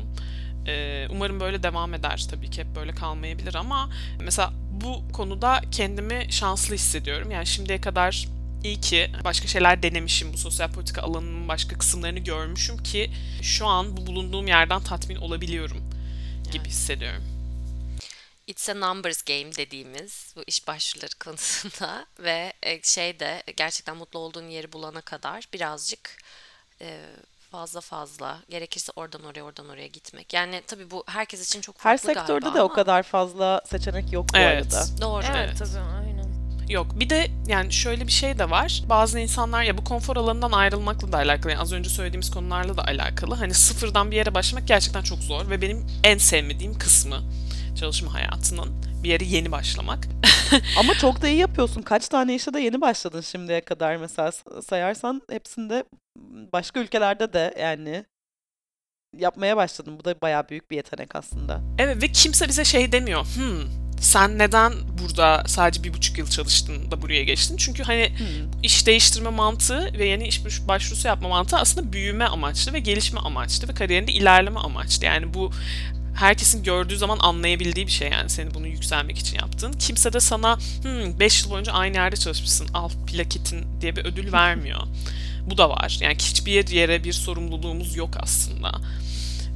Umarım 1.10 1.40
böyle 1.40 1.62
devam 1.62 1.94
eder 1.94 2.26
tabii 2.30 2.50
ki 2.50 2.60
hep 2.60 2.76
böyle 2.76 2.92
kalmayabilir 2.92 3.54
ama 3.54 3.90
mesela 4.20 4.52
bu 4.70 5.12
konuda 5.12 5.60
kendimi 5.70 6.26
şanslı 6.30 6.74
hissediyorum. 6.74 7.30
Yani 7.30 7.46
şimdiye 7.46 7.80
kadar 7.80 8.28
İyi 8.64 8.80
ki 8.80 9.10
başka 9.24 9.48
şeyler 9.48 9.82
denemişim. 9.82 10.32
Bu 10.32 10.38
sosyal 10.38 10.70
politika 10.70 11.02
alanının 11.02 11.48
başka 11.48 11.78
kısımlarını 11.78 12.18
görmüşüm 12.18 12.82
ki 12.82 13.10
şu 13.42 13.66
an 13.66 13.96
bu 13.96 14.06
bulunduğum 14.06 14.46
yerden 14.46 14.80
tatmin 14.80 15.16
olabiliyorum 15.16 15.78
gibi 16.52 16.68
hissediyorum. 16.68 17.22
It's 18.50 18.68
a 18.68 18.74
numbers 18.74 19.22
game 19.22 19.56
dediğimiz 19.56 20.34
bu 20.36 20.42
iş 20.46 20.66
başvuruları 20.68 21.18
konusunda 21.24 22.06
ve 22.18 22.52
e, 22.62 22.82
şey 22.82 23.20
de 23.20 23.42
gerçekten 23.56 23.96
mutlu 23.96 24.18
olduğun 24.18 24.48
yeri 24.48 24.72
bulana 24.72 25.00
kadar 25.00 25.44
birazcık 25.52 26.16
e, 26.80 27.00
fazla 27.52 27.80
fazla 27.80 28.38
gerekirse 28.48 28.92
oradan 28.96 29.24
oraya 29.24 29.42
oradan 29.42 29.68
oraya 29.68 29.86
gitmek. 29.86 30.34
Yani 30.34 30.62
tabii 30.66 30.90
bu 30.90 31.04
herkes 31.06 31.46
için 31.48 31.60
çok 31.60 31.76
Her 31.78 31.98
farklı 31.98 32.06
sektörde 32.06 32.40
galiba 32.40 32.54
de 32.58 32.62
o 32.62 32.64
ama 32.64 32.74
kadar 32.74 33.02
fazla 33.02 33.62
seçenek 33.66 34.12
yok 34.12 34.26
bu 34.34 34.38
Evet. 34.38 34.74
arada. 34.74 35.00
Doğru. 35.00 35.24
Evet, 35.26 35.36
Evet. 35.48 35.58
tabii 35.58 35.78
aynen. 35.80 36.30
Yok 36.68 36.86
bir 37.00 37.10
de 37.10 37.30
yani 37.46 37.72
şöyle 37.72 38.06
bir 38.06 38.12
şey 38.12 38.38
de 38.38 38.50
var. 38.50 38.82
Bazı 38.86 39.18
insanlar 39.20 39.62
ya 39.62 39.78
bu 39.78 39.84
konfor 39.84 40.16
alanından 40.16 40.52
ayrılmakla 40.52 41.12
da 41.12 41.16
alakalı. 41.16 41.52
Yani 41.52 41.60
az 41.62 41.72
önce 41.72 41.90
söylediğimiz 41.90 42.30
konularla 42.30 42.76
da 42.76 42.84
alakalı. 42.84 43.34
Hani 43.34 43.54
sıfırdan 43.54 44.10
bir 44.10 44.16
yere 44.16 44.34
başlamak 44.34 44.68
gerçekten 44.68 45.02
çok 45.02 45.18
zor 45.18 45.50
ve 45.50 45.62
benim 45.62 45.86
en 46.04 46.18
sevmediğim 46.18 46.78
kısmı 46.78 47.22
çalışma 47.80 48.14
hayatının 48.14 48.68
bir 49.02 49.08
yere 49.08 49.24
yeni 49.24 49.52
başlamak. 49.52 50.08
Ama 50.78 50.94
çok 50.94 51.22
da 51.22 51.28
iyi 51.28 51.38
yapıyorsun. 51.38 51.82
Kaç 51.82 52.08
tane 52.08 52.34
işe 52.34 52.54
de 52.54 52.60
yeni 52.60 52.80
başladın 52.80 53.20
şimdiye 53.20 53.60
kadar 53.60 53.96
mesela 53.96 54.32
sayarsan 54.68 55.22
hepsinde 55.30 55.84
başka 56.52 56.80
ülkelerde 56.80 57.32
de 57.32 57.54
yani 57.60 58.04
yapmaya 59.18 59.56
başladın. 59.56 59.98
Bu 60.00 60.04
da 60.04 60.20
bayağı 60.20 60.48
büyük 60.48 60.70
bir 60.70 60.76
yetenek 60.76 61.16
aslında. 61.16 61.60
Evet 61.78 62.02
ve 62.02 62.12
kimse 62.12 62.48
bize 62.48 62.64
şey 62.64 62.92
demiyor. 62.92 63.24
Hmm, 63.24 63.62
sen 64.00 64.38
neden 64.38 64.72
burada 65.02 65.44
sadece 65.46 65.84
bir 65.84 65.94
buçuk 65.94 66.18
yıl 66.18 66.28
çalıştın 66.28 66.90
da 66.90 67.02
buraya 67.02 67.24
geçtin? 67.24 67.56
Çünkü 67.56 67.82
hani 67.82 68.08
Hmm. 68.08 68.50
iş 68.62 68.86
değiştirme 68.86 69.30
mantığı 69.30 69.92
ve 69.98 70.06
yeni 70.06 70.28
iş 70.28 70.44
baş- 70.44 70.68
başvurusu 70.68 71.08
yapma 71.08 71.28
mantığı 71.28 71.56
aslında 71.56 71.92
büyüme 71.92 72.24
amaçlı 72.24 72.72
ve 72.72 72.78
gelişme 72.78 73.20
amaçlı 73.20 73.68
ve 73.68 73.74
kariyerinde 73.74 74.12
ilerleme 74.12 74.60
amaçlı. 74.60 75.04
Yani 75.04 75.34
bu 75.34 75.50
herkesin 76.16 76.62
gördüğü 76.62 76.96
zaman 76.96 77.18
anlayabildiği 77.18 77.86
bir 77.86 77.92
şey 77.92 78.08
yani 78.08 78.30
seni 78.30 78.54
bunu 78.54 78.66
yükselmek 78.66 79.18
için 79.18 79.38
yaptığın. 79.38 79.72
Kimse 79.72 80.12
de 80.12 80.20
sana 80.20 80.58
5 81.20 81.44
yıl 81.44 81.50
boyunca 81.50 81.72
aynı 81.72 81.96
yerde 81.96 82.16
çalışmışsın 82.16 82.68
al 82.74 82.90
plaketin 83.06 83.80
diye 83.80 83.96
bir 83.96 84.04
ödül 84.04 84.32
vermiyor. 84.32 84.80
Bu 85.46 85.58
da 85.58 85.70
var. 85.70 85.98
Yani 86.00 86.14
hiçbir 86.14 86.68
yere 86.68 87.04
bir 87.04 87.12
sorumluluğumuz 87.12 87.96
yok 87.96 88.10
aslında. 88.22 88.72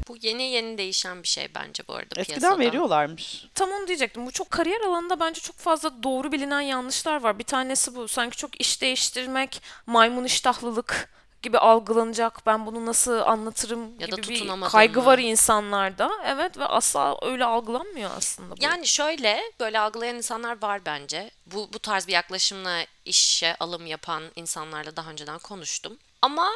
Bu 0.08 0.16
yeni 0.22 0.42
yeni 0.42 0.78
değişen 0.78 1.22
bir 1.22 1.28
şey 1.28 1.48
bence 1.54 1.82
bu 1.88 1.94
arada 1.94 2.20
Eskiden 2.20 2.38
piyasada. 2.40 2.58
veriyorlarmış. 2.58 3.44
Tam 3.54 3.68
onu 3.70 3.86
diyecektim. 3.86 4.26
Bu 4.26 4.30
çok 4.30 4.50
kariyer 4.50 4.80
alanında 4.80 5.20
bence 5.20 5.40
çok 5.40 5.56
fazla 5.56 6.02
doğru 6.02 6.32
bilinen 6.32 6.60
yanlışlar 6.60 7.22
var. 7.22 7.38
Bir 7.38 7.44
tanesi 7.44 7.94
bu. 7.94 8.08
Sanki 8.08 8.36
çok 8.36 8.60
iş 8.60 8.82
değiştirmek, 8.82 9.62
maymun 9.86 10.24
iştahlılık 10.24 11.10
gibi 11.44 11.58
algılanacak. 11.58 12.46
Ben 12.46 12.66
bunu 12.66 12.86
nasıl 12.86 13.12
anlatırım 13.18 14.00
Ya 14.00 14.10
da 14.12 14.16
gibi 14.16 14.28
bir 14.28 14.48
kaygı 14.70 15.00
mı? 15.00 15.06
var 15.06 15.18
insanlarda. 15.18 16.10
Evet 16.26 16.58
ve 16.58 16.64
asla 16.66 17.16
öyle 17.22 17.44
algılanmıyor 17.44 18.10
aslında 18.18 18.50
bu. 18.50 18.64
Yani 18.64 18.86
şöyle 18.86 19.40
böyle 19.60 19.78
algılayan 19.80 20.16
insanlar 20.16 20.62
var 20.62 20.80
bence. 20.86 21.30
Bu 21.46 21.68
bu 21.72 21.78
tarz 21.78 22.06
bir 22.06 22.12
yaklaşımla 22.12 22.78
işe 23.04 23.56
alım 23.60 23.86
yapan 23.86 24.22
insanlarla 24.36 24.96
daha 24.96 25.10
önceden 25.10 25.38
konuştum. 25.38 25.98
Ama 26.22 26.48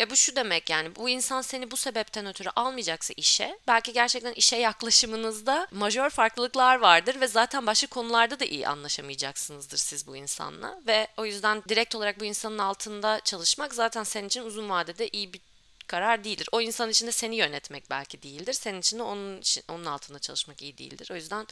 e, 0.00 0.10
bu 0.10 0.16
şu 0.16 0.36
demek 0.36 0.70
yani 0.70 0.96
bu 0.96 1.08
insan 1.08 1.42
seni 1.42 1.70
bu 1.70 1.76
sebepten 1.76 2.26
ötürü 2.26 2.48
almayacaksa 2.56 3.14
işe 3.16 3.58
belki 3.68 3.92
gerçekten 3.92 4.32
işe 4.32 4.56
yaklaşımınızda 4.56 5.68
majör 5.70 6.10
farklılıklar 6.10 6.78
vardır 6.78 7.20
ve 7.20 7.26
zaten 7.26 7.66
başka 7.66 7.86
konularda 7.86 8.40
da 8.40 8.44
iyi 8.44 8.68
anlaşamayacaksınızdır 8.68 9.78
siz 9.78 10.06
bu 10.06 10.16
insanla 10.16 10.80
ve 10.86 11.08
o 11.16 11.26
yüzden 11.26 11.62
direkt 11.68 11.94
olarak 11.94 12.20
bu 12.20 12.24
insanın 12.24 12.58
altında 12.58 13.20
çalışmak 13.24 13.74
zaten 13.74 14.04
senin 14.04 14.28
için 14.28 14.42
uzun 14.42 14.70
vadede 14.70 15.08
iyi 15.08 15.32
bir 15.32 15.40
karar 15.86 16.24
değildir. 16.24 16.48
O 16.52 16.60
insan 16.60 16.90
için 16.90 17.06
de 17.06 17.12
seni 17.12 17.36
yönetmek 17.36 17.90
belki 17.90 18.22
değildir. 18.22 18.52
Senin 18.52 18.80
için 18.80 18.98
de 18.98 19.02
onun 19.02 19.40
için, 19.40 19.64
onun 19.68 19.84
altında 19.84 20.18
çalışmak 20.18 20.62
iyi 20.62 20.78
değildir. 20.78 21.08
O 21.12 21.14
yüzden 21.14 21.46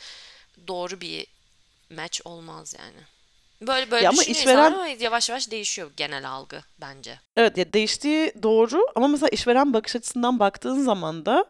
doğru 0.68 1.00
bir 1.00 1.26
match 1.90 2.20
olmaz 2.24 2.74
yani. 2.78 3.17
Böyle 3.62 3.90
böyle 3.90 4.04
Ya 4.04 4.10
ama 4.10 4.22
işveren- 4.22 4.72
ama 4.72 4.86
yavaş 4.88 5.28
yavaş 5.28 5.50
değişiyor 5.50 5.90
genel 5.96 6.28
algı 6.30 6.62
bence. 6.80 7.20
Evet 7.36 7.58
ya 7.58 7.72
değiştiği 7.72 8.32
doğru 8.42 8.86
ama 8.94 9.08
mesela 9.08 9.28
işveren 9.28 9.72
bakış 9.72 9.96
açısından 9.96 10.38
baktığın 10.38 10.82
zaman 10.82 11.26
da 11.26 11.44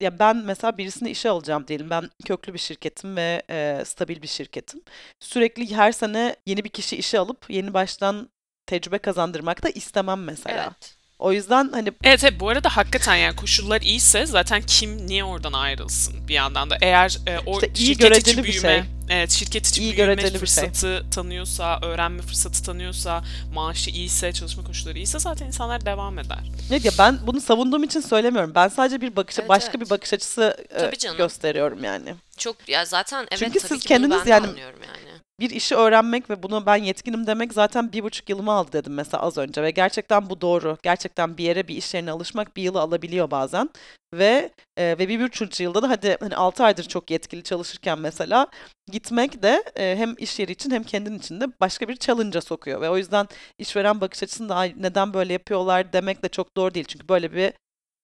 ya 0.00 0.18
ben 0.18 0.36
mesela 0.36 0.78
birisini 0.78 1.10
işe 1.10 1.30
alacağım 1.30 1.68
diyelim. 1.68 1.90
Ben 1.90 2.10
köklü 2.24 2.54
bir 2.54 2.58
şirketim 2.58 3.16
ve 3.16 3.42
e, 3.50 3.82
stabil 3.84 4.22
bir 4.22 4.28
şirketim. 4.28 4.82
Sürekli 5.20 5.76
her 5.76 5.92
sene 5.92 6.36
yeni 6.46 6.64
bir 6.64 6.68
kişi 6.68 6.96
işe 6.96 7.18
alıp 7.18 7.50
yeni 7.50 7.74
baştan 7.74 8.28
tecrübe 8.66 8.98
kazandırmak 8.98 9.62
da 9.62 9.68
istemem 9.70 10.24
mesela. 10.24 10.62
Evet. 10.64 10.97
O 11.18 11.32
yüzden 11.32 11.70
hani 11.72 11.92
Evet 12.04 12.24
evet 12.24 12.40
bu 12.40 12.48
arada 12.48 12.68
hakikaten 12.76 13.14
yani 13.16 13.36
koşullar 13.36 13.80
iyiyse 13.80 14.26
zaten 14.26 14.62
kim 14.66 15.06
niye 15.06 15.24
oradan 15.24 15.52
ayrılsın 15.52 16.28
bir 16.28 16.34
yandan 16.34 16.70
da. 16.70 16.78
Eğer 16.80 17.18
e, 17.26 17.38
o 17.46 17.52
İşte 17.54 17.70
iyi 17.76 17.86
şirket 17.86 18.16
içi 18.18 18.38
bir 18.38 18.42
büyüme, 18.42 18.60
şey. 18.60 18.82
evet 19.10 19.30
şirket 19.30 19.66
içi 19.66 19.82
İyi 19.82 19.96
büyüme 19.96 20.20
şey. 20.20 20.30
fırsatı 20.30 21.04
tanıyorsa, 21.14 21.78
öğrenme 21.82 22.22
fırsatı 22.22 22.62
tanıyorsa, 22.62 23.24
maaşı 23.54 23.90
iyiyse, 23.90 24.32
çalışma 24.32 24.64
koşulları 24.64 24.98
iyiyse 24.98 25.18
zaten 25.18 25.46
insanlar 25.46 25.86
devam 25.86 26.18
eder. 26.18 26.38
ne 26.70 26.82
diye 26.82 26.92
ben 26.98 27.18
bunu 27.26 27.40
savunduğum 27.40 27.84
için 27.84 28.00
söylemiyorum. 28.00 28.52
Ben 28.54 28.68
sadece 28.68 29.00
bir 29.00 29.16
bakış 29.16 29.38
Evet, 29.38 29.48
başka 29.48 29.70
evet. 29.70 29.80
bir 29.86 29.90
bakış 29.90 30.12
açısı 30.12 30.56
e, 30.70 30.78
Tabii 30.78 30.98
canım. 30.98 31.16
gösteriyorum 31.16 31.84
yani. 31.84 32.14
Çok 32.36 32.68
ya 32.68 32.84
zaten 32.84 33.26
evet 33.30 33.38
Çünkü 33.38 33.58
tabii 33.58 33.68
siz 33.68 33.68
ki 33.68 33.74
bunu 33.90 33.98
kendiniz 33.98 34.18
ben 34.20 34.26
de 34.26 34.30
yani- 34.30 34.46
anlıyorum 34.46 34.80
yani. 34.86 35.07
Bir 35.40 35.50
işi 35.50 35.74
öğrenmek 35.76 36.30
ve 36.30 36.42
bunu 36.42 36.66
ben 36.66 36.76
yetkinim 36.76 37.26
demek 37.26 37.52
zaten 37.52 37.92
bir 37.92 38.02
buçuk 38.04 38.28
yılımı 38.30 38.52
aldı 38.52 38.72
dedim 38.72 38.94
mesela 38.94 39.22
az 39.22 39.38
önce. 39.38 39.62
Ve 39.62 39.70
gerçekten 39.70 40.30
bu 40.30 40.40
doğru. 40.40 40.78
Gerçekten 40.82 41.38
bir 41.38 41.44
yere 41.44 41.68
bir 41.68 41.76
iş 41.76 41.94
yerine 41.94 42.10
alışmak 42.10 42.56
bir 42.56 42.62
yılı 42.62 42.80
alabiliyor 42.80 43.30
bazen. 43.30 43.70
Ve 44.14 44.50
e, 44.76 44.84
ve 44.98 45.08
bir 45.08 45.20
buçuk 45.20 45.60
yılda 45.60 45.82
da 45.82 45.88
hadi 45.90 46.16
hani 46.20 46.36
altı 46.36 46.64
aydır 46.64 46.84
çok 46.84 47.10
yetkili 47.10 47.42
çalışırken 47.42 47.98
mesela 47.98 48.46
gitmek 48.92 49.42
de 49.42 49.62
e, 49.76 49.96
hem 49.96 50.14
iş 50.18 50.38
yeri 50.38 50.52
için 50.52 50.70
hem 50.70 50.82
kendin 50.82 51.18
için 51.18 51.40
de 51.40 51.44
başka 51.60 51.88
bir 51.88 51.96
challenge'a 51.96 52.40
sokuyor. 52.40 52.80
Ve 52.80 52.90
o 52.90 52.96
yüzden 52.96 53.26
işveren 53.58 54.00
bakış 54.00 54.22
açısında 54.22 54.54
"Ay, 54.56 54.74
neden 54.76 55.14
böyle 55.14 55.32
yapıyorlar? 55.32 55.92
demek 55.92 56.22
de 56.22 56.28
çok 56.28 56.56
doğru 56.56 56.74
değil. 56.74 56.86
Çünkü 56.88 57.08
böyle 57.08 57.32
bir 57.32 57.52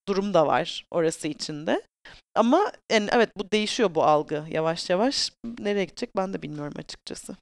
durum 0.08 0.34
da 0.34 0.46
var 0.46 0.84
orası 0.90 1.28
içinde. 1.28 1.82
Ama 2.34 2.72
yani 2.92 3.08
evet 3.12 3.30
bu 3.36 3.50
değişiyor 3.52 3.94
bu 3.94 4.04
algı 4.04 4.44
yavaş 4.50 4.90
yavaş. 4.90 5.30
Nereye 5.58 5.84
gidecek 5.84 6.16
ben 6.16 6.34
de 6.34 6.42
bilmiyorum 6.42 6.74
açıkçası. 6.78 7.36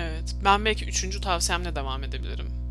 Evet. 0.00 0.34
Ben 0.44 0.64
belki 0.64 0.84
üçüncü 0.84 1.20
tavsiyemle 1.20 1.76
devam 1.76 2.04
edebilirim. 2.04 2.62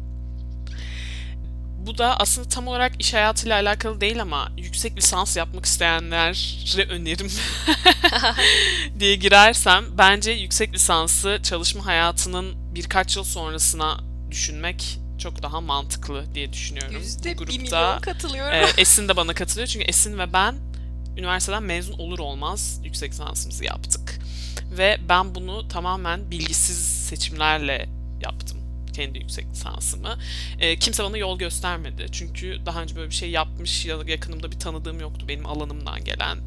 Bu 1.88 1.98
da 1.98 2.20
aslında 2.20 2.50
tam 2.50 2.68
olarak 2.68 3.02
iş 3.02 3.14
hayatıyla 3.14 3.56
alakalı 3.56 4.02
değil 4.02 4.22
ama 4.22 4.52
yüksek 4.58 4.98
lisans 4.98 5.38
yapmak 5.38 5.66
isteyenlere 5.66 6.90
önerim 6.90 7.32
diye 9.00 9.16
girersem 9.16 9.86
bence 9.98 10.32
yüksek 10.32 10.74
lisansı 10.74 11.40
çalışma 11.44 11.86
hayatının 11.86 12.76
birkaç 12.76 13.16
yıl 13.18 13.24
sonrasına 13.24 13.98
düşünmek 14.32 15.00
çok 15.20 15.44
daha 15.44 15.62
mantıklı 15.62 16.36
diye 16.36 16.54
düşünüyorum. 16.54 16.96
Yüzde 16.98 17.32
bir 17.32 17.38
grupta 17.38 17.58
milyon 17.62 18.00
katılıyorum. 18.02 18.54
e, 18.54 18.66
Esin 18.78 19.08
de 19.08 19.16
bana 19.16 19.34
katılıyor 19.34 19.68
çünkü 19.68 19.86
Esin 19.86 20.20
ve 20.20 20.34
ben 20.34 20.56
üniversiteden 21.18 21.64
mezun 21.64 21.94
olur 21.94 22.20
olmaz 22.20 22.82
yüksek 22.84 23.12
lisansımızı 23.12 23.66
yaptık. 23.66 24.20
Ve 24.78 24.98
ben 25.10 25.36
bunu 25.36 25.68
tamamen 25.68 26.32
bilgisiz 26.32 26.78
seçimlerle 26.78 27.90
yaptım 28.22 28.62
kendi 28.94 29.20
yüksek 29.20 29.46
lisansımı. 29.52 30.18
E, 30.60 30.76
kimse 30.76 31.04
bana 31.04 31.18
yol 31.18 31.40
göstermedi. 31.40 32.06
Çünkü 32.12 32.66
daha 32.66 32.82
önce 32.82 32.96
böyle 32.96 33.10
bir 33.10 33.16
şey 33.16 33.30
yapmış 33.30 33.86
ya 33.86 34.00
da 34.00 34.12
yakınımda 34.12 34.52
bir 34.52 34.60
tanıdığım 34.60 35.00
yoktu 35.00 35.26
benim 35.28 35.46
alanımdan 35.46 36.04
gelen 36.04 36.38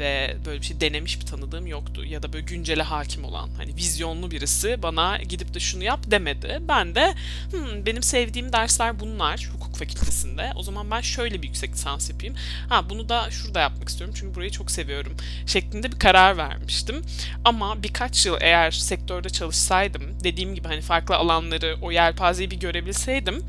ve 0.00 0.36
böyle 0.46 0.60
bir 0.60 0.66
şey 0.66 0.80
denemiş 0.80 1.20
bir 1.20 1.26
tanıdığım 1.26 1.66
yoktu 1.66 2.04
ya 2.04 2.22
da 2.22 2.32
böyle 2.32 2.44
güncele 2.44 2.82
hakim 2.82 3.24
olan 3.24 3.50
hani 3.56 3.76
vizyonlu 3.76 4.30
birisi 4.30 4.82
bana 4.82 5.18
gidip 5.18 5.54
de 5.54 5.60
şunu 5.60 5.84
yap 5.84 6.00
demedi. 6.06 6.58
Ben 6.68 6.94
de 6.94 7.14
"Hmm, 7.50 7.86
benim 7.86 8.02
sevdiğim 8.02 8.52
dersler 8.52 9.00
bunlar 9.00 9.50
hukuk 9.54 9.76
fakültesinde. 9.76 10.52
O 10.56 10.62
zaman 10.62 10.90
ben 10.90 11.00
şöyle 11.00 11.42
bir 11.42 11.46
yüksek 11.48 11.72
lisans 11.72 12.10
yapayım. 12.10 12.34
Ha 12.68 12.90
bunu 12.90 13.08
da 13.08 13.30
şurada 13.30 13.60
yapmak 13.60 13.88
istiyorum 13.88 14.14
çünkü 14.18 14.34
burayı 14.34 14.50
çok 14.50 14.70
seviyorum 14.70 15.16
şeklinde 15.46 15.92
bir 15.92 15.98
karar 15.98 16.36
vermiştim. 16.36 17.02
Ama 17.44 17.82
birkaç 17.82 18.26
yıl 18.26 18.36
eğer 18.40 18.70
sektörde 18.70 19.30
çalışsaydım, 19.30 20.02
dediğim 20.24 20.54
gibi 20.54 20.68
hani 20.68 20.80
farklı 20.80 21.16
alanları, 21.16 21.76
o 21.82 21.90
yelpazeyi 21.92 22.50
bir 22.50 22.56
görebilseydim, 22.60 23.44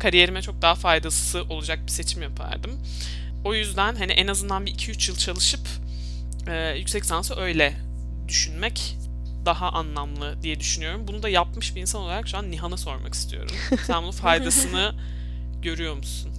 kariyerime 0.00 0.42
çok 0.42 0.62
daha 0.62 0.74
faydası 0.74 1.42
olacak 1.42 1.78
bir 1.86 1.92
seçim 1.92 2.22
yapardım. 2.22 2.70
O 3.44 3.54
yüzden 3.54 3.96
hani 3.96 4.12
en 4.12 4.26
azından 4.26 4.66
bir 4.66 4.74
2-3 4.74 5.08
yıl 5.08 5.16
çalışıp 5.18 5.60
e, 6.48 6.78
yüksek 6.78 7.02
lisansı 7.02 7.40
öyle 7.40 7.74
düşünmek 8.28 8.96
daha 9.46 9.68
anlamlı 9.68 10.42
diye 10.42 10.60
düşünüyorum. 10.60 11.08
Bunu 11.08 11.22
da 11.22 11.28
yapmış 11.28 11.76
bir 11.76 11.80
insan 11.80 12.00
olarak 12.00 12.28
şu 12.28 12.38
an 12.38 12.50
Nihan'a 12.50 12.76
sormak 12.76 13.14
istiyorum. 13.14 13.56
Sen 13.86 14.02
bunun 14.02 14.10
faydasını 14.10 14.94
görüyor 15.62 15.96
musun? 15.96 16.32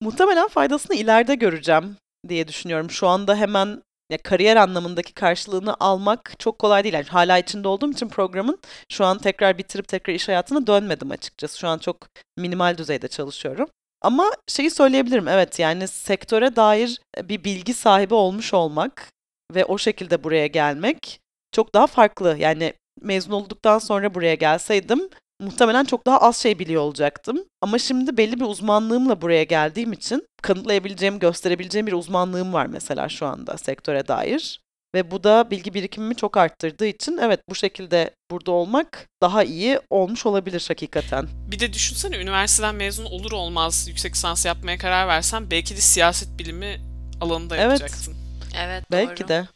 Muhtemelen 0.00 0.48
faydasını 0.48 0.96
ileride 0.96 1.34
göreceğim 1.34 1.96
diye 2.28 2.48
düşünüyorum. 2.48 2.90
Şu 2.90 3.08
anda 3.08 3.36
hemen 3.36 3.82
ya 4.10 4.18
kariyer 4.18 4.56
anlamındaki 4.56 5.14
karşılığını 5.14 5.76
almak 5.80 6.32
çok 6.38 6.58
kolay 6.58 6.84
değil. 6.84 6.94
Yani 6.94 7.06
hala 7.06 7.38
içinde 7.38 7.68
olduğum 7.68 7.92
için 7.92 8.08
programın 8.08 8.58
şu 8.92 9.04
an 9.04 9.18
tekrar 9.18 9.58
bitirip 9.58 9.88
tekrar 9.88 10.14
iş 10.14 10.28
hayatına 10.28 10.66
dönmedim 10.66 11.10
açıkçası. 11.10 11.58
Şu 11.58 11.68
an 11.68 11.78
çok 11.78 11.96
minimal 12.38 12.78
düzeyde 12.78 13.08
çalışıyorum. 13.08 13.68
Ama 14.02 14.30
şeyi 14.48 14.70
söyleyebilirim 14.70 15.28
evet 15.28 15.58
yani 15.58 15.88
sektöre 15.88 16.56
dair 16.56 17.00
bir 17.22 17.44
bilgi 17.44 17.74
sahibi 17.74 18.14
olmuş 18.14 18.54
olmak 18.54 19.12
ve 19.54 19.64
o 19.64 19.78
şekilde 19.78 20.24
buraya 20.24 20.46
gelmek 20.46 21.20
çok 21.52 21.74
daha 21.74 21.86
farklı. 21.86 22.36
Yani 22.38 22.72
mezun 23.00 23.32
olduktan 23.32 23.78
sonra 23.78 24.14
buraya 24.14 24.34
gelseydim 24.34 25.08
muhtemelen 25.40 25.84
çok 25.84 26.06
daha 26.06 26.18
az 26.18 26.36
şey 26.36 26.58
biliyor 26.58 26.82
olacaktım. 26.82 27.44
Ama 27.60 27.78
şimdi 27.78 28.16
belli 28.16 28.40
bir 28.40 28.44
uzmanlığımla 28.44 29.22
buraya 29.22 29.44
geldiğim 29.44 29.92
için 29.92 30.26
kanıtlayabileceğim, 30.42 31.18
gösterebileceğim 31.18 31.86
bir 31.86 31.92
uzmanlığım 31.92 32.52
var 32.52 32.66
mesela 32.66 33.08
şu 33.08 33.26
anda 33.26 33.58
sektöre 33.58 34.08
dair. 34.08 34.61
Ve 34.94 35.10
bu 35.10 35.24
da 35.24 35.50
bilgi 35.50 35.74
birikimimi 35.74 36.16
çok 36.16 36.36
arttırdığı 36.36 36.86
için 36.86 37.18
evet 37.18 37.40
bu 37.48 37.54
şekilde 37.54 38.14
burada 38.30 38.50
olmak 38.50 39.08
daha 39.22 39.42
iyi 39.44 39.80
olmuş 39.90 40.26
olabilir 40.26 40.64
hakikaten. 40.68 41.28
Bir 41.50 41.58
de 41.60 41.72
düşünsene 41.72 42.16
üniversiteden 42.16 42.74
mezun 42.74 43.04
olur 43.04 43.32
olmaz 43.32 43.88
yüksek 43.88 44.12
lisans 44.14 44.46
yapmaya 44.46 44.78
karar 44.78 45.08
versen 45.08 45.50
belki 45.50 45.76
de 45.76 45.80
siyaset 45.80 46.38
bilimi 46.38 46.80
alanında 47.20 47.56
Evet. 47.56 47.80
yapacaksın. 47.80 48.16
Evet 48.56 48.84
Belki 48.90 49.22
doğru. 49.22 49.28
de. 49.28 49.48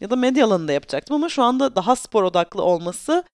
Ya 0.00 0.10
da 0.10 0.16
medya 0.16 0.46
alanında 0.46 0.72
yapacaktım 0.72 1.16
ama 1.16 1.28
şu 1.28 1.42
anda 1.42 1.76
daha 1.76 1.96
spor 1.96 2.22
odaklı 2.22 2.62
olması 2.62 3.24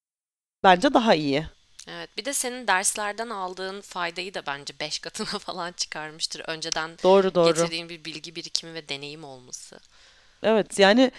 bence 0.65 0.95
daha 0.95 1.15
iyi. 1.15 1.47
Evet. 1.89 2.11
Bir 2.17 2.25
de 2.25 2.33
senin 2.33 2.67
derslerden 2.67 3.31
aldığın 3.31 3.81
faydayı 3.81 4.35
da 4.35 4.43
bence 4.47 4.75
5 4.81 4.99
katına 4.99 5.27
falan 5.39 5.73
çıkarmıştır. 5.73 6.43
Önceden 6.47 6.91
Doğru 7.03 7.35
doğru. 7.35 7.55
getirdiğin 7.55 7.89
bir 7.89 8.05
bilgi 8.05 8.35
birikimi 8.35 8.75
ve 8.75 8.89
deneyim 8.89 9.25
olması. 9.25 9.81
Evet 10.43 10.79
yani 10.79 11.11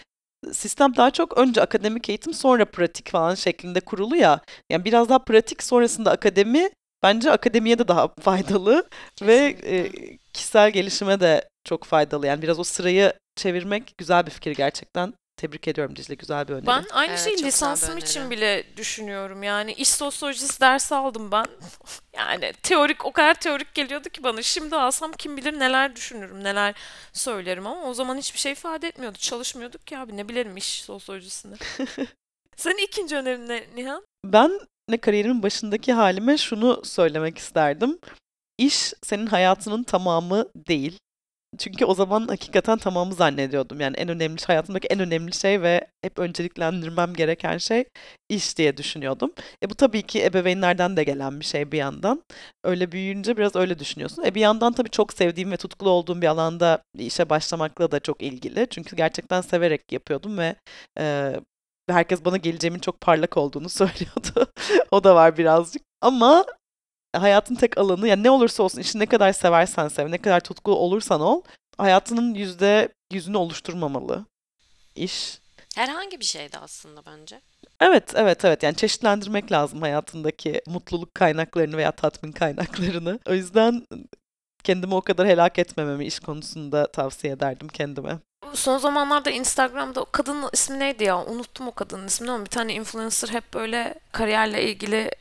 sistem 0.54 0.96
daha 0.96 1.12
çok 1.12 1.38
önce 1.38 1.62
akademik 1.62 2.10
eğitim 2.10 2.34
sonra 2.34 2.66
pratik 2.66 3.12
falan 3.12 3.36
şeklinde 3.36 3.80
kurulu 3.80 4.16
ya. 4.16 4.40
Yani 4.70 4.86
biraz 4.86 5.10
daha 5.10 5.20
pratik 5.20 5.64
sonrasında 5.64 6.12
akademi 6.12 6.70
bence 7.04 7.32
akademiye 7.32 7.80
de 7.80 7.88
daha 7.88 8.08
faydalı 8.22 8.90
ve 9.22 9.56
Kesinlikle. 9.56 9.78
e, 9.78 10.18
kişisel 10.34 10.72
gelişime 10.72 11.20
de 11.20 11.50
çok 11.64 11.84
faydalı. 11.84 12.28
Yani 12.28 12.42
biraz 12.42 12.60
o 12.60 12.64
sırayı 12.64 13.14
çevirmek 13.36 13.94
güzel 13.98 14.26
bir 14.26 14.32
fikir 14.32 14.56
gerçekten. 14.56 15.14
Tebrik 15.40 15.68
ediyorum 15.68 15.96
Dicle 15.96 16.16
güzel 16.16 16.48
bir 16.48 16.54
öneri. 16.54 16.68
Ben 16.68 16.86
aynı 16.92 17.12
Evet, 17.12 17.20
şeyi 17.20 17.44
lisansım 17.44 17.98
için 17.98 18.32
bile 18.32 18.66
düşünüyorum. 18.78 19.44
Yani 19.44 19.74
iş 19.74 19.90
sosyolojisi 19.90 20.62
dersi 20.62 20.96
aldım 20.96 21.32
ben. 21.32 21.46
Yani 22.18 22.54
teorik 22.64 23.06
o 23.06 23.12
kadar 23.12 23.34
teorik 23.34 23.74
geliyordu 23.74 24.10
ki 24.10 24.24
bana. 24.24 24.42
Şimdi 24.42 24.76
alsam 24.76 25.12
kim 25.12 25.38
bilir 25.38 25.60
neler 25.60 25.96
düşünürüm, 25.96 26.44
neler 26.44 26.76
söylerim 27.14 27.68
ama 27.68 27.90
o 27.90 27.94
zaman 27.94 28.18
hiçbir 28.18 28.40
şey 28.40 28.52
ifade 28.52 28.88
etmiyordu. 28.88 29.18
Çalışmıyorduk 29.18 29.88
ki 29.88 29.98
abi 29.98 30.18
ne 30.18 30.30
bilelim 30.30 30.58
iş 30.58 30.82
sosyolojisini. 30.84 31.56
Senin 32.56 32.86
ikinci 32.86 33.16
önerin 33.16 33.48
ne 33.50 33.64
Nihan? 33.76 34.04
Ben 34.26 34.60
ne 34.90 34.98
kariyerimin 34.98 35.44
başındaki 35.44 35.94
halime 35.94 36.38
şunu 36.38 36.82
söylemek 36.86 37.38
isterdim. 37.38 38.00
İş 38.58 38.94
senin 39.04 39.28
hayatının 39.28 39.84
tamamı 39.84 40.46
değil. 40.56 40.98
Çünkü 41.58 41.86
o 41.86 41.94
zaman 41.94 42.28
hakikaten 42.28 42.78
tamamı 42.78 43.14
zannediyordum. 43.14 43.80
Yani 43.80 43.98
en 43.98 44.10
önemli, 44.10 44.44
hayatımdaki 44.48 44.88
en 44.88 45.00
önemli 45.00 45.34
şey 45.34 45.62
ve 45.62 45.88
hep 46.02 46.20
önceliklendirmem 46.20 47.14
gereken 47.14 47.58
şey 47.58 47.86
iş 48.30 48.58
diye 48.58 48.78
düşünüyordum. 48.78 49.34
E 49.64 49.70
bu 49.70 49.76
tabii 49.76 50.02
ki 50.02 50.24
ebeveynlerden 50.26 50.98
de 50.98 51.04
gelen 51.04 51.40
bir 51.40 51.46
şey 51.46 51.72
bir 51.72 51.78
yandan. 51.78 52.24
Öyle 52.64 52.92
büyüyünce 52.92 53.38
biraz 53.38 53.56
öyle 53.56 53.80
düşünüyorsun. 53.80 54.24
E 54.24 54.36
bir 54.36 54.42
yandan 54.42 54.74
tabii 54.74 54.90
çok 54.90 55.14
sevdiğim 55.14 55.52
ve 55.52 55.58
tutkulu 55.58 55.90
olduğum 55.90 56.22
bir 56.22 56.28
alanda 56.28 56.82
işe 56.98 57.30
başlamakla 57.30 57.92
da 57.92 58.00
çok 58.00 58.22
ilgili. 58.22 58.68
Çünkü 58.70 58.96
gerçekten 58.96 59.42
severek 59.42 59.92
yapıyordum 59.92 60.38
ve 60.38 60.56
e, 61.00 61.34
herkes 61.90 62.26
bana 62.26 62.38
geleceğimin 62.38 62.80
çok 62.80 63.02
parlak 63.02 63.38
olduğunu 63.38 63.70
söylüyordu. 63.80 64.52
o 64.92 65.04
da 65.04 65.16
var 65.16 65.38
birazcık. 65.38 65.82
Ama 66.02 66.46
hayatın 67.18 67.56
tek 67.56 67.78
alanı 67.78 68.08
yani 68.08 68.24
ne 68.24 68.30
olursa 68.30 68.64
olsun 68.64 68.80
işi 68.80 69.00
ne 69.00 69.06
kadar 69.06 69.34
seversen 69.34 69.88
sev, 69.88 70.12
ne 70.12 70.18
kadar 70.18 70.40
tutkulu 70.40 70.76
olursan 70.76 71.22
ol, 71.22 71.42
hayatının 71.78 72.34
yüzde 72.34 72.90
yüzünü 73.12 73.38
oluşturmamalı 73.38 74.26
iş. 74.96 75.40
Herhangi 75.76 76.20
bir 76.20 76.26
şeydi 76.26 76.58
aslında 76.58 77.02
bence. 77.06 77.42
Evet, 77.82 78.12
evet, 78.16 78.46
evet. 78.46 78.64
Yani 78.64 78.76
çeşitlendirmek 78.76 79.52
lazım 79.52 79.82
hayatındaki 79.82 80.62
mutluluk 80.68 81.16
kaynaklarını 81.16 81.78
veya 81.78 81.92
tatmin 81.92 82.32
kaynaklarını. 82.32 83.20
O 83.30 83.34
yüzden 83.34 83.88
kendimi 84.64 84.96
o 84.96 85.02
kadar 85.02 85.28
helak 85.28 85.60
etmememi 85.60 86.06
iş 86.06 86.20
konusunda 86.20 86.92
tavsiye 86.92 87.34
ederdim 87.34 87.68
kendime. 87.68 88.20
Son 88.54 88.78
zamanlarda 88.78 89.30
Instagram'da 89.30 90.02
o 90.02 90.06
kadının 90.12 90.50
ismi 90.54 90.80
neydi 90.80 91.04
ya? 91.04 91.26
Unuttum 91.26 91.68
o 91.68 91.72
kadının 91.72 92.08
ismini 92.08 92.32
ama 92.32 92.46
bir 92.46 92.50
tane 92.50 92.74
influencer 92.74 93.30
hep 93.30 93.54
böyle 93.54 93.96
kariyerle 94.12 94.64
ilgili 94.72 95.12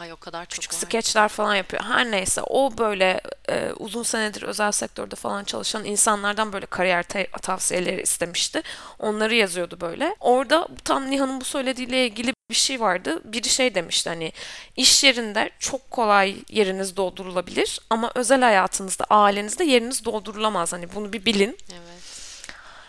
Ay 0.00 0.12
o 0.12 0.16
kadar 0.16 0.46
çok 0.46 0.50
küçük 0.50 0.74
var. 0.74 0.78
skeçler 0.78 1.28
falan 1.28 1.54
yapıyor. 1.54 1.82
Her 1.82 2.10
neyse 2.10 2.42
o 2.42 2.78
böyle 2.78 3.20
e, 3.48 3.72
uzun 3.78 4.02
senedir 4.02 4.42
özel 4.42 4.72
sektörde 4.72 5.16
falan 5.16 5.44
çalışan 5.44 5.84
insanlardan 5.84 6.52
böyle 6.52 6.66
kariyer 6.66 7.04
tavsiyeleri 7.42 8.02
istemişti. 8.02 8.62
Onları 8.98 9.34
yazıyordu 9.34 9.80
böyle. 9.80 10.16
Orada 10.20 10.68
tam 10.84 11.10
Nihan'ın 11.10 11.40
bu 11.40 11.44
söylediğiyle 11.44 12.06
ilgili 12.06 12.34
bir 12.50 12.54
şey 12.54 12.80
vardı. 12.80 13.20
Biri 13.24 13.48
şey 13.48 13.74
demişti 13.74 14.08
hani 14.10 14.32
iş 14.76 15.04
yerinde 15.04 15.50
çok 15.58 15.90
kolay 15.90 16.36
yeriniz 16.48 16.96
doldurulabilir 16.96 17.80
ama 17.90 18.12
özel 18.14 18.40
hayatınızda, 18.40 19.04
ailenizde 19.10 19.64
yeriniz 19.64 20.04
doldurulamaz. 20.04 20.72
Hani 20.72 20.94
bunu 20.94 21.12
bir 21.12 21.24
bilin. 21.24 21.56
Evet. 21.72 22.00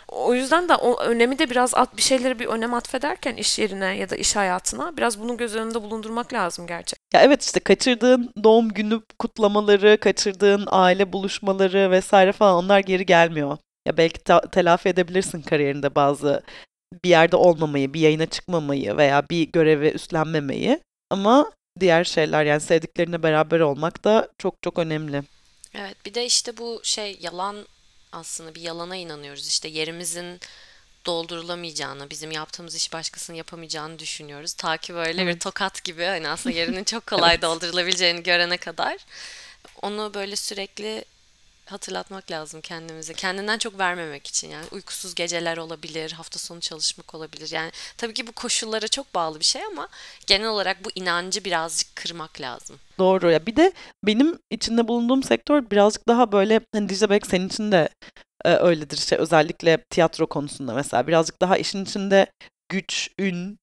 O 0.08 0.34
yüzden 0.34 0.68
de 0.68 0.74
o 0.74 1.00
önemi 1.00 1.38
de 1.38 1.50
biraz 1.50 1.74
at, 1.74 1.96
bir 1.96 2.02
şeyleri 2.02 2.38
bir 2.38 2.46
önem 2.46 2.74
atfederken 2.74 3.36
iş 3.36 3.58
yerine 3.58 3.96
ya 3.96 4.10
da 4.10 4.16
iş 4.16 4.36
hayatına 4.36 4.96
biraz 4.96 5.20
bunu 5.20 5.36
göz 5.36 5.56
önünde 5.56 5.82
bulundurmak 5.82 6.32
lazım 6.32 6.66
gerçekten. 6.66 7.01
Ya 7.12 7.22
evet 7.22 7.42
işte 7.42 7.60
kaçırdığın 7.60 8.32
doğum 8.44 8.68
günü 8.68 9.00
kutlamaları, 9.18 9.98
kaçırdığın 10.00 10.64
aile 10.70 11.12
buluşmaları 11.12 11.90
vesaire 11.90 12.32
falan 12.32 12.64
onlar 12.64 12.78
geri 12.80 13.06
gelmiyor. 13.06 13.58
Ya 13.86 13.96
belki 13.96 14.20
ta- 14.24 14.50
telafi 14.50 14.88
edebilirsin 14.88 15.42
kariyerinde 15.42 15.94
bazı 15.94 16.42
bir 17.04 17.10
yerde 17.10 17.36
olmamayı, 17.36 17.94
bir 17.94 18.00
yayına 18.00 18.26
çıkmamayı 18.26 18.96
veya 18.96 19.28
bir 19.30 19.52
görevi 19.52 19.88
üstlenmemeyi. 19.88 20.80
Ama 21.10 21.52
diğer 21.80 22.04
şeyler 22.04 22.44
yani 22.44 22.60
sevdiklerine 22.60 23.22
beraber 23.22 23.60
olmak 23.60 24.04
da 24.04 24.28
çok 24.38 24.54
çok 24.62 24.78
önemli. 24.78 25.22
Evet 25.74 25.96
bir 26.06 26.14
de 26.14 26.26
işte 26.26 26.56
bu 26.56 26.80
şey 26.82 27.18
yalan 27.20 27.56
aslında 28.12 28.54
bir 28.54 28.60
yalana 28.60 28.96
inanıyoruz. 28.96 29.48
İşte 29.48 29.68
yerimizin 29.68 30.40
doldurulamayacağını, 31.06 32.10
bizim 32.10 32.30
yaptığımız 32.30 32.74
iş 32.74 32.92
başkasının 32.92 33.36
yapamayacağını 33.36 33.98
düşünüyoruz. 33.98 34.52
Ta 34.52 34.76
ki 34.76 34.94
böyle 34.94 35.22
bir 35.22 35.26
Evet. 35.26 35.40
tokat 35.40 35.84
gibi 35.84 36.04
hani 36.04 36.28
aslında 36.28 36.56
yerinin 36.58 36.84
çok 36.84 37.06
kolay 37.06 37.30
Evet. 37.34 37.42
doldurulabileceğini 37.42 38.22
görene 38.22 38.56
kadar 38.56 38.96
onu 39.82 40.14
böyle 40.14 40.36
sürekli 40.36 41.04
hatırlatmak 41.66 42.30
lazım 42.30 42.60
kendimize. 42.60 43.12
Kendinden 43.14 43.58
çok 43.58 43.78
vermemek 43.78 44.26
için 44.26 44.50
yani 44.50 44.64
uykusuz 44.70 45.14
geceler 45.14 45.56
olabilir, 45.56 46.12
hafta 46.12 46.38
sonu 46.38 46.60
çalışmak 46.60 47.14
olabilir. 47.14 47.50
Yani 47.50 47.70
tabii 47.96 48.14
ki 48.14 48.26
bu 48.26 48.32
koşullara 48.32 48.88
çok 48.88 49.14
bağlı 49.14 49.40
bir 49.40 49.44
şey 49.44 49.64
ama 49.64 49.88
genel 50.26 50.48
olarak 50.48 50.84
bu 50.84 50.88
inancı 50.94 51.44
birazcık 51.44 51.96
kırmak 51.96 52.40
lazım. 52.40 52.76
Doğru 52.98 53.30
ya. 53.30 53.46
Bir 53.46 53.56
de 53.56 53.72
benim 54.04 54.38
içinde 54.50 54.88
bulunduğum 54.88 55.22
sektör 55.22 55.70
birazcık 55.70 56.08
daha 56.08 56.32
böyle 56.32 56.60
hani 56.74 56.88
Dicle 56.88 57.10
belki 57.10 57.28
senin 57.28 57.48
için 57.48 57.72
de 57.72 57.88
e, 58.44 58.56
öyledir 58.56 58.96
işte 58.98 59.16
özellikle 59.16 59.76
tiyatro 59.90 60.26
konusunda 60.26 60.74
mesela. 60.74 61.06
Birazcık 61.06 61.40
daha 61.40 61.56
işin 61.56 61.84
içinde 61.84 62.26
güç, 62.68 63.10
ün, 63.18 63.58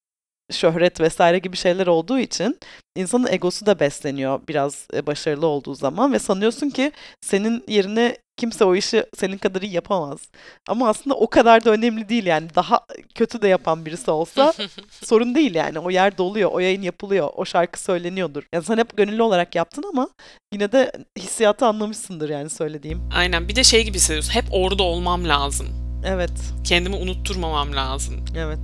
şöhret 0.52 1.02
vesaire 1.02 1.40
gibi 1.40 1.58
şeyler 1.58 1.88
olduğu 1.88 2.20
için 2.20 2.60
insanın 2.96 3.28
egosu 3.28 3.66
da 3.66 3.80
besleniyor 3.80 4.42
biraz 4.48 4.88
başarılı 5.08 5.48
olduğu 5.48 5.76
zaman 5.76 6.14
ve 6.14 6.20
sanıyorsun 6.20 6.70
ki 6.70 6.92
senin 7.22 7.64
yerine 7.68 8.18
kimse 8.40 8.66
o 8.66 8.76
işi 8.76 9.06
senin 9.18 9.38
kadar 9.38 9.62
iyi 9.62 9.74
yapamaz. 9.74 10.20
Ama 10.68 10.90
aslında 10.90 11.16
o 11.16 11.30
kadar 11.30 11.66
da 11.66 11.70
önemli 11.70 12.10
değil 12.10 12.26
yani 12.26 12.48
daha 12.56 12.80
kötü 13.16 13.42
de 13.42 13.48
yapan 13.48 13.86
birisi 13.86 14.12
olsa 14.12 14.54
sorun 15.06 15.36
değil 15.36 15.56
yani. 15.56 15.80
O 15.80 15.90
yer 15.90 16.18
doluyor, 16.18 16.52
o 16.54 16.60
yayın 16.60 16.82
yapılıyor, 16.82 17.30
o 17.36 17.46
şarkı 17.46 17.82
söyleniyordur. 17.82 18.44
Yani 18.54 18.64
sen 18.66 18.78
hep 18.78 18.98
gönüllü 18.98 19.22
olarak 19.22 19.56
yaptın 19.56 19.84
ama 19.94 20.10
yine 20.54 20.72
de 20.72 20.92
hissiyatı 21.18 21.66
anlamışsındır 21.66 22.30
yani 22.30 22.50
söylediğim. 22.50 23.10
Aynen 23.16 23.48
bir 23.48 23.56
de 23.56 23.64
şey 23.64 23.84
gibi 23.86 23.98
hissediyorsun. 23.98 24.34
Hep 24.34 24.46
orada 24.52 24.84
olmam 24.84 25.28
lazım. 25.30 25.68
Evet, 26.06 26.32
Kendimi 26.64 26.96
unutturmamam 26.96 27.76
lazım. 27.76 28.26
evet. 28.38 28.60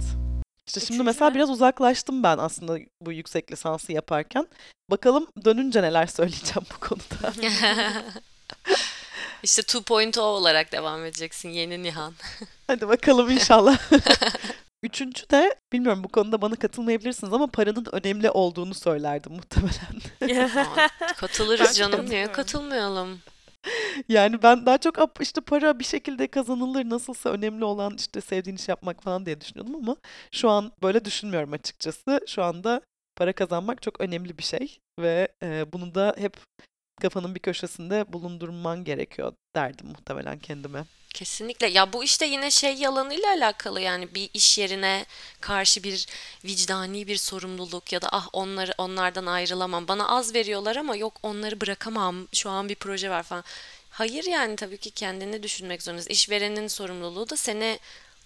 İşte 0.67 0.79
şimdi 0.79 1.03
mesela 1.03 1.33
biraz 1.33 1.49
uzaklaştım 1.49 2.23
ben 2.23 2.37
aslında 2.37 2.77
bu 3.01 3.11
yüksek 3.11 3.51
lisansı 3.51 3.91
yaparken. 3.91 4.47
Bakalım 4.91 5.27
dönünce 5.45 5.81
neler 5.81 6.07
söyleyeceğim 6.07 6.65
bu 6.75 6.87
konuda. 6.87 7.33
İşte 9.45 9.61
2.0 9.61 10.19
olarak 10.19 10.71
devam 10.71 11.05
edeceksin 11.05 11.49
yeni 11.49 11.83
Nihan. 11.83 12.13
Hadi 12.67 12.87
bakalım 12.87 13.29
inşallah. 13.29 13.79
Üçüncü 14.83 15.29
de 15.29 15.55
bilmiyorum 15.73 16.03
bu 16.03 16.07
konuda 16.07 16.41
bana 16.41 16.55
katılmayabilirsiniz 16.55 17.33
ama 17.33 17.47
paranın 17.47 17.85
önemli 17.91 18.29
olduğunu 18.31 18.73
söylerdim 18.73 19.31
muhtemelen. 19.33 20.49
Katılırız 21.17 21.77
canım 21.77 22.09
niye 22.09 22.31
katılmayalım? 22.31 23.19
Yani 24.09 24.43
ben 24.43 24.65
daha 24.65 24.77
çok 24.77 24.99
"Ap, 24.99 25.17
işte 25.21 25.41
para 25.41 25.79
bir 25.79 25.83
şekilde 25.85 26.27
kazanılır 26.27 26.89
nasılsa 26.89 27.29
önemli 27.29 27.65
olan 27.65 27.95
işte 27.97 28.21
sevdiğin 28.21 28.55
iş 28.55 28.67
yapmak 28.67 29.03
falan 29.03 29.25
diye 29.25 29.41
düşünüyordum 29.41 29.75
ama 29.75 29.95
şu 30.31 30.49
an 30.49 30.71
böyle 30.83 31.05
düşünmüyorum 31.05 31.53
açıkçası. 31.53 32.21
Şu 32.27 32.43
anda 32.43 32.81
para 33.15 33.33
kazanmak 33.33 33.81
çok 33.81 34.01
önemli 34.01 34.37
bir 34.37 34.43
şey 34.43 34.77
ve 34.99 35.27
e, 35.43 35.73
bunu 35.73 35.95
da 35.95 36.15
hep 36.17 36.37
kafanın 37.01 37.35
bir 37.35 37.39
köşesinde 37.39 38.13
bulundurman 38.13 38.83
gerekiyor 38.83 39.33
derdim 39.55 39.87
muhtemelen 39.87 40.39
kendime. 40.39 40.85
Kesinlikle. 41.13 41.67
Ya 41.67 41.93
bu 41.93 42.03
işte 42.03 42.25
yine 42.25 42.51
şey 42.51 42.73
yalanıyla 42.73 43.29
alakalı 43.29 43.81
yani 43.81 44.15
bir 44.15 44.29
iş 44.33 44.57
yerine 44.57 45.05
karşı 45.41 45.83
bir 45.83 46.05
vicdani 46.45 47.07
bir 47.07 47.15
sorumluluk 47.17 47.93
ya 47.93 48.01
da 48.01 48.09
ah 48.11 48.27
onları 48.33 48.71
onlardan 48.77 49.25
ayrılamam. 49.25 49.87
Bana 49.87 50.07
az 50.07 50.33
veriyorlar 50.35 50.75
ama 50.75 50.95
yok 50.95 51.13
onları 51.23 51.61
bırakamam. 51.61 52.27
Şu 52.33 52.49
an 52.49 52.69
bir 52.69 52.75
proje 52.75 53.09
var 53.09 53.23
falan. 53.23 53.43
Hayır 53.89 54.23
yani 54.23 54.55
tabii 54.55 54.77
ki 54.77 54.91
kendini 54.91 55.43
düşünmek 55.43 55.83
zorundasın. 55.83 56.09
İşverenin 56.09 56.67
sorumluluğu 56.67 57.29
da 57.29 57.37
seni 57.37 57.79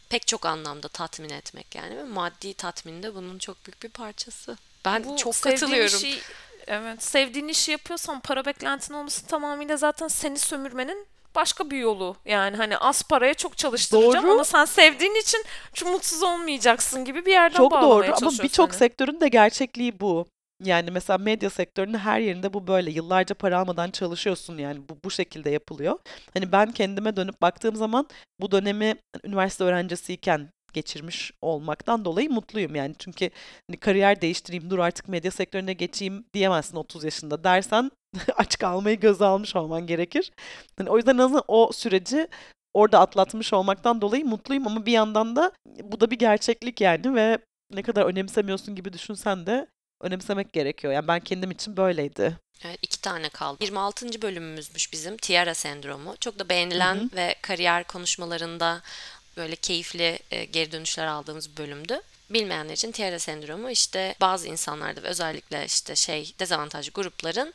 pek 0.10 0.28
çok 0.28 0.46
anlamda 0.46 0.88
tatmin 0.88 1.30
etmek 1.30 1.76
yani 1.76 1.98
ve 1.98 2.04
maddi 2.04 2.54
tatmin 2.54 3.04
de 3.04 3.16
bunun 3.16 3.40
çok 3.40 3.66
büyük 3.66 3.84
bir 3.84 3.90
parçası. 3.90 4.58
Ben 4.86 5.04
Bu 5.04 5.18
çok 5.18 5.42
katılıyorum. 5.42 5.98
işi- 5.98 6.22
evet, 6.70 7.04
sevdiğin 7.04 7.48
işi 7.48 7.72
yapıyorsan 7.72 8.20
para 8.20 8.46
beklentin 8.46 8.94
olması 8.94 9.26
tamamıyla 9.26 9.78
zaten 9.78 10.08
seni 10.08 10.38
sömürmenin 10.40 11.08
başka 11.36 11.70
bir 11.70 11.78
yolu. 11.78 12.16
Yani 12.26 12.58
hani 12.58 12.78
az 12.78 13.04
paraya 13.04 13.34
çok 13.34 13.58
çalıştıracağım 13.58 14.26
Doğru. 14.26 14.32
ama 14.34 14.44
sen 14.44 14.66
sevdiğin 14.66 15.22
için 15.22 15.44
çok 15.74 15.90
mutsuz 15.90 16.24
olmayacaksın 16.24 17.06
gibi 17.06 17.26
bir 17.26 17.32
yerden 17.32 17.58
Çok 17.58 17.72
bağlamaya 17.72 17.90
doğru 17.96 18.06
ama 18.08 18.16
çalışıyor 18.16 18.44
birçok 18.44 18.70
seni. 18.72 18.80
sektörün 18.80 19.22
de 19.22 19.28
gerçekliği 19.28 20.00
bu. 20.00 20.26
Yani 20.64 20.92
mesela 20.92 21.18
medya 21.18 21.50
sektörünün 21.50 21.98
her 21.98 22.20
yerinde 22.20 22.54
bu 22.54 22.68
böyle. 22.68 22.92
Yıllarca 22.92 23.36
para 23.36 23.60
almadan 23.60 23.92
çalışıyorsun 23.92 24.58
yani 24.58 24.90
bu 24.90 24.98
bu 25.04 25.12
şekilde 25.12 25.50
yapılıyor. 25.50 26.00
Hani 26.34 26.52
ben 26.52 26.72
kendime 26.72 27.16
dönüp 27.16 27.42
baktığım 27.42 27.76
zaman 27.76 28.08
bu 28.40 28.52
dönemi 28.52 28.86
hani 28.86 29.22
üniversite 29.24 29.64
öğrencisiyken 29.64 30.50
geçirmiş 30.74 31.32
olmaktan 31.42 32.06
dolayı 32.06 32.30
mutluyum 32.30 32.76
yani. 32.76 32.96
Çünkü 33.00 33.30
hani 33.70 33.78
kariyer 33.80 34.22
değiştireyim, 34.22 34.70
dur 34.70 34.80
artık 34.80 35.08
medya 35.08 35.32
sektörüne 35.32 35.74
geçeyim 35.74 36.26
diyemezsin 36.34 36.78
30 36.78 37.04
yaşında 37.04 37.44
dersen 37.44 37.92
aç 38.36 38.58
kalmayı 38.58 39.00
göze 39.00 39.26
almış 39.26 39.56
olman 39.56 39.88
gerekir. 39.88 40.32
Hani 40.78 40.90
o 40.90 40.98
yüzden 40.98 41.14
en 41.14 41.18
azından 41.18 41.44
o 41.48 41.72
süreci 41.74 42.28
orada 42.74 43.00
atlatmış 43.00 43.54
olmaktan 43.54 44.02
dolayı 44.02 44.26
mutluyum 44.26 44.68
ama 44.68 44.86
bir 44.86 44.92
yandan 44.92 45.36
da 45.36 45.52
bu 45.84 46.00
da 46.00 46.12
bir 46.12 46.20
gerçeklik 46.20 46.82
yani 46.82 47.16
ve 47.16 47.38
ne 47.72 47.82
kadar 47.82 48.06
önemsemiyorsun 48.06 48.76
gibi 48.76 48.94
düşünsen 48.94 49.46
de 49.46 49.68
önemsemek 50.02 50.54
gerekiyor. 50.54 50.94
Yani 50.94 51.08
ben 51.08 51.20
kendim 51.20 51.52
için 51.52 51.78
böyleydi. 51.78 52.38
Evet, 52.66 52.80
iki 52.82 53.02
tane 53.02 53.30
kaldı. 53.30 53.58
26. 53.64 54.22
bölümümüzmüş 54.22 54.94
bizim 54.94 55.18
Tiara 55.18 55.54
sendromu. 55.54 56.16
Çok 56.20 56.40
da 56.40 56.50
beğenilen 56.50 56.96
Hı 56.96 57.00
hı. 57.00 57.10
ve 57.16 57.36
kariyer 57.42 57.84
konuşmalarında 57.84 58.82
böyle 59.40 59.56
keyifli 59.56 60.20
e, 60.32 60.46
geri 60.46 60.72
dönüşler 60.72 61.08
aldığımız 61.08 61.58
bölümdü. 61.58 62.02
Bilmeyenler 62.30 62.74
için 62.74 62.92
Tiara 62.92 63.20
sendromu 63.20 63.72
işte 63.72 64.16
bazı 64.22 64.48
insanlarda 64.48 65.04
ve 65.04 65.08
özellikle 65.08 65.66
işte 65.66 65.96
şey 65.96 66.34
dezavantajlı 66.40 66.92
grupların 66.92 67.54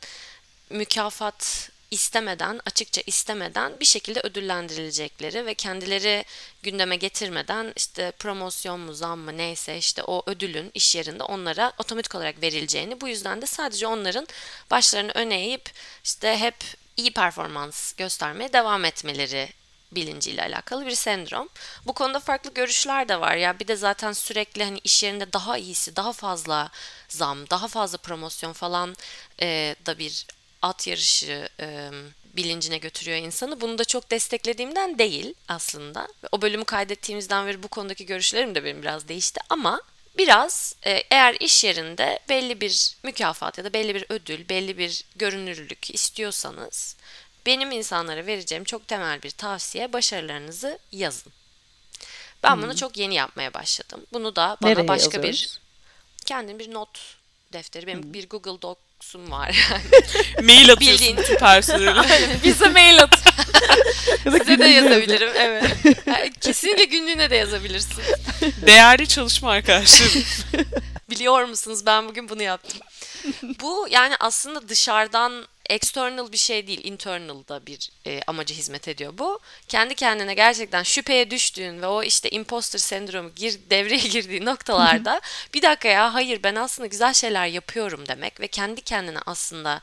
mükafat 0.69 1.69
istemeden, 1.91 2.59
açıkça 2.65 3.01
istemeden 3.05 3.79
bir 3.79 3.85
şekilde 3.85 4.19
ödüllendirilecekleri 4.19 5.45
ve 5.45 5.53
kendileri 5.53 6.25
gündeme 6.63 6.95
getirmeden 6.95 7.73
işte 7.75 8.11
promosyon 8.11 8.79
mu, 8.79 8.93
zam 8.93 9.19
mı 9.19 9.37
neyse 9.37 9.77
işte 9.77 10.03
o 10.03 10.23
ödülün 10.25 10.71
iş 10.73 10.95
yerinde 10.95 11.23
onlara 11.23 11.73
otomatik 11.77 12.15
olarak 12.15 12.41
verileceğini, 12.41 13.01
bu 13.01 13.07
yüzden 13.07 13.41
de 13.41 13.45
sadece 13.45 13.87
onların 13.87 14.27
başlarını 14.71 15.11
öne 15.11 15.39
eğip 15.39 15.71
işte 16.03 16.37
hep 16.37 16.55
iyi 16.97 17.13
performans 17.13 17.93
göstermeye 17.93 18.53
devam 18.53 18.85
etmeleri 18.85 19.49
bilinciyle 19.95 20.41
alakalı 20.41 20.85
bir 20.85 20.95
sendrom. 20.95 21.49
Bu 21.85 21.93
konuda 21.93 22.19
farklı 22.19 22.53
görüşler 22.53 23.09
de 23.09 23.21
var. 23.21 23.35
Ya 23.35 23.59
bir 23.59 23.67
de 23.67 23.75
zaten 23.75 24.13
sürekli 24.13 24.63
hani 24.63 24.79
iş 24.83 25.03
yerinde 25.03 25.33
daha 25.33 25.57
iyisi, 25.57 25.95
daha 25.95 26.13
fazla 26.13 26.71
zam, 27.09 27.49
daha 27.49 27.67
fazla 27.67 27.97
promosyon 27.97 28.53
falan 28.53 28.95
e, 29.41 29.75
da 29.85 29.97
bir 29.97 30.25
at 30.61 30.87
yarışı 30.87 31.49
e, 31.59 31.89
bilincine 32.37 32.77
götürüyor 32.77 33.17
insanı. 33.17 33.61
Bunu 33.61 33.77
da 33.77 33.85
çok 33.85 34.11
desteklediğimden 34.11 34.99
değil 34.99 35.33
aslında. 35.47 36.07
O 36.31 36.41
bölümü 36.41 36.65
kaydettiğimizden 36.65 37.47
beri 37.47 37.63
bu 37.63 37.67
konudaki 37.67 38.05
görüşlerim 38.05 38.55
de 38.55 38.63
benim 38.63 38.81
biraz 38.81 39.07
değişti 39.07 39.41
ama 39.49 39.81
biraz 40.17 40.75
e, 40.85 40.91
eğer 40.91 41.37
iş 41.39 41.63
yerinde 41.63 42.19
belli 42.29 42.61
bir 42.61 42.95
mükafat 43.03 43.57
ya 43.57 43.63
da 43.63 43.73
belli 43.73 43.95
bir 43.95 44.05
ödül, 44.09 44.49
belli 44.49 44.77
bir 44.77 45.03
görünürlülük 45.15 45.95
istiyorsanız 45.95 46.95
benim 47.45 47.71
insanlara 47.71 48.25
vereceğim 48.25 48.63
çok 48.63 48.87
temel 48.87 49.21
bir 49.23 49.29
tavsiye 49.31 49.93
başarılarınızı 49.93 50.79
yazın. 50.91 51.33
Ben 52.43 52.61
bunu 52.61 52.75
çok 52.75 52.97
yeni 52.97 53.15
yapmaya 53.15 53.53
başladım. 53.53 54.01
Bunu 54.13 54.35
da 54.35 54.57
bana 54.61 54.69
Nereye 54.71 54.87
başka 54.87 55.11
bir 55.23 55.27
yazıyoruz? 55.27 55.59
kendim 56.25 56.59
bir 56.59 56.73
not 56.73 56.99
defteri, 57.53 57.87
benim 57.87 58.13
bir 58.13 58.29
Google 58.29 58.61
Docs'um 58.61 59.31
var 59.31 59.55
yani. 59.71 59.83
Mail 60.47 60.71
atıyorsun 60.71 61.07
Bildiğin- 61.07 61.17
bütün 61.17 61.37
personele. 61.37 62.01
Bize 62.43 62.67
mail 62.69 63.03
at. 63.03 63.15
Size 64.23 64.59
de 64.59 64.67
yazabilirim 64.67 65.31
evet. 65.35 65.65
Kesinlikle 66.41 66.85
günlüğüne 66.85 67.29
de 67.29 67.35
yazabilirsin. 67.35 68.03
Değerli 68.65 69.07
çalışma 69.07 69.51
arkadaşlarım. 69.51 70.23
Biliyor 71.09 71.43
musunuz 71.45 71.85
ben 71.85 72.07
bugün 72.09 72.29
bunu 72.29 72.43
yaptım. 72.43 72.79
Bu 73.61 73.87
yani 73.91 74.15
aslında 74.19 74.69
dışarıdan 74.69 75.47
external 75.69 76.31
bir 76.31 76.37
şey 76.37 76.67
değil, 76.67 76.81
internal 76.83 77.47
da 77.47 77.65
bir 77.65 77.89
e, 78.05 78.21
amaca 78.27 78.55
hizmet 78.55 78.87
ediyor 78.87 79.13
bu. 79.17 79.39
Kendi 79.67 79.95
kendine 79.95 80.33
gerçekten 80.33 80.83
şüpheye 80.83 81.31
düştüğün 81.31 81.81
ve 81.81 81.87
o 81.87 82.03
işte 82.03 82.29
imposter 82.29 82.79
sendromu 82.79 83.31
gir, 83.35 83.59
devreye 83.69 84.07
girdiği 84.07 84.45
noktalarda 84.45 85.21
bir 85.53 85.61
dakika 85.61 85.87
ya 85.87 86.13
hayır 86.13 86.43
ben 86.43 86.55
aslında 86.55 86.87
güzel 86.87 87.13
şeyler 87.13 87.47
yapıyorum 87.47 88.07
demek 88.07 88.39
ve 88.39 88.47
kendi 88.47 88.81
kendine 88.81 89.19
aslında 89.25 89.81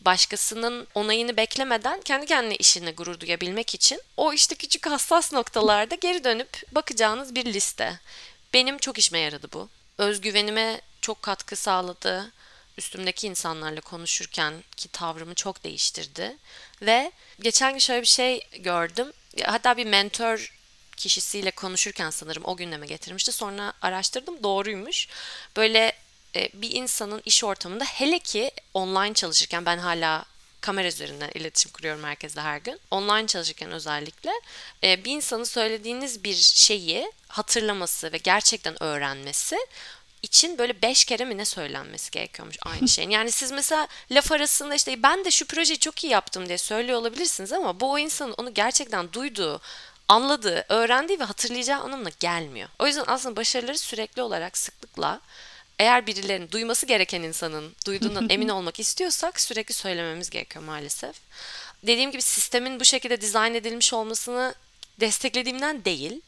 başkasının 0.00 0.86
onayını 0.94 1.36
beklemeden 1.36 2.00
kendi 2.00 2.26
kendine 2.26 2.56
işine 2.56 2.90
gurur 2.90 3.20
duyabilmek 3.20 3.74
için 3.74 4.00
o 4.16 4.32
işte 4.32 4.54
küçük 4.54 4.86
hassas 4.86 5.32
noktalarda 5.32 5.94
geri 5.94 6.24
dönüp 6.24 6.62
bakacağınız 6.72 7.34
bir 7.34 7.44
liste. 7.44 8.00
Benim 8.54 8.78
çok 8.78 8.98
işime 8.98 9.18
yaradı 9.18 9.48
bu. 9.52 9.68
Özgüvenime 9.98 10.80
çok 11.00 11.22
katkı 11.22 11.56
sağladı. 11.56 12.32
Üstümdeki 12.78 13.26
insanlarla 13.26 13.80
konuşurken 13.80 14.54
ki 14.76 14.88
tavrımı 14.88 15.34
çok 15.34 15.64
değiştirdi. 15.64 16.36
Ve 16.82 17.12
geçen 17.40 17.72
gün 17.72 17.78
şöyle 17.78 18.02
bir 18.02 18.06
şey 18.06 18.40
gördüm. 18.58 19.12
Hatta 19.44 19.76
bir 19.76 19.86
mentor 19.86 20.52
kişisiyle 20.96 21.50
konuşurken 21.50 22.10
sanırım 22.10 22.44
o 22.44 22.56
gündeme 22.56 22.86
getirmişti. 22.86 23.32
Sonra 23.32 23.72
araştırdım 23.82 24.42
doğruymuş. 24.42 25.08
Böyle 25.56 25.92
e, 26.36 26.48
bir 26.54 26.70
insanın 26.70 27.22
iş 27.24 27.44
ortamında 27.44 27.84
hele 27.84 28.18
ki 28.18 28.50
online 28.74 29.14
çalışırken 29.14 29.66
ben 29.66 29.78
hala 29.78 30.24
kamera 30.60 30.88
üzerinden 30.88 31.30
iletişim 31.34 31.72
kuruyorum 31.72 32.04
herkesle 32.04 32.40
her 32.40 32.58
gün. 32.58 32.80
Online 32.90 33.26
çalışırken 33.26 33.72
özellikle 33.72 34.30
e, 34.84 35.04
bir 35.04 35.10
insanın 35.10 35.44
söylediğiniz 35.44 36.24
bir 36.24 36.34
şeyi 36.34 37.12
hatırlaması 37.28 38.12
ve 38.12 38.16
gerçekten 38.16 38.82
öğrenmesi 38.82 39.56
için 40.24 40.58
böyle 40.58 40.82
beş 40.82 41.04
kere 41.04 41.24
mi 41.24 41.38
ne 41.38 41.44
söylenmesi 41.44 42.10
gerekiyormuş 42.10 42.56
aynı 42.62 42.88
şeyin. 42.88 43.10
Yani 43.10 43.32
siz 43.32 43.50
mesela 43.50 43.88
laf 44.10 44.32
arasında 44.32 44.74
işte 44.74 45.02
ben 45.02 45.24
de 45.24 45.30
şu 45.30 45.46
projeyi 45.46 45.78
çok 45.78 46.04
iyi 46.04 46.10
yaptım 46.10 46.48
diye 46.48 46.58
söylüyor 46.58 46.98
olabilirsiniz 46.98 47.52
ama 47.52 47.80
bu 47.80 47.92
o 47.92 47.98
insanın 47.98 48.34
onu 48.38 48.54
gerçekten 48.54 49.12
duyduğu, 49.12 49.60
anladığı, 50.08 50.64
öğrendiği 50.68 51.20
ve 51.20 51.24
hatırlayacağı 51.24 51.80
anlamına 51.80 52.10
gelmiyor. 52.20 52.68
O 52.78 52.86
yüzden 52.86 53.04
aslında 53.06 53.36
başarıları 53.36 53.78
sürekli 53.78 54.22
olarak 54.22 54.58
sıklıkla 54.58 55.20
eğer 55.78 56.06
birilerinin 56.06 56.50
duyması 56.50 56.86
gereken 56.86 57.22
insanın 57.22 57.72
duyduğundan 57.86 58.28
emin 58.28 58.48
olmak 58.56 58.80
istiyorsak 58.80 59.40
sürekli 59.40 59.74
söylememiz 59.74 60.30
gerekiyor 60.30 60.64
maalesef. 60.64 61.16
Dediğim 61.82 62.10
gibi 62.10 62.22
sistemin 62.22 62.80
bu 62.80 62.84
şekilde 62.84 63.20
dizayn 63.20 63.54
edilmiş 63.54 63.92
olmasını 63.92 64.54
desteklediğimden 65.00 65.84
değil 65.84 66.20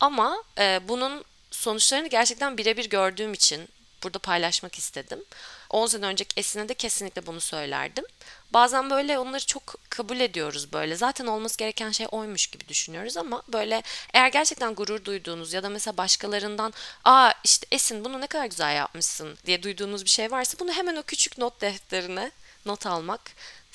ama 0.00 0.42
e, 0.58 0.80
bunun 0.88 1.24
sonuçlarını 1.50 2.08
gerçekten 2.08 2.58
birebir 2.58 2.90
gördüğüm 2.90 3.32
için 3.32 3.68
burada 4.02 4.18
paylaşmak 4.18 4.78
istedim. 4.78 5.24
10 5.70 5.86
sene 5.86 6.06
önceki 6.06 6.40
Esin'e 6.40 6.68
de 6.68 6.74
kesinlikle 6.74 7.26
bunu 7.26 7.40
söylerdim. 7.40 8.04
Bazen 8.50 8.90
böyle 8.90 9.18
onları 9.18 9.46
çok 9.46 9.74
kabul 9.90 10.20
ediyoruz 10.20 10.72
böyle. 10.72 10.96
Zaten 10.96 11.26
olması 11.26 11.58
gereken 11.58 11.90
şey 11.90 12.06
oymuş 12.10 12.46
gibi 12.46 12.68
düşünüyoruz 12.68 13.16
ama 13.16 13.42
böyle 13.48 13.82
eğer 14.14 14.28
gerçekten 14.28 14.74
gurur 14.74 15.04
duyduğunuz 15.04 15.52
ya 15.52 15.62
da 15.62 15.68
mesela 15.68 15.96
başkalarından 15.96 16.72
aa 17.04 17.32
işte 17.44 17.66
Esin 17.72 18.04
bunu 18.04 18.20
ne 18.20 18.26
kadar 18.26 18.46
güzel 18.46 18.76
yapmışsın 18.76 19.38
diye 19.46 19.62
duyduğunuz 19.62 20.04
bir 20.04 20.10
şey 20.10 20.30
varsa 20.30 20.58
bunu 20.58 20.72
hemen 20.72 20.96
o 20.96 21.02
küçük 21.02 21.38
not 21.38 21.60
defterine 21.60 22.30
not 22.66 22.86
almak 22.86 23.20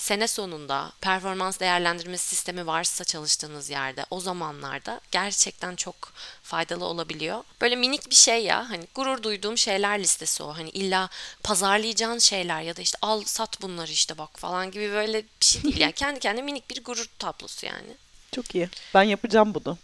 sene 0.01 0.27
sonunda 0.27 0.91
performans 1.01 1.59
değerlendirmesi 1.59 2.27
sistemi 2.35 2.67
varsa 2.67 3.03
çalıştığınız 3.03 3.69
yerde 3.69 4.05
o 4.09 4.19
zamanlarda 4.19 5.01
gerçekten 5.11 5.75
çok 5.75 6.13
faydalı 6.43 6.85
olabiliyor. 6.85 7.43
Böyle 7.61 7.75
minik 7.75 8.09
bir 8.09 8.15
şey 8.15 8.43
ya 8.43 8.69
hani 8.69 8.87
gurur 8.95 9.23
duyduğum 9.23 9.57
şeyler 9.57 9.99
listesi 9.99 10.43
o. 10.43 10.57
Hani 10.57 10.69
illa 10.69 11.09
pazarlayacağın 11.43 12.17
şeyler 12.17 12.61
ya 12.61 12.75
da 12.75 12.81
işte 12.81 12.97
al 13.01 13.23
sat 13.25 13.61
bunları 13.61 13.91
işte 13.91 14.17
bak 14.17 14.39
falan 14.39 14.71
gibi 14.71 14.91
böyle 14.91 15.23
bir 15.41 15.45
şey 15.45 15.63
değil. 15.63 15.77
Yani 15.77 15.93
kendi 15.95 16.19
kendine 16.19 16.45
minik 16.45 16.69
bir 16.69 16.83
gurur 16.83 17.09
tablosu 17.19 17.65
yani. 17.65 17.97
Çok 18.31 18.55
iyi. 18.55 18.69
Ben 18.93 19.03
yapacağım 19.03 19.53
bunu. 19.53 19.77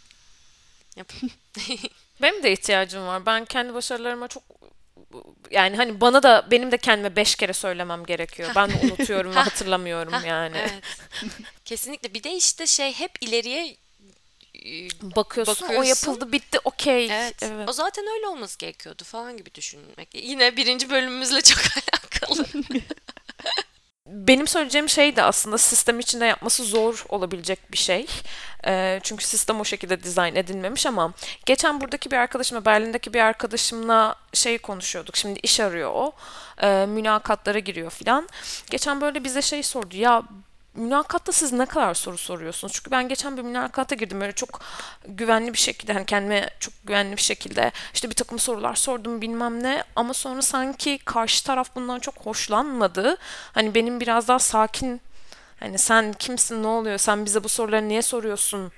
Yap. 0.96 1.14
Benim 2.22 2.44
de 2.44 2.52
ihtiyacım 2.52 3.08
var. 3.08 3.26
Ben 3.26 3.46
kendi 3.46 3.74
başarılarıma 3.74 4.28
çok 4.28 4.44
yani 5.52 5.76
hani 5.78 6.02
bana 6.02 6.24
da 6.24 6.48
benim 6.52 6.72
de 6.72 6.78
kendime 6.78 7.16
beş 7.16 7.36
kere 7.36 7.54
söylemem 7.54 8.06
gerekiyor. 8.06 8.52
Ben 8.56 8.70
de 8.70 8.74
unutuyorum 8.84 9.36
ve 9.36 9.40
hatırlamıyorum 9.40 10.14
yani. 10.26 10.58
Evet. 10.58 10.74
Kesinlikle. 11.66 12.14
Bir 12.14 12.24
de 12.24 12.32
işte 12.36 12.68
şey 12.68 12.94
hep 12.94 13.12
ileriye 13.22 13.76
e, 14.56 14.90
Bakıyorsun, 15.16 15.66
o 15.66 15.70
Bakıyorsun. 15.70 15.90
yapıldı 15.90 16.32
bitti 16.32 16.60
okey. 16.64 17.06
Evet. 17.06 17.44
Evet. 17.44 17.70
O 17.70 17.74
zaten 17.74 18.06
öyle 18.16 18.28
olması 18.28 18.58
gerekiyordu 18.58 19.04
falan 19.04 19.38
gibi 19.38 19.56
düşünmek. 19.56 20.10
Yine 20.14 20.58
birinci 20.58 20.90
bölümümüzle 20.90 21.42
çok 21.42 21.60
alakalı. 21.94 22.46
Benim 24.10 24.48
söyleyeceğim 24.48 24.90
şey 24.90 25.16
de 25.16 25.24
aslında 25.24 25.58
sistem 25.58 26.00
içinde 26.00 26.26
yapması 26.26 26.64
zor 26.64 27.06
olabilecek 27.10 27.72
bir 27.72 27.78
şey. 27.78 28.06
Ee, 28.68 29.00
çünkü 29.04 29.26
sistem 29.26 29.60
o 29.60 29.66
şekilde 29.66 30.04
dizayn 30.04 30.36
edilmemiş 30.36 30.86
ama 30.86 31.14
geçen 31.46 31.82
buradaki 31.82 32.12
bir 32.12 32.18
arkadaşımla, 32.18 32.66
Berlin'deki 32.66 33.14
bir 33.14 33.20
arkadaşımla 33.20 34.16
şey 34.34 34.58
konuşuyorduk. 34.58 35.18
Şimdi 35.18 35.40
iş 35.44 35.60
arıyor 35.60 35.92
o. 35.94 36.12
Ee, 36.62 36.86
mülakatlara 36.86 37.60
giriyor 37.60 37.92
filan. 37.92 38.30
Geçen 38.70 39.02
böyle 39.02 39.24
bize 39.24 39.42
şey 39.42 39.64
sordu. 39.64 39.98
Ya 39.98 40.24
mülakatta 40.78 41.32
siz 41.32 41.54
ne 41.54 41.66
kadar 41.66 41.94
soru 41.94 42.18
soruyorsunuz? 42.18 42.74
Çünkü 42.74 42.92
ben 42.92 43.08
geçen 43.08 43.38
bir 43.38 43.42
mülakata 43.42 43.96
girdim 43.96 44.22
böyle 44.22 44.32
çok 44.32 44.62
güvenli 45.08 45.54
bir 45.54 45.58
şekilde 45.58 45.94
hani 45.94 46.06
kendime 46.06 46.50
çok 46.60 46.74
güvenli 46.84 47.18
bir 47.18 47.22
şekilde 47.22 47.72
işte 47.94 48.10
bir 48.10 48.16
takım 48.16 48.40
sorular 48.40 48.76
sordum 48.76 49.22
bilmem 49.22 49.64
ne 49.64 49.84
ama 49.96 50.14
sonra 50.14 50.42
sanki 50.42 50.98
karşı 51.06 51.44
taraf 51.44 51.76
bundan 51.76 52.00
çok 52.00 52.16
hoşlanmadı. 52.16 53.18
Hani 53.54 53.76
benim 53.76 54.00
biraz 54.00 54.28
daha 54.28 54.40
sakin 54.40 55.02
hani 55.60 55.78
sen 55.78 56.14
kimsin 56.14 56.64
ne 56.64 56.68
oluyor 56.68 56.98
sen 56.98 57.26
bize 57.26 57.44
bu 57.44 57.50
soruları 57.50 57.88
niye 57.88 58.02
soruyorsun? 58.02 58.72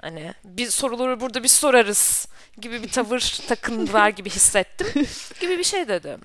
Hani 0.00 0.34
biz 0.44 0.74
soruları 0.74 1.20
burada 1.20 1.42
biz 1.42 1.52
sorarız 1.52 2.28
gibi 2.60 2.82
bir 2.82 2.88
tavır 2.88 3.40
takındılar 3.48 4.08
gibi 4.08 4.30
hissettim 4.30 5.06
gibi 5.40 5.58
bir 5.58 5.64
şey 5.64 5.88
dedim. 5.88 6.20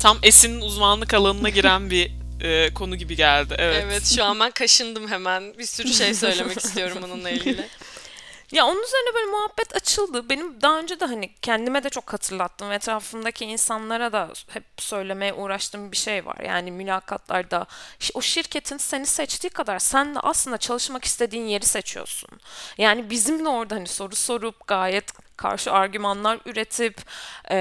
Tam 0.00 0.18
Esin'in 0.22 0.60
uzmanlık 0.60 1.14
alanına 1.14 1.48
giren 1.48 1.90
bir 1.90 2.23
e, 2.40 2.74
konu 2.74 2.96
gibi 2.96 3.16
geldi. 3.16 3.54
Evet. 3.58 3.84
evet 3.86 4.06
şu 4.16 4.24
an 4.24 4.40
ben 4.40 4.50
kaşındım 4.50 5.08
hemen. 5.08 5.58
Bir 5.58 5.66
sürü 5.66 5.92
şey 5.92 6.14
söylemek 6.14 6.58
istiyorum 6.64 6.98
bununla 7.02 7.30
ilgili. 7.30 7.68
Ya 8.52 8.66
onun 8.66 8.82
üzerine 8.82 9.14
böyle 9.14 9.30
muhabbet 9.30 9.76
açıldı. 9.76 10.28
Benim 10.28 10.60
daha 10.62 10.78
önce 10.78 11.00
de 11.00 11.04
hani 11.04 11.30
kendime 11.42 11.84
de 11.84 11.90
çok 11.90 12.12
hatırlattım 12.12 12.70
ve 12.70 12.74
etrafımdaki 12.74 13.44
insanlara 13.44 14.12
da 14.12 14.30
hep 14.48 14.64
söylemeye 14.78 15.32
uğraştığım 15.34 15.92
bir 15.92 15.96
şey 15.96 16.26
var. 16.26 16.36
Yani 16.44 16.70
mülakatlarda 16.70 17.66
o 18.14 18.20
şirketin 18.20 18.76
seni 18.76 19.06
seçtiği 19.06 19.50
kadar 19.50 19.78
sen 19.78 20.14
de 20.14 20.20
aslında 20.20 20.58
çalışmak 20.58 21.04
istediğin 21.04 21.46
yeri 21.46 21.66
seçiyorsun. 21.66 22.30
Yani 22.78 23.10
bizimle 23.10 23.48
orada 23.48 23.74
hani 23.74 23.88
soru 23.88 24.16
sorup 24.16 24.66
gayet 24.66 25.23
karşı 25.36 25.72
argümanlar 25.72 26.38
üretip 26.46 27.00
eee, 27.50 27.56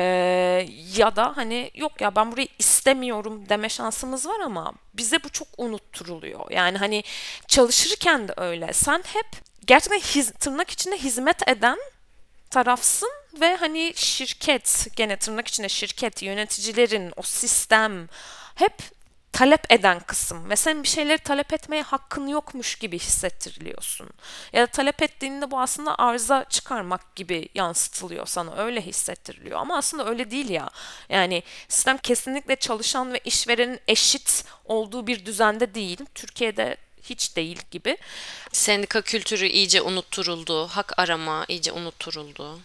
ya 0.98 1.16
da 1.16 1.34
hani 1.38 1.72
yok 1.76 2.02
ya 2.02 2.16
ben 2.16 2.32
burayı 2.32 2.48
istemiyorum 2.60 3.50
deme 3.50 3.70
şansımız 3.70 4.26
var 4.28 4.40
ama 4.40 4.74
bize 4.94 5.24
bu 5.24 5.30
çok 5.30 5.48
unutturuluyor. 5.58 6.52
Yani 6.52 6.78
hani 6.78 7.04
çalışırken 7.48 8.28
de 8.28 8.34
öyle. 8.38 8.74
Sen 8.74 9.04
hep 9.14 9.28
gerçekten 9.68 10.00
hiz- 10.00 10.32
tırnak 10.32 10.70
içinde 10.70 10.98
hizmet 10.98 11.48
eden 11.50 11.78
tarafsın 12.50 13.10
ve 13.42 13.56
hani 13.56 13.94
şirket 13.96 14.88
gene 14.96 15.18
tırnak 15.18 15.48
içinde 15.48 15.70
şirket 15.70 16.24
yöneticilerin 16.24 17.14
o 17.16 17.22
sistem 17.22 18.08
hep 18.56 18.74
talep 19.34 19.72
eden 19.72 20.00
kısım 20.00 20.50
ve 20.50 20.56
sen 20.56 20.84
bir 20.84 20.88
şeyleri 20.88 21.18
talep 21.18 21.54
etmeye 21.54 21.84
hakkın 21.84 22.28
yokmuş 22.28 22.76
gibi 22.76 23.00
hissettiriliyorsun. 23.00 24.10
Ya 24.54 24.62
da 24.62 24.68
talep 24.68 25.02
ettiğinde 25.02 25.52
bu 25.52 25.60
aslında 25.60 25.96
arıza 25.96 26.46
çıkarmak 26.50 27.16
gibi 27.16 27.50
yansıtılıyor 27.56 28.26
sana 28.26 28.56
öyle 28.56 28.82
hissettiriliyor 28.82 29.60
ama 29.60 29.78
aslında 29.78 30.10
öyle 30.10 30.32
değil 30.32 30.50
ya. 30.50 30.70
Yani 31.10 31.44
sistem 31.68 31.98
kesinlikle 31.98 32.56
çalışan 32.56 33.14
ve 33.14 33.20
işverenin 33.26 33.80
eşit 33.88 34.46
olduğu 34.66 35.08
bir 35.08 35.26
düzende 35.26 35.74
değil. 35.76 36.00
Türkiye'de 36.16 36.78
hiç 37.04 37.36
değil 37.36 37.60
gibi. 37.72 37.98
Sendika 38.52 39.02
kültürü 39.02 39.48
iyice 39.48 39.82
unutturuldu. 39.82 40.68
Hak 40.68 41.00
arama 41.00 41.46
iyice 41.48 41.72
unutturuldu. 41.72 42.60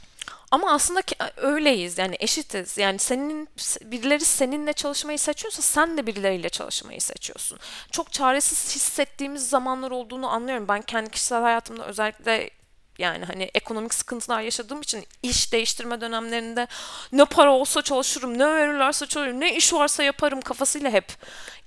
Ama 0.51 0.72
aslında 0.72 1.03
ki- 1.03 1.16
öyleyiz 1.36 1.99
yani 1.99 2.16
eşitiz. 2.20 2.78
Yani 2.78 2.99
senin 2.99 3.49
birileri 3.82 4.24
seninle 4.24 4.72
çalışmayı 4.72 5.18
seçiyorsa 5.18 5.62
sen 5.62 5.96
de 5.99 6.07
birileriyle 6.07 6.49
çalışmayı 6.49 7.01
seçiyorsun. 7.01 7.59
Çok 7.90 8.12
çaresiz 8.12 8.74
hissettiğimiz 8.76 9.49
zamanlar 9.49 9.90
olduğunu 9.90 10.28
anlıyorum. 10.30 10.68
Ben 10.68 10.82
kendi 10.82 11.11
kişisel 11.11 11.42
hayatımda 11.42 11.84
özellikle 11.86 12.51
yani 12.99 13.24
hani 13.24 13.51
ekonomik 13.55 13.94
sıkıntılar 13.94 14.40
yaşadığım 14.40 14.80
için 14.80 15.07
iş 15.22 15.53
değiştirme 15.53 16.01
dönemlerinde 16.01 16.66
ne 17.12 17.24
para 17.24 17.53
olsa 17.53 17.82
çalışırım, 17.82 18.38
ne 18.38 18.46
verirlerse 18.46 19.07
çalışırım, 19.07 19.40
ne 19.40 19.57
iş 19.57 19.72
varsa 19.72 20.03
yaparım 20.03 20.40
kafasıyla 20.40 20.90
hep 20.90 21.07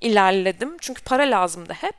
ilerledim. 0.02 0.78
Çünkü 0.82 1.04
para 1.04 1.24
lazımdı 1.24 1.74
hep. 1.74 1.96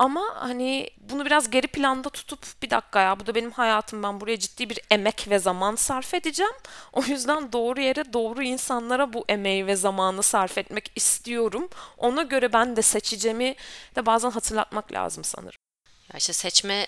Ama 0.00 0.34
hani 0.34 0.90
bunu 1.00 1.26
biraz 1.26 1.50
geri 1.50 1.66
planda 1.66 2.08
tutup 2.10 2.62
bir 2.62 2.70
dakika 2.70 3.00
ya 3.00 3.20
bu 3.20 3.26
da 3.26 3.34
benim 3.34 3.50
hayatım 3.50 4.02
ben 4.02 4.20
buraya 4.20 4.38
ciddi 4.38 4.70
bir 4.70 4.80
emek 4.90 5.26
ve 5.30 5.38
zaman 5.38 5.74
sarf 5.76 6.14
edeceğim. 6.14 6.52
O 6.92 7.02
yüzden 7.02 7.52
doğru 7.52 7.80
yere 7.80 8.12
doğru 8.12 8.42
insanlara 8.42 9.12
bu 9.12 9.24
emeği 9.28 9.66
ve 9.66 9.76
zamanı 9.76 10.22
sarf 10.22 10.58
etmek 10.58 10.92
istiyorum. 10.96 11.68
Ona 11.96 12.22
göre 12.22 12.52
ben 12.52 12.76
de 12.76 12.82
seçeceğimi 12.82 13.54
de 13.96 14.06
bazen 14.06 14.30
hatırlatmak 14.30 14.92
lazım 14.92 15.24
sanırım. 15.24 15.60
Ya 16.12 16.18
işte 16.18 16.32
seçme 16.32 16.86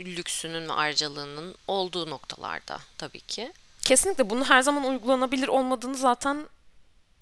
lüksünün 0.00 0.68
ve 0.68 0.72
ayrıcalığının 0.72 1.54
olduğu 1.68 2.10
noktalarda 2.10 2.78
tabii 2.98 3.20
ki. 3.20 3.52
Kesinlikle 3.82 4.30
bunun 4.30 4.44
her 4.44 4.62
zaman 4.62 4.84
uygulanabilir 4.84 5.48
olmadığını 5.48 5.94
zaten 5.94 6.46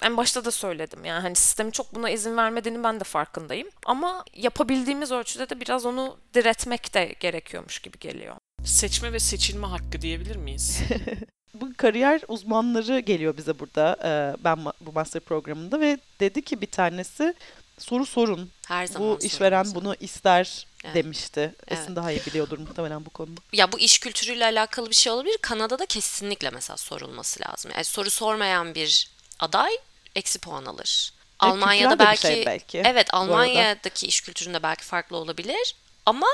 en 0.02 0.16
başta 0.16 0.44
da 0.44 0.50
söyledim. 0.50 1.04
Yani 1.04 1.22
hani 1.22 1.36
sistemin 1.36 1.70
çok 1.70 1.94
buna 1.94 2.10
izin 2.10 2.36
vermediğini 2.36 2.84
ben 2.84 3.00
de 3.00 3.04
farkındayım. 3.04 3.68
Ama 3.86 4.24
yapabildiğimiz 4.34 5.12
ölçüde 5.12 5.50
de 5.50 5.60
biraz 5.60 5.86
onu 5.86 6.18
diretmek 6.34 6.94
de 6.94 7.14
gerekiyormuş 7.20 7.78
gibi 7.78 7.98
geliyor. 7.98 8.36
Seçme 8.64 9.12
ve 9.12 9.18
seçilme 9.18 9.66
hakkı 9.66 10.00
diyebilir 10.00 10.36
miyiz? 10.36 10.80
Bu 11.54 11.68
kariyer 11.76 12.20
uzmanları 12.28 13.00
geliyor 13.00 13.36
bize 13.36 13.58
burada 13.58 13.96
e, 14.04 14.44
ben 14.44 14.58
bu 14.80 14.92
master 14.92 15.20
programında 15.22 15.80
ve 15.80 15.98
dedi 16.20 16.42
ki 16.42 16.60
bir 16.60 16.66
tanesi 16.70 17.34
soru 17.78 18.06
sorun. 18.06 18.50
Her 18.68 18.86
zaman 18.86 19.08
Bu 19.08 19.18
işveren 19.24 19.62
sorumlusun. 19.62 19.84
bunu 19.84 19.94
ister 20.00 20.66
Evet. 20.84 20.94
demişti. 20.94 21.54
Esin 21.68 21.82
Evet. 21.86 21.96
daha 21.96 22.12
iyi 22.12 22.20
biliyordur 22.26 22.58
muhtemelen 22.58 23.06
bu 23.06 23.10
konuda. 23.10 23.40
Ya 23.52 23.72
bu 23.72 23.78
iş 23.78 23.98
kültürüyle 23.98 24.44
alakalı 24.44 24.90
bir 24.90 24.94
şey 24.94 25.12
olabilir. 25.12 25.38
Kanada'da 25.42 25.86
kesinlikle 25.86 26.50
mesela 26.50 26.76
sorulması 26.76 27.40
lazım. 27.48 27.70
Yani 27.74 27.84
soru 27.84 28.10
sormayan 28.10 28.74
bir 28.74 29.10
aday 29.40 29.70
eksi 30.18 30.38
puan 30.38 30.64
alır. 30.64 31.12
Almanya'da 31.38 31.94
de 31.94 31.98
bir 31.98 32.06
belki, 32.06 32.22
şey 32.22 32.46
belki, 32.46 32.82
evet. 32.84 33.14
Almanya'daki 33.14 34.06
iş 34.06 34.20
kültüründe 34.20 34.62
belki 34.62 34.84
farklı 34.84 35.16
olabilir 35.16 35.74
ama 36.06 36.28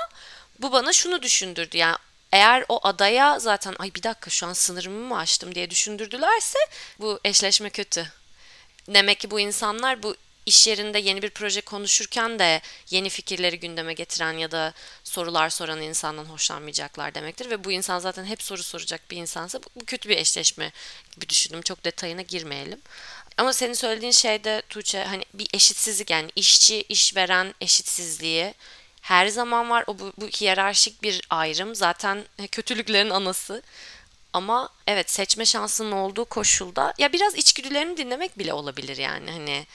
bu 0.59 0.73
bana 0.73 0.93
şunu 0.93 1.23
düşündürdü. 1.23 1.77
Yani 1.77 1.97
eğer 2.33 2.65
o 2.69 2.81
adaya 2.83 3.39
zaten 3.39 3.75
ay 3.79 3.95
bir 3.95 4.03
dakika 4.03 4.31
şu 4.31 4.47
an 4.47 4.53
sınırımı 4.53 5.09
mı 5.09 5.19
aştım 5.19 5.55
diye 5.55 5.71
düşündürdülerse 5.71 6.59
bu 7.01 7.21
eşleşme 7.25 7.71
kötü. 7.71 8.13
Demek 8.89 9.21
ki 9.21 9.31
bu 9.31 9.41
insanlar 9.41 10.03
bu 10.03 10.17
iş 10.47 10.67
yerinde 10.67 10.99
yeni 10.99 11.23
bir 11.23 11.31
proje 11.31 11.61
konuşurken 11.61 12.39
de 12.39 12.61
yeni 12.91 13.09
fikirleri 13.09 13.61
gündeme 13.61 13.95
getiren 13.95 14.33
ya 14.33 14.51
da 14.51 14.73
sorular 15.05 15.51
soran 15.51 15.83
insandan 15.83 16.25
hoşlanmayacaklar 16.25 17.15
demektir. 17.15 17.51
Ve 17.51 17.65
bu 17.65 17.73
insan 17.73 17.99
zaten 17.99 18.25
hep 18.25 18.43
soru 18.43 18.63
soracak 18.63 19.11
bir 19.11 19.17
insansa 19.17 19.63
bu, 19.63 19.67
bu 19.81 19.85
kötü 19.85 20.09
bir 20.09 20.17
eşleşme 20.17 20.73
gibi 21.15 21.29
düşündüm. 21.29 21.63
Çok 21.63 21.85
detayına 21.85 22.23
girmeyelim. 22.23 22.81
Ama 23.39 23.53
senin 23.53 23.73
söylediğin 23.73 24.13
şeyde 24.13 24.63
Tuğçe 24.69 25.05
hani 25.05 25.25
bir 25.35 25.49
eşitsizlik 25.55 26.11
yani 26.11 26.31
işçi 26.37 26.83
işveren 26.83 27.55
eşitsizliği 27.61 28.55
her 29.01 29.27
zaman 29.27 29.71
var. 29.71 29.85
O 29.87 29.99
bu, 29.99 30.13
bu 30.19 30.27
hiyerarşik 30.27 31.03
bir 31.03 31.23
ayrım 31.31 31.75
zaten 31.75 32.25
kötülüklerin 32.53 33.11
anası. 33.11 33.63
Ama 34.33 34.69
evet 34.87 35.11
seçme 35.11 35.45
şansının 35.45 35.93
olduğu 35.93 36.25
koşulda 36.25 36.95
ya 36.99 37.13
biraz 37.13 37.35
içgüdülerini 37.35 37.97
dinlemek 37.97 38.39
bile 38.39 38.53
olabilir 38.53 38.97
yani 38.97 39.31
hani 39.31 39.67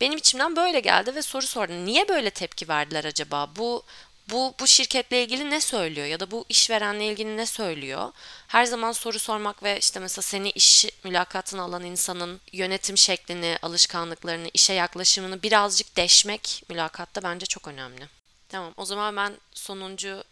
benim 0.00 0.18
içimden 0.18 0.56
böyle 0.56 0.80
geldi 0.80 1.14
ve 1.14 1.22
soru 1.22 1.46
sordum. 1.46 1.84
Niye 1.86 2.08
böyle 2.08 2.30
tepki 2.30 2.68
verdiler 2.68 3.04
acaba? 3.04 3.50
Bu 3.56 3.82
bu 4.30 4.54
bu 4.60 4.66
şirketle 4.66 5.22
ilgili 5.24 5.50
ne 5.50 5.60
söylüyor 5.60 6.06
ya 6.06 6.20
da 6.20 6.30
bu 6.30 6.44
işverenle 6.48 7.06
ilgili 7.06 7.36
ne 7.36 7.46
söylüyor? 7.46 8.12
Her 8.48 8.64
zaman 8.64 8.92
soru 8.92 9.18
sormak 9.18 9.62
ve 9.62 9.78
işte 9.78 10.00
mesela 10.00 10.22
seni 10.22 10.50
iş 10.50 10.86
mülakatına 11.04 11.62
alan 11.62 11.84
insanın 11.84 12.40
yönetim 12.52 12.98
şeklini, 12.98 13.58
alışkanlıklarını, 13.62 14.50
işe 14.54 14.72
yaklaşımını 14.72 15.42
birazcık 15.42 15.96
deşmek 15.96 16.62
mülakatta 16.68 17.22
bence 17.22 17.46
çok 17.46 17.68
önemli. 17.68 18.08
Tamam, 18.48 18.72
o 18.76 18.84
zaman 18.84 19.16
ben 19.16 19.32
sonuncu 19.54 20.24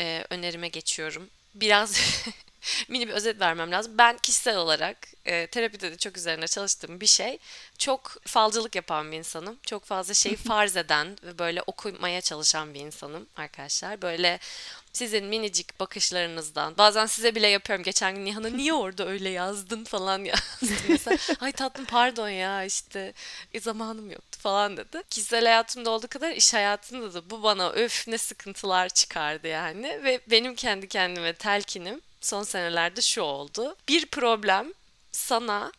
e, 0.00 0.24
önerime 0.30 0.68
geçiyorum. 0.68 1.30
Biraz 1.54 1.96
mini 2.88 3.08
bir 3.08 3.12
özet 3.12 3.40
vermem 3.40 3.70
lazım. 3.70 3.98
Ben 3.98 4.18
kişisel 4.18 4.56
olarak 4.56 4.96
e, 5.24 5.46
terapide 5.46 5.92
de 5.92 5.96
çok 5.96 6.16
üzerine 6.16 6.46
çalıştığım 6.46 7.00
bir 7.00 7.06
şey. 7.06 7.38
Çok 7.78 8.16
falcılık 8.26 8.74
yapan 8.76 9.12
bir 9.12 9.16
insanım. 9.16 9.58
Çok 9.66 9.84
fazla 9.84 10.14
şeyi 10.14 10.36
farz 10.48 10.76
eden 10.76 11.18
ve 11.22 11.38
böyle 11.38 11.62
okumaya 11.62 12.20
çalışan 12.20 12.74
bir 12.74 12.80
insanım 12.80 13.26
arkadaşlar. 13.36 14.02
Böyle 14.02 14.40
sizin 14.92 15.24
minicik 15.24 15.80
bakışlarınızdan 15.80 16.78
bazen 16.78 17.06
size 17.06 17.34
bile 17.34 17.46
yapıyorum. 17.48 17.82
Geçen 17.82 18.14
gün 18.14 18.24
Nihan'a 18.24 18.48
niye 18.48 18.72
orada 18.74 19.06
öyle 19.08 19.28
yazdın 19.28 19.84
falan 19.84 20.24
yazdım. 20.24 20.78
Mesela 20.88 21.18
ay 21.40 21.52
tatlım 21.52 21.84
pardon 21.84 22.28
ya 22.28 22.64
işte 22.64 23.12
e, 23.54 23.60
zamanım 23.60 24.10
yoktu 24.10 24.38
falan 24.40 24.76
dedi. 24.76 25.02
Kişisel 25.10 25.44
hayatımda 25.44 25.90
olduğu 25.90 26.08
kadar 26.08 26.30
iş 26.32 26.54
hayatında 26.54 27.14
da 27.14 27.30
bu 27.30 27.42
bana 27.42 27.70
öf 27.70 28.08
ne 28.08 28.18
sıkıntılar 28.18 28.88
çıkardı 28.88 29.48
yani. 29.48 30.00
Ve 30.04 30.20
benim 30.30 30.54
kendi 30.54 30.88
kendime 30.88 31.32
telkinim 31.32 32.00
son 32.20 32.42
senelerde 32.42 33.00
şu 33.00 33.22
oldu. 33.22 33.76
Bir 33.88 34.06
problem 34.06 34.72
sana 35.12 35.72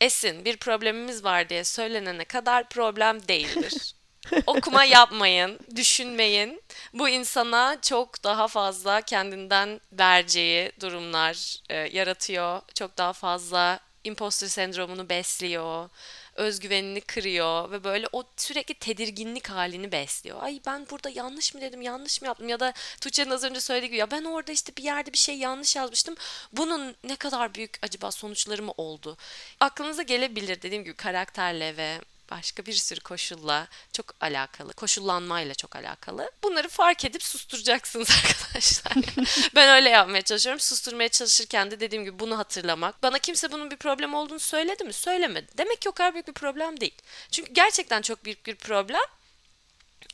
Esin 0.00 0.44
bir 0.44 0.56
problemimiz 0.56 1.24
var 1.24 1.48
diye 1.48 1.64
söylenene 1.64 2.24
kadar 2.24 2.68
problem 2.68 3.28
değildir. 3.28 3.94
Okuma 4.46 4.84
yapmayın, 4.84 5.58
düşünmeyin. 5.76 6.62
Bu 6.94 7.08
insana 7.08 7.80
çok 7.82 8.24
daha 8.24 8.48
fazla 8.48 9.00
kendinden 9.00 9.80
vereceği 9.92 10.72
durumlar 10.80 11.56
e, 11.70 11.74
yaratıyor. 11.76 12.60
Çok 12.74 12.98
daha 12.98 13.12
fazla 13.12 13.80
imposter 14.04 14.48
sendromunu 14.48 15.08
besliyor. 15.08 15.88
Özgüvenini 16.36 17.00
kırıyor 17.00 17.70
ve 17.70 17.84
böyle 17.84 18.06
o 18.12 18.24
sürekli 18.36 18.74
tedirginlik 18.74 19.48
halini 19.50 19.92
besliyor. 19.92 20.42
Ay 20.42 20.60
ben 20.66 20.86
burada 20.90 21.10
yanlış 21.10 21.54
mı 21.54 21.60
dedim, 21.60 21.82
yanlış 21.82 22.22
mı 22.22 22.26
yaptım 22.28 22.48
ya 22.48 22.60
da 22.60 22.72
Tuğçe'nin 23.00 23.30
az 23.30 23.44
önce 23.44 23.60
söylediği 23.60 23.88
gibi 23.88 23.98
ya 23.98 24.10
ben 24.10 24.24
orada 24.24 24.52
işte 24.52 24.72
bir 24.76 24.82
yerde 24.82 25.12
bir 25.12 25.18
şey 25.18 25.38
yanlış 25.38 25.76
yazmıştım. 25.76 26.14
Bunun 26.52 26.96
ne 27.04 27.16
kadar 27.16 27.54
büyük 27.54 27.78
acaba 27.82 28.10
sonuçları 28.10 28.62
mı 28.62 28.72
oldu? 28.76 29.16
Aklınıza 29.60 30.02
gelebilir 30.02 30.62
dediğim 30.62 30.84
gibi 30.84 30.94
karakterle 30.94 31.76
ve 31.76 32.00
başka 32.30 32.66
bir 32.66 32.72
sürü 32.72 33.00
koşulla 33.00 33.68
çok 33.92 34.06
alakalı, 34.20 34.72
koşullanmayla 34.72 35.54
çok 35.54 35.76
alakalı. 35.76 36.30
Bunları 36.42 36.68
fark 36.68 37.04
edip 37.04 37.22
susturacaksınız 37.22 38.10
arkadaşlar. 38.24 38.92
ben 39.54 39.76
öyle 39.76 39.88
yapmaya 39.88 40.22
çalışıyorum. 40.22 40.60
Susturmaya 40.60 41.08
çalışırken 41.08 41.70
de 41.70 41.80
dediğim 41.80 42.04
gibi 42.04 42.18
bunu 42.18 42.38
hatırlamak. 42.38 43.02
Bana 43.02 43.18
kimse 43.18 43.52
bunun 43.52 43.70
bir 43.70 43.76
problem 43.76 44.14
olduğunu 44.14 44.40
söyledi 44.40 44.84
mi? 44.84 44.92
Söylemedi. 44.92 45.46
Demek 45.58 45.82
ki 45.82 45.88
o 45.88 45.92
kadar 45.92 46.14
büyük 46.14 46.28
bir 46.28 46.32
problem 46.32 46.80
değil. 46.80 46.94
Çünkü 47.30 47.52
gerçekten 47.52 48.02
çok 48.02 48.24
büyük 48.24 48.46
bir 48.46 48.54
problem. 48.54 49.06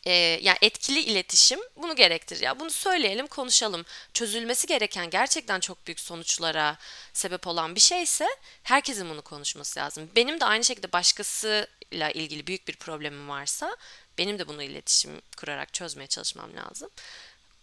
Ee, 0.07 0.13
yani 0.43 0.59
etkili 0.63 1.01
iletişim 1.01 1.61
bunu 1.77 1.97
gerektirir. 1.97 2.41
Ya 2.41 2.61
bunu 2.61 2.71
söyleyelim, 2.71 3.27
konuşalım. 3.27 3.85
Çözülmesi 4.15 4.67
gereken 4.67 5.11
gerçekten 5.11 5.61
çok 5.61 5.87
büyük 5.87 6.01
sonuçlara 6.01 6.79
sebep 7.13 7.47
olan 7.47 7.75
bir 7.75 7.81
şeyse 7.81 8.29
herkesin 8.63 9.11
bunu 9.11 9.23
konuşması 9.23 9.81
lazım. 9.81 10.11
Benim 10.17 10.41
de 10.41 10.45
aynı 10.45 10.65
şekilde 10.65 10.93
başkasıyla 10.93 12.11
ilgili 12.15 12.47
büyük 12.47 12.69
bir 12.69 12.77
problemim 12.77 13.29
varsa 13.29 13.77
benim 14.19 14.39
de 14.39 14.49
bunu 14.49 14.63
iletişim 14.63 15.23
kurarak 15.37 15.75
çözmeye 15.75 16.07
çalışmam 16.07 16.57
lazım. 16.57 16.91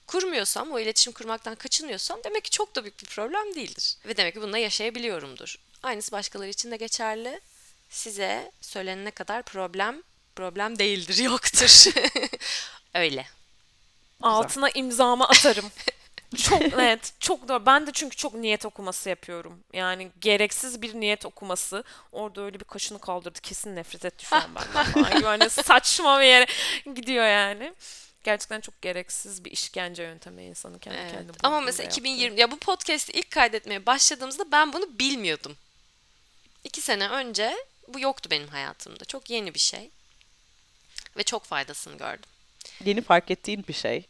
Kurmuyorsam, 0.07 0.71
o 0.71 0.79
iletişim 0.79 1.13
kurmaktan 1.13 1.55
kaçınıyorsam 1.55 2.19
demek 2.23 2.43
ki 2.43 2.49
çok 2.49 2.75
da 2.75 2.83
büyük 2.83 2.99
bir 3.03 3.07
problem 3.07 3.55
değildir. 3.55 3.97
Ve 4.05 4.17
demek 4.17 4.33
ki 4.33 4.41
bununla 4.41 4.57
yaşayabiliyorumdur. 4.57 5.55
Aynısı 5.83 6.11
başkaları 6.11 6.49
için 6.49 6.71
de 6.71 6.77
geçerli. 6.77 7.41
Size 7.89 8.51
söylenene 8.61 9.11
kadar 9.11 9.43
problem 9.43 10.03
problem 10.39 10.79
değildir, 10.79 11.17
yoktur. 11.23 11.93
Öyle. 12.93 13.25
Altına 14.21 14.69
imzamı 14.69 15.27
atarım. 15.27 15.71
çok 16.37 16.77
net, 16.77 17.13
çok 17.19 17.47
doğru. 17.47 17.65
Ben 17.65 17.87
de 17.87 17.91
çünkü 17.93 18.15
çok 18.15 18.33
niyet 18.33 18.65
okuması 18.65 19.09
yapıyorum. 19.09 19.59
Yani 19.73 20.11
gereksiz 20.21 20.81
bir 20.81 20.93
niyet 20.93 21.25
okuması. 21.25 21.83
Orada 22.11 22.41
öyle 22.41 22.59
bir 22.59 22.65
kaşını 22.65 22.99
kaldırdı. 22.99 23.39
Kesin 23.41 23.75
nefret 23.75 24.05
etti 24.05 24.25
şu 24.25 24.35
an 24.35 24.49
benden. 24.55 25.21
Yani 25.21 25.49
saçma 25.49 26.19
bir 26.19 26.25
yere 26.25 26.45
gidiyor 26.95 27.25
yani. 27.25 27.73
Gerçekten 28.23 28.61
çok 28.61 28.81
gereksiz 28.81 29.45
bir 29.45 29.51
işkence 29.51 30.03
yöntemi 30.03 30.43
insanı 30.43 30.79
kendi 30.79 30.97
Evet. 30.97 31.11
kendine 31.11 31.31
Ama 31.43 31.61
mesela 31.61 31.83
yaptığı. 31.83 31.99
2020 31.99 32.39
ya 32.39 32.51
bu 32.51 32.57
podcast'i 32.59 33.11
ilk 33.11 33.31
kaydetmeye 33.31 33.85
başladığımızda 33.85 34.51
ben 34.51 34.73
bunu 34.73 34.99
bilmiyordum. 34.99 35.55
İki 36.63 36.81
sene 36.81 37.09
önce 37.09 37.57
bu 37.87 37.99
yoktu 37.99 38.29
benim 38.31 38.47
hayatımda. 38.47 39.05
Çok 39.05 39.29
yeni 39.29 39.53
bir 39.53 39.59
şey. 39.59 39.89
Ve 41.17 41.23
çok 41.23 41.43
faydasını 41.43 41.97
gördüm. 41.97 42.29
Yeni 42.85 43.01
fark 43.01 43.31
ettiğin 43.31 43.65
bir 43.67 43.73
şey. 43.73 44.05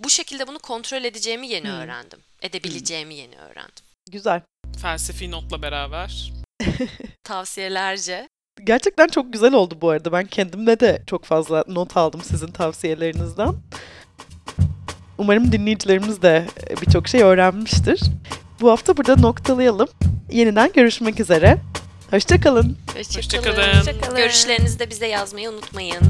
Bu 0.00 0.10
şekilde 0.10 0.46
bunu 0.46 0.58
kontrol 0.58 1.04
edeceğimi 1.04 1.48
yeni 1.48 1.72
öğrendim. 1.72 2.18
Edebileceğimi 2.42 3.14
yeni 3.14 3.36
öğrendim. 3.36 3.84
Güzel. 4.10 4.40
Felsefi 4.82 5.30
notla 5.30 5.62
beraber. 5.62 6.32
Tavsiyelerce. 7.24 8.28
Gerçekten 8.64 9.08
çok 9.08 9.32
güzel 9.32 9.52
oldu 9.52 9.78
bu 9.80 9.90
arada. 9.90 10.12
Ben 10.12 10.26
kendimde 10.26 10.80
de 10.80 11.02
çok 11.06 11.24
fazla 11.24 11.64
not 11.68 11.96
aldım 11.96 12.22
sizin 12.22 12.46
tavsiyelerinizden. 12.46 13.54
Umarım 15.18 15.52
dinleyicilerimiz 15.52 16.22
de 16.22 16.46
e, 16.70 16.76
birçok 16.80 17.08
şey 17.08 17.22
öğrenmiştir. 17.22 18.00
Bu 18.60 18.70
hafta 18.70 18.96
burada 18.96 19.16
noktalayalım. 19.16 19.88
Yeniden 20.30 20.72
görüşmek 20.72 21.20
üzere. 21.20 21.58
Hoşçakalın. 22.10 22.78
Hoşçakalın. 22.96 23.56
Hoşçakalın. 23.56 23.78
Hoşçakalın. 23.78 24.16
Görüşlerinizi 24.16 24.78
de 24.78 24.90
bize 24.90 25.06
yazmayı 25.06 25.50
unutmayın. 25.50 26.02